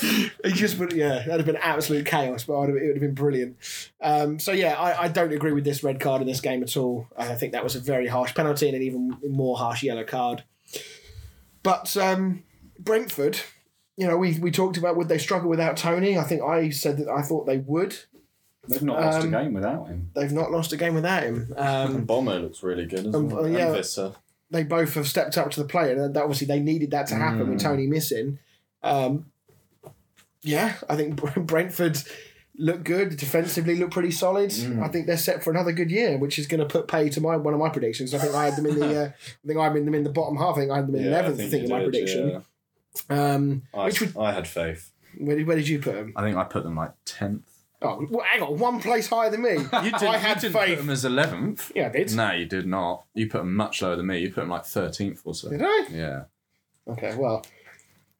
[0.44, 2.96] he just would, yeah, that'd have been absolute chaos, but it would have, it would
[2.96, 3.56] have been brilliant.
[4.00, 6.76] Um, so yeah, I, I don't agree with this red card in this game at
[6.76, 7.08] all.
[7.16, 10.44] I think that was a very harsh penalty and an even more harsh yellow card.
[11.62, 12.42] But um,
[12.78, 13.38] Brentford,
[13.96, 16.18] you know, we we talked about would they struggle without Toney?
[16.18, 17.96] I think I said that I thought they would.
[18.68, 20.10] They've not lost a Um, game without him.
[20.14, 21.52] They've not lost a game without him.
[21.56, 23.44] Um, Mbeumo looks really good as Um, well.
[23.44, 23.66] uh, yeah.
[23.68, 24.14] And Wissa.
[24.52, 27.48] They both have stepped up to the plate, and obviously they needed that to happen
[27.50, 27.62] with Mm.
[27.62, 28.38] Toney missing.
[28.82, 29.26] Um,
[30.42, 31.16] yeah, I think
[31.46, 31.98] Brentford
[32.58, 34.50] look good defensively, look pretty solid.
[34.50, 34.82] Mm.
[34.82, 37.20] I think they're set for another good year, which is going to put pay to
[37.20, 38.12] my one of my predictions.
[38.14, 39.04] I think I had them in the, uh,
[39.44, 40.56] I think I had them in the bottom half.
[40.56, 41.40] I think I had them in eleventh.
[41.40, 42.28] I think, in my did, prediction.
[42.28, 42.40] yeah.
[43.34, 44.90] Um, I, which would I had faith.
[45.16, 46.12] where did, where did you put them?
[46.14, 47.48] I think I put them like tenth.
[47.84, 49.50] Oh, well, hang on, one place higher than me.
[49.52, 49.58] You
[49.90, 50.76] did, I had you didn't faith.
[50.76, 51.72] put them as eleventh.
[51.74, 52.14] Yeah, I did.
[52.14, 53.04] No, you did not.
[53.14, 54.20] You put them much lower than me.
[54.20, 55.50] You put them like thirteenth or so.
[55.50, 55.86] Did I?
[55.90, 56.24] Yeah.
[56.88, 57.44] Okay, well,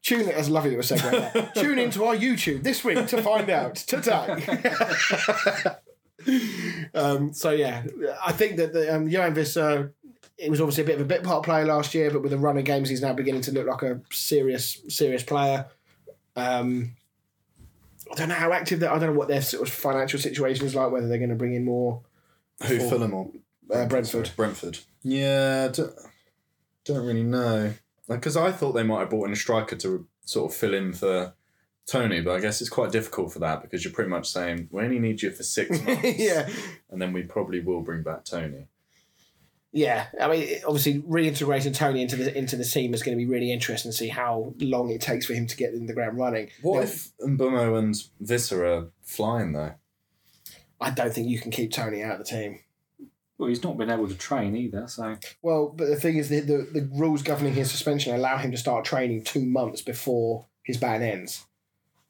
[0.01, 1.33] tune that's a lovely little segue.
[1.33, 1.51] there.
[1.55, 4.43] tune into our YouTube this week to find out today.
[6.93, 7.83] um, so yeah,
[8.25, 9.91] I think that the um, Yoane Wissa,
[10.37, 12.37] it was obviously a bit of a bit part player last year, but with the
[12.37, 15.65] run of games, he's now beginning to look like a serious serious player.
[16.35, 16.95] Um,
[18.13, 18.87] I don't know how active they.
[18.87, 20.91] I don't know what their sort of financial situation is like.
[20.91, 22.01] Whether they're going to bring in more
[22.67, 23.31] Who, For- Fulham or
[23.73, 24.29] uh, Brentford.
[24.35, 24.79] Brentford.
[25.01, 25.93] Yeah, don't,
[26.85, 27.73] don't really know.
[28.07, 30.93] Because I thought they might have brought in a striker to sort of fill in
[30.93, 31.33] for
[31.87, 34.83] Toney, but I guess it's quite difficult for that because you're pretty much saying we
[34.83, 36.47] only need you for six months, yeah,
[36.89, 38.67] and then we probably will bring back Toney.
[39.75, 43.29] Yeah, I mean, obviously reintegrating Toney into the into the team is going to be
[43.29, 46.19] really interesting to see how long it takes for him to get in the ground
[46.19, 46.51] running.
[46.61, 49.73] What Now, if Mbeumo and Viscera flying though?
[50.79, 52.59] I don't think you can keep Toney out of the team.
[53.37, 56.41] Well, he's not been able to train either, so Well, but the thing is, the,
[56.41, 60.77] the, the rules governing his suspension allow him to start training two months before his
[60.77, 61.45] ban ends.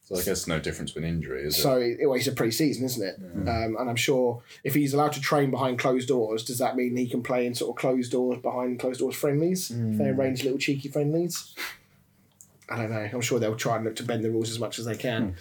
[0.03, 3.07] So I guess no difference with injury, is So it, well, it's a pre-season, isn't
[3.07, 3.15] it?
[3.47, 6.97] Um, and I'm sure if he's allowed to train behind closed doors, does that mean
[6.97, 9.71] he can play in sort of closed doors behind closed doors friendlies?
[9.71, 11.55] If they arrange little cheeky friendlies.
[12.69, 13.09] I don't know.
[13.13, 15.35] I'm sure they'll try and look to bend the rules as much as they can.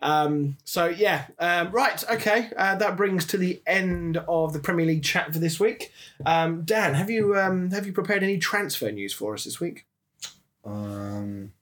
[0.00, 2.50] Um, so yeah, um, right, okay.
[2.56, 5.92] Uh, that brings to the end of the Premier League chat for this week.
[6.24, 9.86] Um, Dan, have you um, have you prepared any transfer news for us this week?
[10.64, 11.52] Um,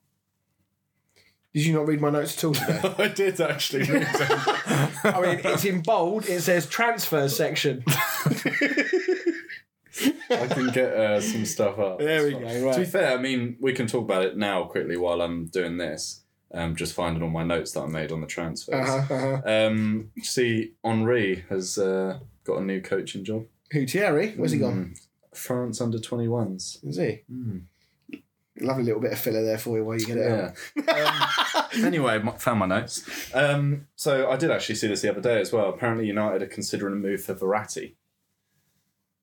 [1.57, 2.95] Did you not read my notes at all today?
[2.99, 3.85] I did actually.
[3.89, 6.27] I mean, it's in bold.
[6.27, 7.83] It says transfer section.
[10.29, 11.99] I can get uh, some stuff up.
[11.99, 12.75] There we go, right.
[12.75, 15.79] To be fair, I mean, we can talk about it now quickly while I'm doing
[15.79, 16.25] this.
[16.53, 18.75] Um, just finding all my notes that I made on the transfers.
[18.75, 19.41] Uh-huh, uh-huh.
[19.47, 23.47] Um, see, Henry has uh, got a new coaching job.
[23.73, 24.35] Who Thierry?
[24.37, 24.95] Where's he gone?
[24.95, 26.87] Mm, France under 21s.
[26.87, 27.23] Is he?
[27.33, 27.63] Mm.
[28.61, 31.69] Lovely little bit of filler there for you while you get it out.
[31.77, 33.05] Um, anyway, m- found my notes.
[33.35, 35.69] Um, so I did actually see this the other day as well.
[35.69, 37.95] Apparently, United are considering a move for Verratti.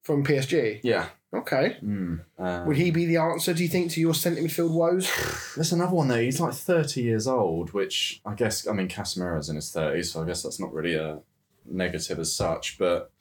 [0.03, 0.81] From PSG.
[0.83, 1.07] Yeah.
[1.33, 1.77] Okay.
[1.83, 2.19] Mm.
[2.37, 5.09] Um, Would he be the answer, do you think, to your centre midfield woes?
[5.55, 6.21] There's another one there.
[6.21, 10.21] He's like 30 years old, which I guess, I mean, Casemiro's in his 30s, so
[10.21, 11.19] I guess that's not really a
[11.65, 12.77] negative as such.
[12.77, 13.11] But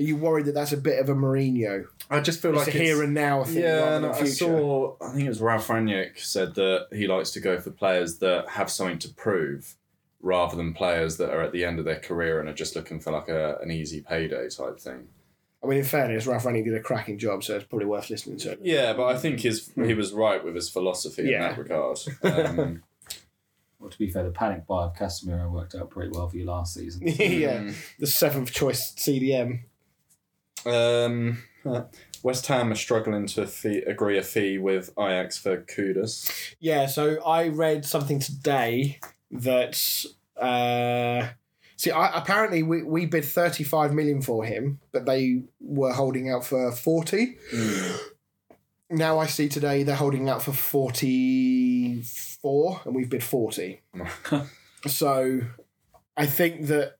[0.00, 1.84] Are you worried that that's a bit of a Mourinho?
[2.08, 4.96] I just feel It's like a here and now thing yeah, rather no, I saw.
[5.00, 8.48] I think it was Ralf Rangnick said that he likes to go for players that
[8.48, 9.76] have something to prove,
[10.22, 12.98] rather than players that are at the end of their career and are just looking
[12.98, 15.08] for like a, an easy payday type thing.
[15.62, 18.38] I mean, in fairness, Ralf Rangnick did a cracking job, so it's probably worth listening
[18.38, 18.58] to.
[18.62, 21.34] Yeah, but I think his he was right with his philosophy Yeah.
[21.34, 21.98] in that regard.
[22.22, 22.82] Um,
[23.78, 26.44] well, to be fair, the panic buy of Casemiro worked out pretty well for you
[26.44, 27.02] last season.
[27.06, 29.60] yeah, the seventh choice CDM.
[30.66, 31.84] Um, uh,
[32.22, 36.54] West Ham are struggling to fee, agree a fee with Ajax for Kudus.
[36.60, 39.00] Yeah, so I read something today
[39.30, 40.04] that
[40.36, 41.28] uh
[41.76, 46.44] see I, apparently we, we bid 35 million for him, but they were holding out
[46.44, 47.36] for 40.
[48.90, 53.80] Now I see today they're holding out for 44 and we've bid 40.
[54.86, 55.40] so
[56.16, 56.96] I think that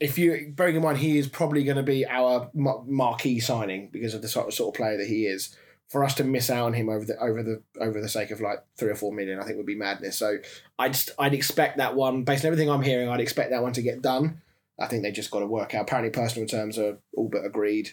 [0.00, 4.14] if you bearing in mind he is probably going to be our marquee signing because
[4.14, 5.54] of the sort of, sort of player that he is
[5.90, 8.40] for us to miss out on him over the over the over the sake of
[8.40, 10.16] like three or four million, I think would be madness.
[10.16, 10.38] So
[10.78, 13.08] I'd I'd expect that one based on everything I'm hearing.
[13.08, 14.40] I'd expect that one to get done.
[14.78, 15.82] I think they just got to work out.
[15.82, 17.90] Apparently, personal terms are all but agreed.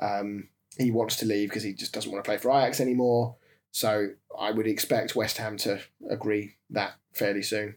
[0.00, 0.48] Um,
[0.78, 3.36] he wants to leave because he just doesn't want to play for Ajax anymore.
[3.70, 7.76] So I would expect West Ham to agree that fairly soon.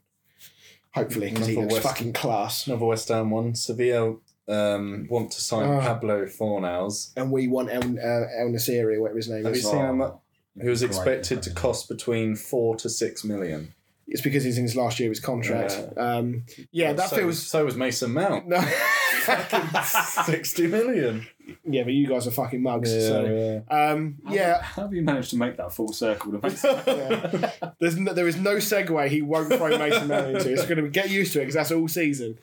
[0.98, 2.68] Hopefully, because he Another looks West- fucking class.
[2.68, 3.56] Another West Ham one.
[3.56, 4.15] Sevilla
[4.49, 5.80] um, want to sign Oh.
[5.82, 9.64] Pablo Fornals, And we want El, uh, El Nasiri, whatever his name Have is.
[9.64, 10.14] you seen how much-
[10.61, 13.74] who was expected to cost between four to six million.
[14.07, 15.78] It's because he's in his last year of his contract.
[15.98, 17.45] Um, yeah, that so, feels.
[17.45, 18.48] So was Mason Mount.
[18.48, 18.57] No.
[20.25, 21.27] Sixty million.
[21.65, 22.89] yeah, but you guys are fucking mugs.
[22.91, 23.23] so.
[23.69, 23.75] yeah.
[23.75, 26.33] Um, How- yeah, How have you managed to make that full circle?
[26.33, 27.51] To make yeah.
[27.79, 30.51] There's no, there is no segue he won't throw Mason Mount into.
[30.51, 32.37] It's going to get used to it because that's all season.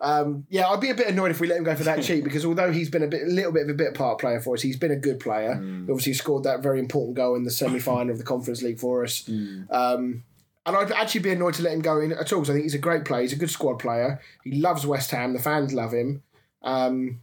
[0.00, 2.22] Um, yeah, I'd be a bit annoyed if we let him go for that cheap
[2.22, 4.54] because although he's been a bit, a little bit of a bit part player for
[4.54, 5.56] us, he's been a good player.
[5.60, 8.78] He obviously scored that very important goal in the semi final of the Conference League
[8.78, 9.28] for us.
[9.70, 10.22] Um,
[10.66, 12.64] and I'd actually be annoyed to let him go in at all because I think
[12.64, 13.22] he's a great player.
[13.22, 14.20] He's a good squad player.
[14.44, 15.32] He loves West Ham.
[15.32, 16.22] The fans love him.
[16.62, 17.20] Um,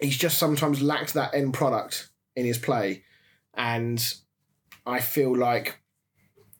[0.00, 3.04] he's just sometimes lacked that end product in his play.
[3.54, 4.02] And
[4.86, 5.80] I feel like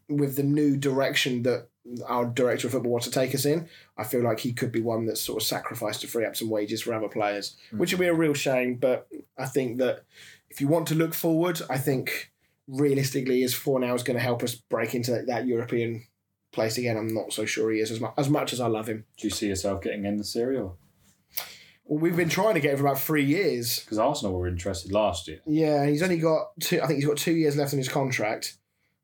[0.09, 1.69] with the new direction that
[2.07, 4.83] our director of football wants to take us in, I feel like he could be
[4.83, 8.01] one that's sort of sacrificed to free up some wages for other players, which would
[8.01, 8.75] be a real shame.
[8.75, 9.09] But
[9.39, 10.05] I think that
[10.51, 12.33] if you want to look forward, I think
[12.69, 16.05] realistically, is four now is going to help us break into that, that European
[16.59, 16.97] place again.
[16.97, 19.05] I'm not so sure he is as much as much as I love him.
[19.17, 20.77] Do you see yourself getting in the serial?
[21.85, 23.81] Well, we've been trying to get him for about three years.
[23.81, 25.41] Because Arsenal were interested last year.
[25.47, 26.81] Yeah, he's only got two.
[26.83, 28.57] I think he's got two years left on his contract.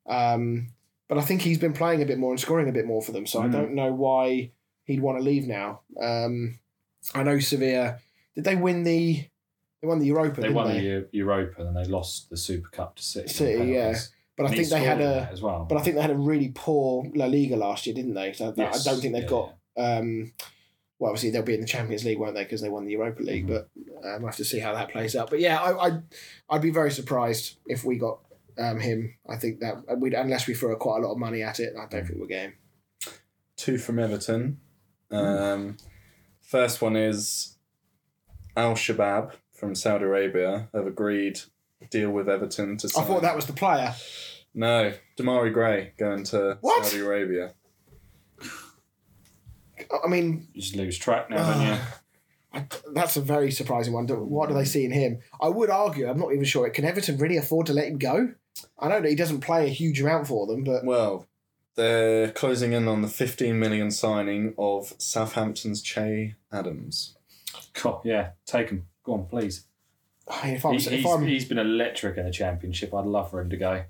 [0.07, 0.67] Um,
[1.07, 3.11] but I think he's been playing a bit more and scoring a bit more for
[3.11, 3.25] them.
[3.25, 3.51] So I Mm.
[3.51, 4.51] don't know why
[4.83, 5.81] he'd want to leave now.
[5.99, 6.59] Um,
[7.13, 7.99] I know Sevilla.
[8.35, 9.23] Did they win the?
[9.81, 10.41] They won the Europa.
[10.41, 10.79] They won they?
[10.79, 13.27] the Eu- Europa and they lost the Super Cup to City.
[13.27, 13.95] City, yeah.
[14.37, 15.29] But I think they had a.
[15.31, 15.65] as well.
[15.67, 18.33] But I think they had a really poor La Liga last year, didn't they?
[18.33, 19.53] So Yes, I don't think they've yeah, got.
[19.77, 20.33] Um,
[20.99, 22.43] well, obviously they'll be in the Champions League, won't they?
[22.43, 23.47] Because they won the Europa League.
[23.47, 23.47] Mhm.
[23.47, 23.69] But
[24.07, 25.29] um, we'll have to see how that plays out.
[25.29, 26.03] But yeah, I, I'd
[26.49, 28.19] I'd be very surprised if we got
[28.57, 29.15] um, him.
[29.27, 31.73] I think that we'd unless we throw quite a lot of money at it.
[31.77, 32.53] I don't think we'll get him.
[33.57, 34.59] Two from Everton.
[35.11, 35.77] Um,
[36.41, 37.57] first one is
[38.57, 41.39] Al Shabab from Saudi Arabia have agreed
[41.99, 43.93] deal with Everton to I thought that was the player.
[44.53, 46.85] No, Demarai Gray going to What?
[46.85, 47.53] Saudi Arabia.
[50.03, 51.73] I mean, You just lose track now, don't you?
[51.73, 51.99] Ah,
[52.53, 54.07] I, that's a very surprising one.
[54.07, 55.19] What do they see in him?
[55.41, 56.69] I would argue, I'm not even sure.
[56.69, 58.33] Can Everton really afford to let him go?
[58.79, 61.27] I know that he doesn't play a huge amount for them, but Well,
[61.75, 67.17] they're closing in on the 15 million signing of Southampton's Che Adams.
[67.81, 68.87] God, yeah, take him.
[69.03, 69.65] Go on, please.
[70.43, 72.93] I if I'm, he, if I'm, he's been electric in the championship.
[72.93, 73.83] I'd love for him to go.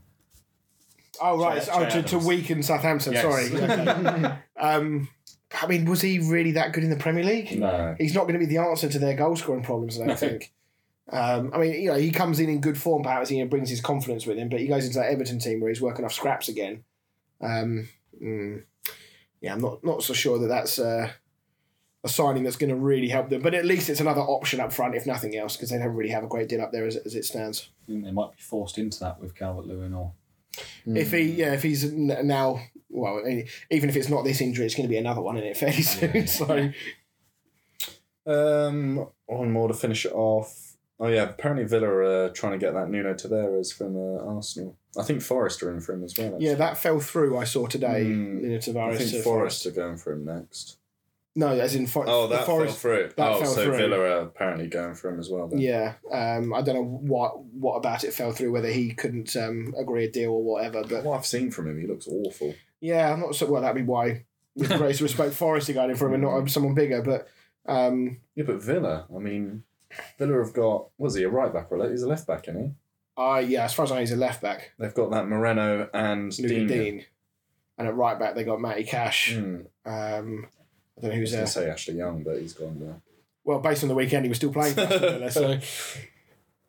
[1.22, 3.14] oh right, oh, to, to weaken Southampton.
[3.14, 3.22] Yes.
[3.22, 4.32] Sorry.
[4.57, 5.10] Um,
[5.62, 7.60] I mean, was he really that good in the Premier League?
[7.60, 7.95] No.
[7.98, 9.99] He's not going to be the answer to their goal scoring problems.
[9.99, 10.53] I don't think.
[11.12, 13.80] Um, I mean, you know, he comes in in good form, perhaps he brings his
[13.80, 16.48] confidence with him, but he goes into that Everton team where he's working off scraps
[16.48, 16.84] again.
[17.41, 17.88] Um,
[18.22, 18.64] mm,
[19.41, 21.12] yeah, I'm not not so sure that that's uh,
[22.06, 23.41] a signing that's going to really help them.
[23.41, 26.11] But at least it's another option up front, if nothing else, because they don't really
[26.11, 27.69] have a great deal up there as, as it stands.
[27.84, 30.14] I think they might be forced into that with Calvert Lewin or.
[30.86, 33.22] If he, yeah, if he's now, well,
[33.72, 35.82] even if it's not this injury, it's going to be another one in it fairly
[35.82, 36.11] soon.
[36.14, 36.26] Yeah.
[36.26, 36.72] so
[38.26, 40.77] Um, one more to finish it off.
[40.98, 44.77] Oh yeah, apparently Villa are uh, trying to get that Nuno Tavares from uh, Arsenal.
[44.98, 46.27] I think Forest are in for him as well.
[46.27, 46.45] Actually.
[46.45, 47.38] yeah, that fell through.
[47.38, 48.06] I saw today.
[48.06, 48.41] Mm.
[48.41, 50.77] Nuno I Tavares think to Forest are going for him next.
[51.38, 52.78] No, as in for, Oh, the that Forest.
[52.78, 53.10] fell through.
[53.18, 53.78] that oh, fell so through.
[53.78, 55.48] Villa are apparently going for him as well.
[55.49, 55.60] Then.
[55.60, 58.52] Yeah, um, I don't know what what about it fell through.
[58.53, 61.80] Whether he couldn't um, agree a deal or whatever, but What I've seen from him,
[61.80, 62.56] he looks awful.
[62.80, 63.48] yeah, I'm not so.
[63.48, 64.24] Well, that'd be why,
[64.56, 67.02] with greatest respect, Forest are going in for him and not someone bigger.
[67.02, 67.28] But
[67.68, 69.06] um, Yeah, but Villa.
[69.14, 69.64] I mean,
[70.18, 70.88] Villa have got.
[70.98, 71.91] Was he a right back or a left?
[71.91, 72.72] He's a left back, isn't he?
[73.18, 75.90] I yeah, as far as I know, he's a left back, They've got that Moreno
[75.94, 76.68] and Digne.
[76.68, 77.06] Digne,
[77.78, 79.34] and at right back they got Matty Cash.
[79.36, 79.66] Mm.
[79.86, 80.48] Um,
[80.97, 81.47] I don't know I who's was there.
[81.47, 83.01] say Ashley Young, but he's gone now.
[83.43, 85.59] Well, based on the weekend, he was still playing for Aston Villa, so.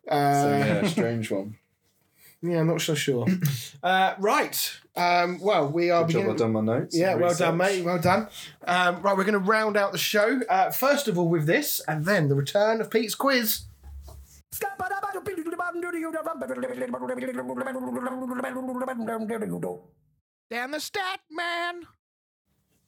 [0.07, 1.55] Uh, so yeah, strange one.
[2.39, 3.25] Yeah, I'm not so sure.
[3.83, 4.79] uh, right.
[4.95, 6.29] Um, well, we are Good job beginning.
[6.29, 6.95] I've done my notes.
[6.95, 7.83] Yeah, and well done, mate.
[7.83, 8.27] Well done.
[8.63, 10.41] Um, right, we're going to round out the show.
[10.47, 13.61] Uh, first of all, with this, and then the return of Pete's quiz.
[20.51, 21.81] Down the stat, man.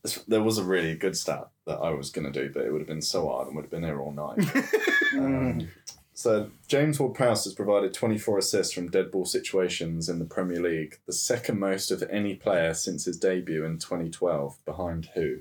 [0.03, 2.71] This- There was a really good stat that I was going to do, but it
[2.71, 4.45] would have been so hard and would have been here all night.
[5.13, 5.67] um,
[6.13, 10.99] so James Ward-Prowse has provided 24 assists from dead ball situations in the Premier League,
[11.05, 14.57] the second most of any player since his debut in 2012.
[14.65, 15.39] Behind who?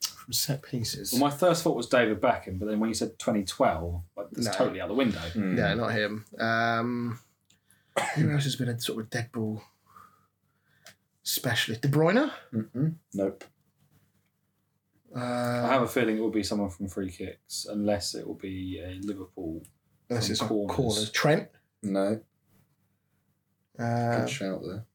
[0.00, 1.12] From set pieces.
[1.12, 4.46] Well, my first thought was David Beckham, but then when you said 2012, like, that's
[4.46, 4.52] No.
[4.52, 5.20] totally out the window.
[5.34, 6.24] Yeah, not him.
[6.38, 7.18] Um,
[8.14, 9.62] who else has been a sort of dead ball
[11.22, 11.82] specialist?
[11.82, 12.30] De Bruyne?
[12.52, 12.94] Mm-mm.
[13.14, 13.44] Nope.
[15.14, 18.34] Uh, I have a feeling it will be someone from free kicks, unless it will
[18.34, 19.62] be a Liverpool.
[20.08, 20.74] unless it's corners.
[20.76, 21.10] corners.
[21.10, 21.48] Trent?
[21.82, 22.20] No.
[23.78, 24.86] Uh, Good shout there.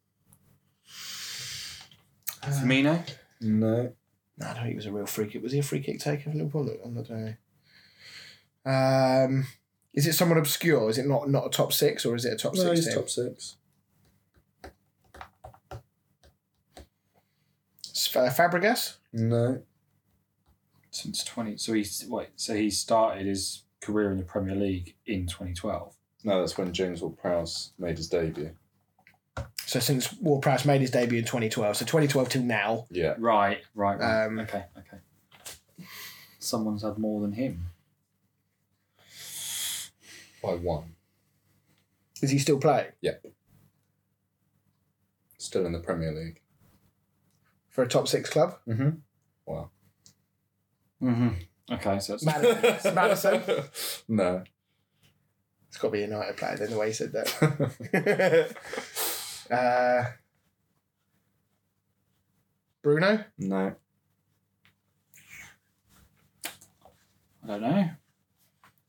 [2.44, 3.04] uh, Firmino?
[3.42, 3.94] No.
[4.40, 5.42] No, I don't think he was a real free kick.
[5.44, 6.70] Was he a free kick taker for Liverpool?
[6.86, 7.38] on don't.
[8.66, 9.48] Um,
[9.94, 10.90] is it someone obscure?
[10.90, 12.88] Is it not not a top six or is it a top No, six he's
[12.88, 12.96] team?
[12.96, 13.56] top six.
[18.08, 18.98] S- uh, Fabregas?
[19.14, 19.62] No.
[20.92, 21.58] Since 20.
[21.58, 25.94] So he's, wait, so he started his career in the Premier League in 2012.
[26.24, 28.52] No, that's when James Ward-Prowse made his debut.
[29.66, 32.88] So since Ward Prowse made his debut in 2012, so 2012 till now.
[32.90, 33.16] Yeah.
[33.18, 34.26] Right, right, right.
[34.26, 34.98] Um, okay, okay.
[36.40, 37.66] Someone's had more than him.
[40.42, 40.96] By one.
[42.22, 43.26] Is he still playing Yep.
[45.38, 46.42] Still in the Premier League.
[47.78, 48.58] For a top six club?
[48.68, 48.90] Mm-hmm.
[49.46, 49.70] Wow.
[51.00, 51.28] Mm-hmm.
[51.76, 52.96] Okay, so it's Maddison.
[52.96, 53.44] Maddison?
[54.08, 54.44] no.
[55.68, 58.56] It's got to be a United player then, the way he said that.
[59.52, 60.06] uh,
[62.82, 63.24] Bruno?
[63.38, 63.76] no.
[67.44, 67.90] I don't know.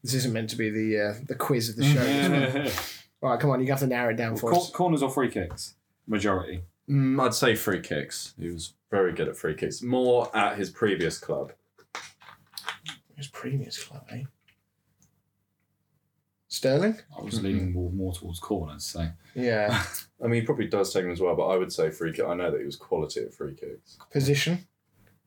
[0.02, 2.00] This isn't meant to be the uh, the quiz of the show.
[2.02, 3.02] this.
[3.22, 4.70] All right, come on, you have to narrow it down for Cor- us.
[4.70, 5.74] corners or free kicks?
[6.06, 6.62] Majority.
[6.88, 8.34] Mm, I'd say free kicks.
[8.38, 9.82] He was very good at free kicks.
[9.82, 11.52] More at his previous club.
[13.16, 14.22] His previous club, eh?
[16.48, 16.96] Sterling?
[17.16, 19.06] I was leaning more, more towards corners, so.
[19.34, 19.82] Yeah.
[20.24, 22.24] I mean, he probably does take them as well, but I would say free kick.
[22.24, 23.98] I know that he was quality at free kicks.
[24.10, 24.66] Position?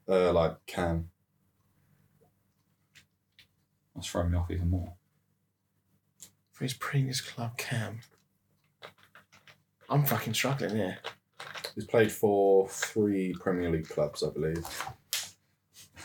[0.10, 1.10] Uh, like Cam.
[3.94, 4.94] That's throwing me off even more.
[6.52, 8.00] For his previous club, Cam.
[9.90, 10.98] I'm fucking struggling here.
[11.76, 14.66] He's played for three Premier League clubs, I believe.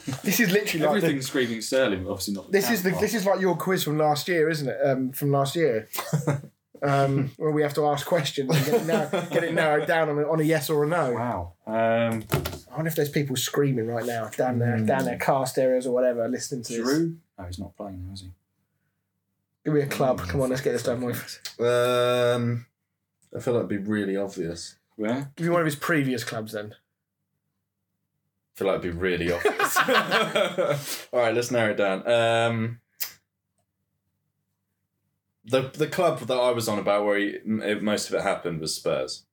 [0.22, 2.52] This is literally like the, screaming Sterling, obviously not.
[2.52, 4.78] this is the this is like your quiz from last year, isn't it?
[4.84, 5.88] Um, from last year.
[6.82, 10.08] um, where we have to ask questions and get it, narrow, get it narrowed down
[10.08, 11.12] on a, on a yes or a no.
[11.12, 11.52] Wow.
[11.66, 12.24] Um,
[12.70, 15.92] I wonder if there's people screaming right now down there, down their car stereos or
[15.92, 16.86] whatever, listening to this.
[16.86, 17.16] Giroud?
[17.38, 18.30] No, he's not playing now, is he?
[19.64, 20.20] Give me a club.
[20.20, 21.40] Come on, let's get this done with.
[21.58, 22.66] Um,
[23.36, 24.76] I feel like it'd be really obvious.
[24.96, 25.30] Where?
[25.36, 26.74] Give me one of his previous clubs then.
[26.74, 29.76] I feel like it'd be really obvious.
[31.12, 32.08] All right, let's narrow it down.
[32.10, 32.80] Um,
[35.44, 38.60] the the club that I was on about where he, m- most of it happened
[38.60, 39.24] was Spurs.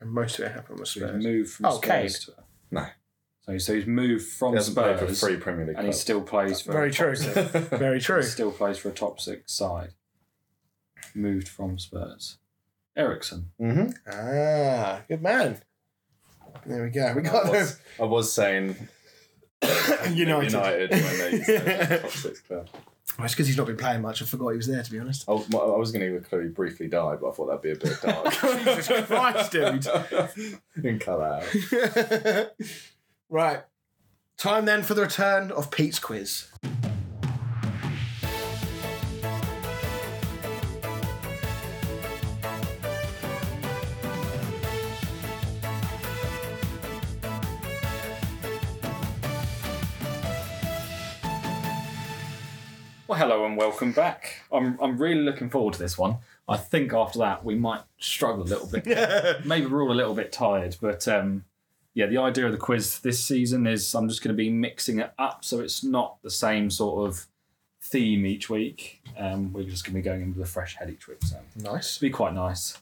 [0.00, 1.24] And most of it happened with So he's Spurs.
[1.24, 2.08] moved from Oh, Kane.
[2.08, 2.42] Spurs to.
[2.70, 2.86] No.
[3.40, 5.90] So, so he's moved from He hasn't played for Spurs three Premier League and he
[5.90, 6.00] clubs.
[6.00, 7.14] still plays for Very a true.
[7.16, 7.68] top six.
[7.68, 8.16] Very true.
[8.20, 9.94] He still plays for a top six side.
[11.14, 12.38] Moved from Spurs.
[12.96, 13.50] Eriksen.
[13.60, 13.90] mm-hmm.
[14.10, 15.60] Ah, good man.
[16.64, 17.12] There we go.
[17.14, 18.76] We I, got was, I was saying.
[20.10, 20.52] United.
[20.52, 22.68] United when they said top six club.
[23.18, 24.20] Well, it's because he's not been playing much.
[24.20, 25.24] I forgot he was there, to be honest.
[25.28, 27.96] I, I was going to include briefly die, but I thought that'd be a bit
[28.02, 28.32] dark.
[28.34, 29.86] Jesus Christ, dude.
[30.76, 32.50] Didn't cut out.
[33.30, 33.60] right.
[34.36, 36.48] Time then for the return of Pete's quiz.
[53.16, 54.42] Well, hello and welcome back.
[54.52, 56.18] I'm, I'm really looking forward to this one.
[56.46, 58.84] I think after that we might struggle a little bit.
[59.46, 61.46] Maybe we're all a little bit tired, but um,
[61.94, 64.98] yeah, the idea of the quiz this season is I'm just going to be mixing
[64.98, 67.26] it up so it's not the same sort of
[67.80, 69.00] theme each week.
[69.16, 71.38] Um, we're just going to be going in with a fresh head each week, so
[71.56, 71.96] Nice.
[71.96, 72.76] it'll be quite nice.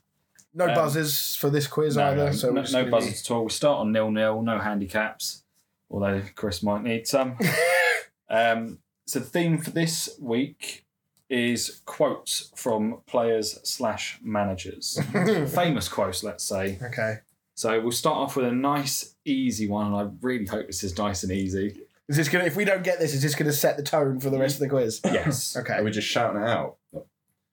[0.52, 2.24] No Um, buzzers for this quiz No, either.
[2.27, 3.44] no, so we're no, just no gonna be- buzzers at all.
[3.44, 5.44] We start on nil nil, no handicaps,
[5.89, 7.39] although Chris might need some.
[8.28, 10.85] um, so the theme for this week
[11.28, 14.98] is quotes from players slash managers,
[15.55, 16.78] famous quotes, let's say.
[16.82, 17.16] Okay.
[17.55, 20.97] So we'll start off with a nice, easy one, and I really hope this is
[20.98, 21.81] nice and easy.
[22.09, 22.44] Is this gonna?
[22.44, 24.60] If we don't get this, is this gonna set the tone for the rest of
[24.60, 25.01] the quiz?
[25.05, 25.76] Yes, Okay.
[25.78, 26.76] We're we just shouting it out?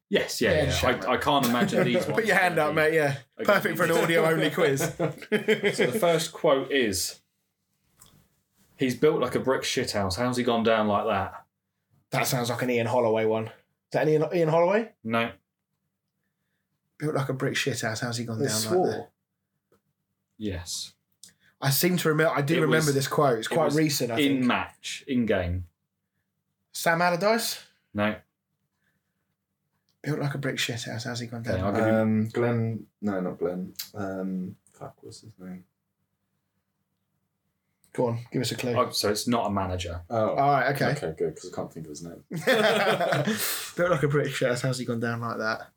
[0.10, 0.64] yes, yeah.
[0.64, 1.02] Yeah, yeah.
[1.08, 2.08] I, I can't imagine these ones.
[2.14, 2.94] Put your hand up, mate.
[2.94, 3.16] Yeah.
[3.40, 3.46] Okay.
[3.54, 4.80] Perfect for an audio only quiz.
[4.82, 7.20] So the first quote is.
[8.76, 10.16] He's built like a brick shithouse.
[10.18, 11.41] How's he gone down like that?
[12.12, 13.48] That sounds like an Ian Holloway one.
[13.48, 13.52] Is
[13.94, 14.92] that an Ian, Ian Holloway?
[15.04, 15.32] No,
[16.98, 18.00] Built like a brick shithouse.
[18.02, 19.10] How's he gone They down like that?
[20.38, 20.94] yes.
[21.62, 22.34] I seem to remember.
[22.36, 23.40] I do It remember was- this quote.
[23.40, 24.12] It's it quite was recent.
[24.12, 24.46] I in think.
[24.46, 25.66] match, in game.
[26.74, 27.64] Sam Allardyce
[27.94, 28.16] No,
[30.02, 31.04] built like a brick shithouse.
[31.06, 31.56] How's he gone down?
[31.56, 32.88] Okay, I'll like give you- Um, Glenn.
[33.02, 33.74] No, not Glenn.
[33.94, 35.66] Um, fuck, what's his name?
[37.94, 37.98] That?
[37.98, 38.74] Go on, give us a clue.
[38.78, 40.02] oh, so it's not a manager.
[40.10, 40.74] Oh, All right.
[40.76, 40.92] Okay.
[40.92, 42.24] okay, good because I can't think of his name.
[43.76, 44.62] built like a British shithouse.
[44.62, 45.70] How's he gone down like that?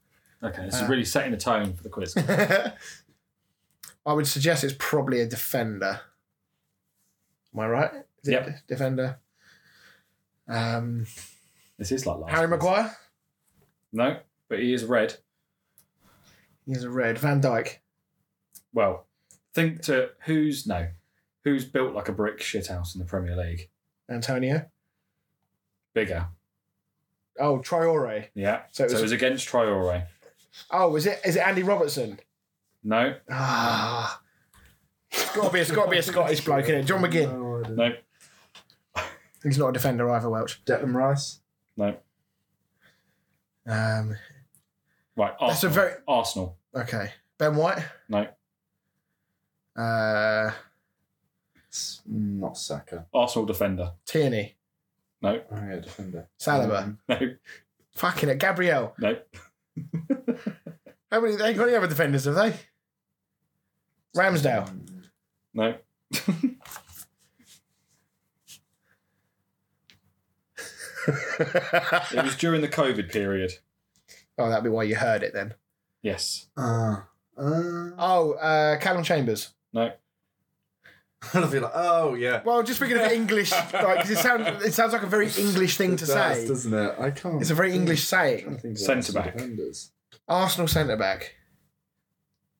[0.42, 0.86] Okay, this is Uh.
[0.86, 2.14] really setting the tone for the quiz.
[4.06, 6.00] I would suggest it's probably a defender.
[7.54, 7.90] Am I right?
[8.22, 8.46] Is it Yep.
[8.48, 9.18] a defender.
[10.46, 11.06] Um,
[11.78, 12.30] this is like last.
[12.32, 12.58] Harry quiz.
[12.60, 12.96] Maguire.
[13.92, 14.18] No,
[14.48, 15.16] but he is red.
[16.66, 17.18] He He's a red.
[17.18, 17.78] Van Dijk.
[18.72, 19.06] Well,
[19.54, 20.88] think to who's no,
[21.44, 23.68] who's built like a brick shithouse in the Premier League?
[24.10, 24.66] Antonio.
[25.94, 26.26] Bigger,
[27.38, 28.28] Oh, Traore.
[28.34, 28.62] yeah.
[28.72, 30.06] So So it it was- was, against Traore.
[30.70, 31.20] Oh, is it?
[31.24, 32.18] Is it Andy Robertson?
[32.82, 34.20] No, Ah.
[35.10, 35.60] It's got to be.
[35.60, 36.82] It's got to be a Scottish bloke, is it?
[36.84, 37.70] John McGinn.
[37.76, 37.92] no,
[39.42, 40.64] He's not a defender either, Welch.
[40.64, 41.40] Declan Rice.
[41.76, 41.96] no.
[43.66, 44.16] Um,
[45.16, 45.48] Right, Arsenal.
[45.48, 46.58] That's a very- Arsenal.
[46.74, 47.12] okay.
[47.38, 47.84] Ben White.
[48.08, 48.28] No,
[49.76, 50.52] Uh,
[51.74, 53.06] It's not Saka.
[53.12, 53.94] Arsenal defender.
[54.06, 54.54] Tierney.
[55.20, 56.28] No, Oh yeah, defender.
[56.38, 56.82] Saliba.
[56.84, 57.18] Um, no,
[57.96, 58.38] Fucking it.
[58.38, 58.94] Gabriel.
[58.96, 59.16] no.
[61.10, 61.34] How many?
[61.34, 62.54] They ain't got any other defenders, have they?
[64.16, 64.70] Ramsdale.
[65.52, 65.74] No.
[71.06, 73.52] It was during the COVID period.
[74.38, 75.54] oh, that'd be why you heard it then.
[76.02, 76.46] Yes.
[76.56, 76.96] Uh,
[77.36, 79.50] uh, Oh, uh, Calum Chambers.
[79.72, 79.92] No.
[81.34, 82.42] I'll be like, oh yeah.
[82.44, 85.76] Well, just thinking of English, like, 'cause it sounds it sounds like a very English
[85.76, 86.46] thing to does, say.
[86.48, 86.94] doesn't it?
[86.98, 87.40] I can't.
[87.40, 88.44] It's a very English saying.
[88.44, 89.32] can't think of Centre back.
[89.34, 89.90] defenders.
[90.28, 91.34] Arsenal centre back.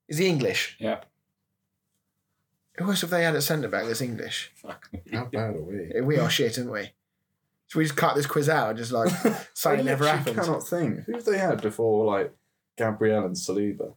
[0.09, 0.77] Is he English?
[0.79, 1.01] Yeah.
[2.79, 4.51] Who else have they had at centre back that's English?
[4.57, 4.91] Fuck.
[5.13, 6.01] How bad are we?
[6.03, 6.91] We are shit, aren't we?
[7.69, 9.09] Should we just cut this quiz out and just like
[9.55, 10.37] say I it never literally happened?
[10.37, 11.05] cannot think.
[11.05, 12.35] Who have they had before, like
[12.77, 13.95] Gabriel and Saliba,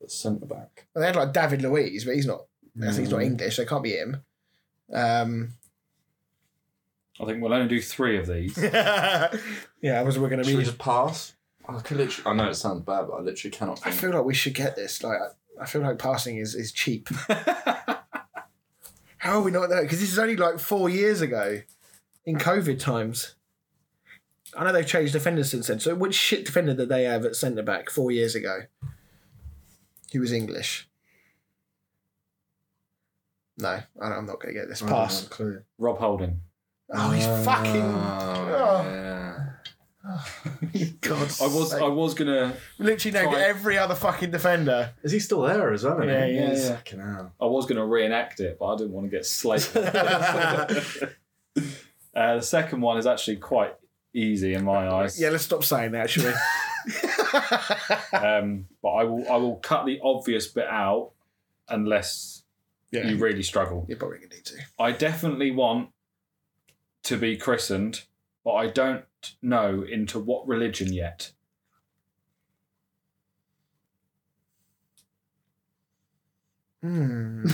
[0.00, 0.86] the centre back?
[0.94, 2.44] Well, they had like David Luiz, but he's not.
[2.80, 3.24] I think he's not Mm.
[3.26, 4.22] English, so it can't be him.
[4.92, 5.54] Um,
[7.20, 8.56] I think we'll only do three of these.
[8.62, 9.30] yeah,
[9.84, 10.66] I was we're going to Should we be.
[10.66, 11.34] just pass?
[11.68, 12.30] I could literally.
[12.30, 14.74] I know it sounds bad, but I literally cannot I feel like we should get
[14.76, 15.02] this.
[15.02, 17.08] Like, I- I feel like passing is, is cheap.
[19.18, 19.82] How are we not there?
[19.82, 21.60] Because this is only like four years ago,
[22.24, 23.34] in COVID times.
[24.56, 25.78] I know they've changed defenders since then.
[25.78, 28.62] So, which shit defender did they have at centre back four years ago?
[30.10, 30.88] He was English.
[33.58, 34.80] No, I don't- I'm not going to get this.
[34.82, 35.22] Pass.
[35.22, 35.62] have clue.
[35.78, 36.40] Rob Holding.
[36.94, 37.82] Oh, he's fucking.
[37.82, 38.48] Oh,
[38.84, 38.84] Oh.
[38.90, 39.38] yeah.
[41.00, 41.30] God.
[41.40, 44.90] I was I was gonna literally named Try- every other fucking defender.
[45.04, 45.98] Is he still there as well?
[46.02, 46.64] isn't Yeah, he Yeah, is.
[46.68, 46.74] yeah.
[46.76, 47.32] Fucking hell.
[47.40, 49.76] I was gonna reenact it, but I didn't want to get slated.
[52.16, 53.74] uh, the second one is actually quite
[54.12, 55.20] easy in my eyes.
[55.20, 56.32] Yeah, let's stop saying that, shall we?
[58.18, 61.12] Um, but I will I will cut the obvious bit out
[61.68, 62.41] unless
[62.92, 63.84] yeah, you really struggle.
[63.88, 64.56] you're probably going to need to.
[64.78, 65.88] I definitely want
[67.04, 68.04] to be christened,
[68.44, 69.04] but I don't
[69.40, 71.32] know into what religion yet.
[76.82, 77.44] Hmm.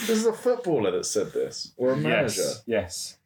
[0.00, 2.42] This is a footballer that said this, or a manager.
[2.42, 2.62] Yes.
[2.66, 3.18] Yes.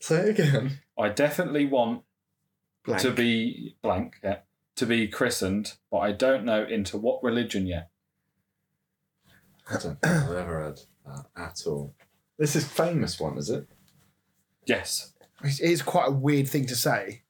[0.00, 0.80] Say it again.
[0.98, 2.02] I definitely want
[2.84, 3.02] Blank.
[3.02, 4.38] to be blank, yeah,
[4.76, 7.90] to be christened, but I don't know into what religion yet.
[9.68, 11.94] I don't think I've ever heard that at all.
[12.38, 13.66] This is famous one, is it?
[14.66, 15.12] Yes.
[15.42, 17.22] It's, it's quite a weird thing to say,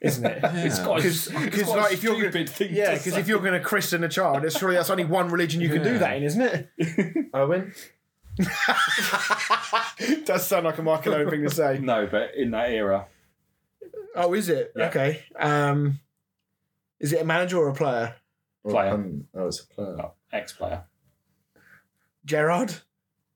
[0.00, 0.40] isn't it?
[0.44, 3.12] It's quite a- Because, it's quite like, if you're stupid gonna, thing yeah, to because
[3.14, 3.20] say.
[3.20, 5.82] if you're going to christen a child, it's surely that's only one religion you can
[5.82, 5.98] do Yeah.
[5.98, 7.26] that in, isn't it?
[7.34, 7.72] Owen?
[10.24, 11.78] Does sound like a Michael Owen thing to say.
[11.78, 13.06] No, but in that era,
[14.14, 14.72] Oh, is it?
[14.76, 14.88] Yeah.
[14.88, 15.22] Okay.
[15.38, 15.98] Um,
[17.02, 18.14] is it a manager or a player?
[18.64, 18.90] Or Player.
[18.94, 19.96] um, oh, it's a player.
[20.00, 20.84] oh, ex-player.
[22.24, 22.74] Gerrard?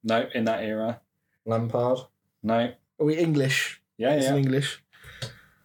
[0.05, 1.01] No, in that era.
[1.45, 1.99] Lampard?
[2.43, 2.73] No.
[2.99, 3.83] Are we English?
[3.99, 4.33] Yeah, It's yeah.
[4.33, 4.83] in English.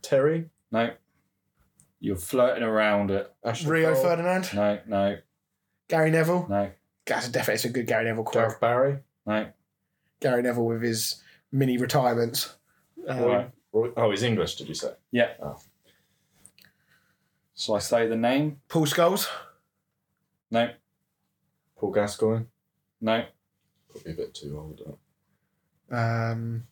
[0.01, 0.49] Terry?
[0.71, 0.91] No.
[1.99, 3.31] You're flirting around it.
[3.45, 4.03] Ashley Rio Cole?
[4.03, 4.49] Ferdinand?
[4.55, 5.17] No, no,
[5.87, 6.47] Gary Neville?
[6.49, 6.71] no,
[7.05, 8.33] That's definitely it's a good Gary Neville quote.
[8.45, 8.97] Gareth Barry?
[9.25, 9.47] no.
[10.19, 11.21] Gary Neville with his
[11.51, 12.55] mini retirements.
[13.07, 13.51] Um, Right.
[13.73, 14.93] Roy- Oh, he's English, did you say?
[15.11, 15.33] Yeah.
[15.41, 15.57] Oh.
[17.55, 18.61] Shall I say the name?
[18.69, 19.27] Paul Scholes?
[20.49, 20.69] No,
[21.77, 22.45] Paul Gascoigne?
[22.99, 23.25] no.
[23.89, 24.97] Probably a bit too old.
[25.91, 26.63] Um,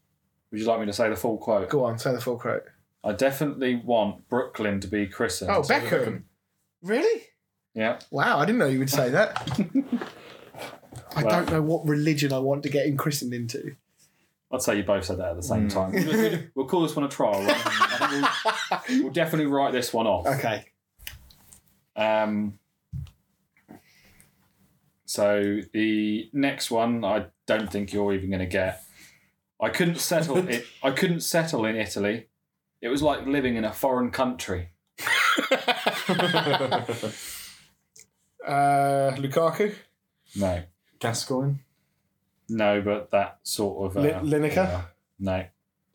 [0.51, 1.67] Would you like me to say the full quote?
[1.69, 2.63] go on, say the full quote.
[3.03, 5.51] I definitely want Brooklyn to be christened.
[5.51, 6.23] Oh, Beckham.
[6.81, 7.23] Really?
[7.73, 7.99] Yeah.
[8.09, 9.37] Wow, I didn't know you would say that.
[11.15, 13.75] I Well- don't know what religion I want to get him christened into.
[14.51, 15.73] I'd say you both said that at the same Mm.
[15.73, 15.91] time.
[15.91, 17.43] We'll- We'll call this one a trial.
[17.43, 17.63] Right?
[18.09, 20.25] I think we'll, we'll definitely write this one off.
[20.27, 20.65] Okay.
[21.95, 22.59] Um,
[25.05, 28.83] so the next one, I don't think you're even going to get.
[29.61, 30.65] I couldn't settle it.
[30.83, 32.27] I couldn't settle in Italy.
[32.81, 34.69] It was like living in a foreign country.
[38.45, 39.75] Uh, Lukaku?
[40.35, 40.63] No,
[40.99, 41.55] Gascoigne?
[42.47, 43.97] no, but that sort of.
[43.97, 44.55] Uh, Li- Lineker?
[44.55, 44.81] yeah.
[45.19, 45.37] no,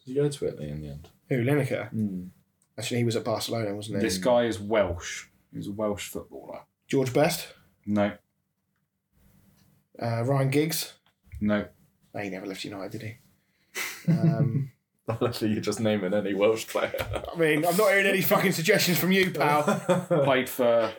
[0.04, 1.08] Did you go to Italy in the end?
[1.28, 1.92] Who, Lineker?
[1.94, 2.28] Mm.
[2.78, 4.04] Actually, he was at Barcelona, wasn't he?
[4.04, 5.26] this guy is Welsh.
[5.52, 6.60] He's a Welsh footballer.
[6.88, 7.48] George Best?
[7.86, 8.12] No,
[10.00, 10.94] Uh, Ryan Giggs?
[11.40, 11.66] no,
[12.14, 13.16] No, he never left United, did he?
[14.08, 14.70] Um,
[15.20, 16.92] Lovely, you're just naming any Welsh player.
[17.32, 19.62] I mean, I'm not hearing any fucking suggestions from you, pal.
[20.24, 20.92] played for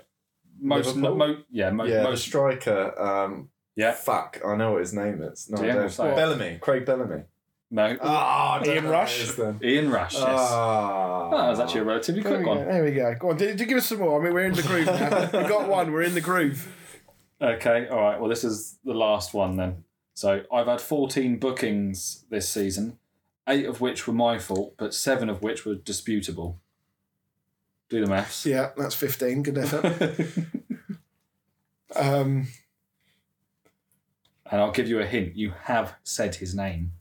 [0.60, 0.96] most.
[0.96, 1.16] Liverpool?
[1.16, 2.24] Mo, yeah, mo, yeah, the most.
[2.26, 3.00] striker.
[3.00, 3.94] Um, Yeah.
[3.94, 5.50] Fuck, I know what his name is.
[5.50, 5.98] No, I Yeah, don't.
[5.98, 6.16] we'll.
[6.16, 6.58] Bellamy.
[6.62, 7.24] Craig Bellamy.
[7.76, 9.38] No, Ah, Ian Rush?
[9.62, 10.14] Ian Rush.
[10.14, 10.24] Yes.
[10.26, 12.56] Ah, Oh, that was actually a relatively There we, quick go.
[12.56, 12.66] one.
[12.70, 13.16] there we go.
[13.20, 14.18] Go on, do, do give us some more.
[14.18, 15.26] I mean, we're in the groove now.
[15.44, 15.92] we got one.
[15.92, 16.74] We're in the groove.
[17.42, 18.18] Okay, all right.
[18.18, 19.84] Well, this is the last one then.
[20.14, 22.98] So I've had 14 bookings this season,
[23.50, 26.62] eight of which were my fault, but seven of which were disputable.
[27.90, 28.46] Do the maths.
[28.46, 29.44] Yeah, that's 15.
[29.44, 30.22] Good effort.
[31.96, 32.48] Um,
[34.52, 35.36] and I'll give you a hint.
[35.38, 36.92] You have said his name.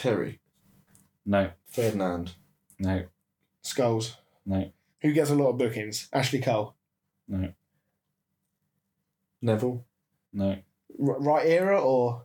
[0.00, 0.40] Terry.
[1.26, 2.32] No, Ferdinand.
[2.78, 3.04] no,
[3.64, 4.16] Scholes.
[4.44, 4.70] no,
[5.02, 6.08] Who gets a lot of bookings?
[6.12, 6.74] Ashley Cole.
[7.28, 7.52] no,
[9.40, 9.84] Neville.
[10.32, 10.50] no.
[11.00, 12.24] R- right era or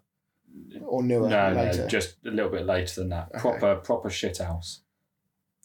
[0.86, 1.30] or newer?
[1.30, 1.84] No, later?
[1.84, 3.30] no, just a little bit later than that.
[3.36, 3.40] Okay.
[3.40, 4.82] Proper, proper shit house.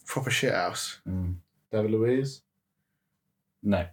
[0.07, 0.99] proper shithouse.
[1.09, 1.37] Mm.
[1.73, 2.43] David Luiz.
[3.63, 3.87] No,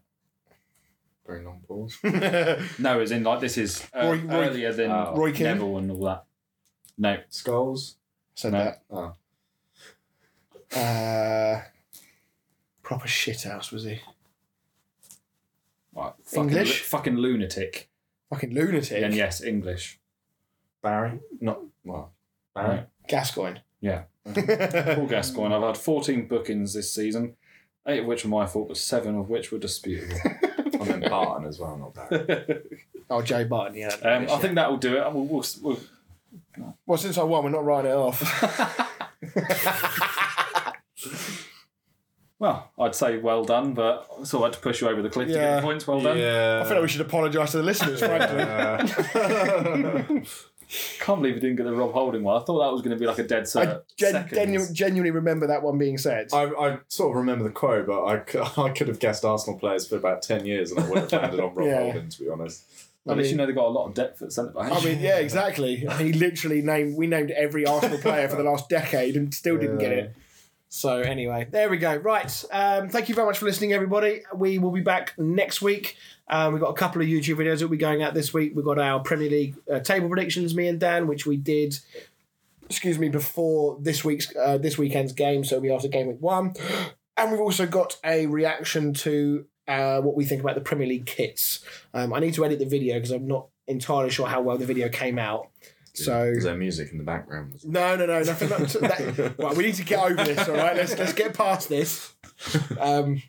[1.26, 1.98] Very long pause.
[2.80, 3.00] No.
[3.00, 4.90] As in, like this is uh, Roy- Roy- earlier than.
[4.92, 6.26] Roy Neville and all that.
[6.98, 7.18] No.
[7.32, 7.96] Scholes.
[8.42, 8.58] Said No.
[8.64, 8.82] that.
[8.90, 10.80] Oh.
[10.80, 11.62] Uh,
[12.82, 14.00] proper shit house was he?
[15.94, 16.70] Right, fucking, English?
[16.82, 17.90] lu- fucking lunatic.
[18.32, 19.04] Fucking lunatic.
[19.04, 20.00] And yes, English.
[20.82, 21.20] Barry.
[21.40, 22.14] Not well.
[22.56, 22.86] Barry.
[23.08, 23.60] Gascoigne.
[23.80, 24.04] Yeah.
[24.26, 25.54] Paul Gascoigne.
[25.54, 27.36] I've had 14 bookings this season,
[27.86, 30.18] eight of which were my fault, but seven of which were disputable.
[30.82, 32.62] I meant Barton as well, not Barry.
[33.12, 33.76] Oh, Joe Barton.
[33.78, 33.90] Yeah.
[34.02, 35.14] um, I think that will do it.
[35.14, 35.80] We'll, we'll, we'll,
[36.86, 38.22] Well, since I won, we're not writing it off.
[42.40, 45.28] well, I'd say well done, but it's all right to push you over the cliff
[45.28, 45.86] to get the points.
[45.88, 46.18] Well done.
[46.18, 46.62] Yeah.
[46.64, 50.26] I feel like we should apologise to the listeners, frankly.
[51.00, 52.42] Can't believe you didn't get the Rob Holding one.
[52.42, 55.48] I thought that was going to be like a dead I gen- genu- genuinely remember
[55.48, 56.30] that one being said.
[56.32, 59.60] I, I sort of remember the quote, but I, c- I could have guessed Arsenal
[59.60, 61.82] players for about 10 years and I would have landed on Rob Yeah.
[61.82, 62.64] Holding, to be honest.
[63.06, 64.72] Well, I least you know they got a lot of depth at centre back.
[64.72, 65.78] I mean, yeah, exactly.
[65.98, 66.96] He literally named.
[66.96, 70.16] We named every Arsenal player for the last decade and still didn't get it.
[70.74, 71.98] So anyway, there we go.
[71.98, 72.46] Right.
[72.50, 74.22] Um, thank you very much for listening, everybody.
[74.34, 75.98] We will be back next week.
[76.30, 78.54] Um, we've got a couple of YouTube videos that will be going out this week.
[78.56, 81.78] We've got our Premier League uh, table predictions, me and Dan, which we did.
[82.70, 86.22] Excuse me, before this week's uh, this weekend's game, so it'll be after game week
[86.22, 86.54] one,
[87.18, 91.06] and we've also got a reaction to uh, what we think about the Premier League
[91.06, 91.64] kits.
[91.94, 94.66] Um, I need to edit the video because I'm not entirely sure how well the
[94.66, 95.50] video came out.
[95.94, 97.60] So Is there music in the background?
[97.66, 98.50] no, no, no, nothing.
[98.50, 100.48] Not, that, right, we need to get over this.
[100.48, 102.14] All right, let's let's get past this.
[102.80, 103.22] Um,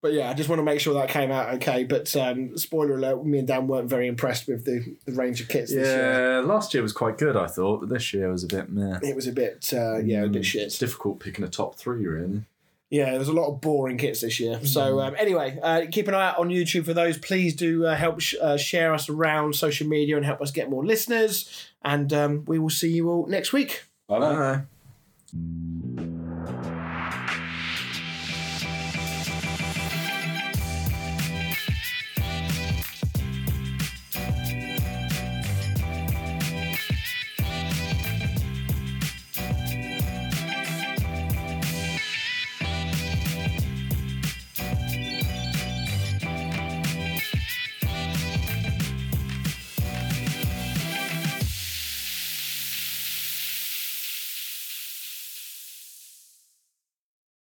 [0.00, 1.84] but yeah, I just want to make sure that came out okay.
[1.84, 5.48] But um, spoiler alert: me and Dan weren't very impressed with the, the range of
[5.48, 6.40] kits this year.
[6.40, 9.00] Yeah, last year was quite good, I thought, but this year was a bit meh.
[9.02, 10.62] It was a bit, uh, yeah, a bit shit.
[10.62, 12.44] It's difficult picking a top three, really.
[12.90, 14.64] Yeah, there's a lot of boring kits this year.
[14.64, 17.18] So um, anyway, uh, keep an eye out on YouTube for those.
[17.18, 20.70] Please do uh, help sh- uh, share us around social media and help us get
[20.70, 21.68] more listeners.
[21.82, 23.84] And um, we will see you all next week.
[24.08, 24.62] Bye-bye.
[25.34, 26.04] Bye.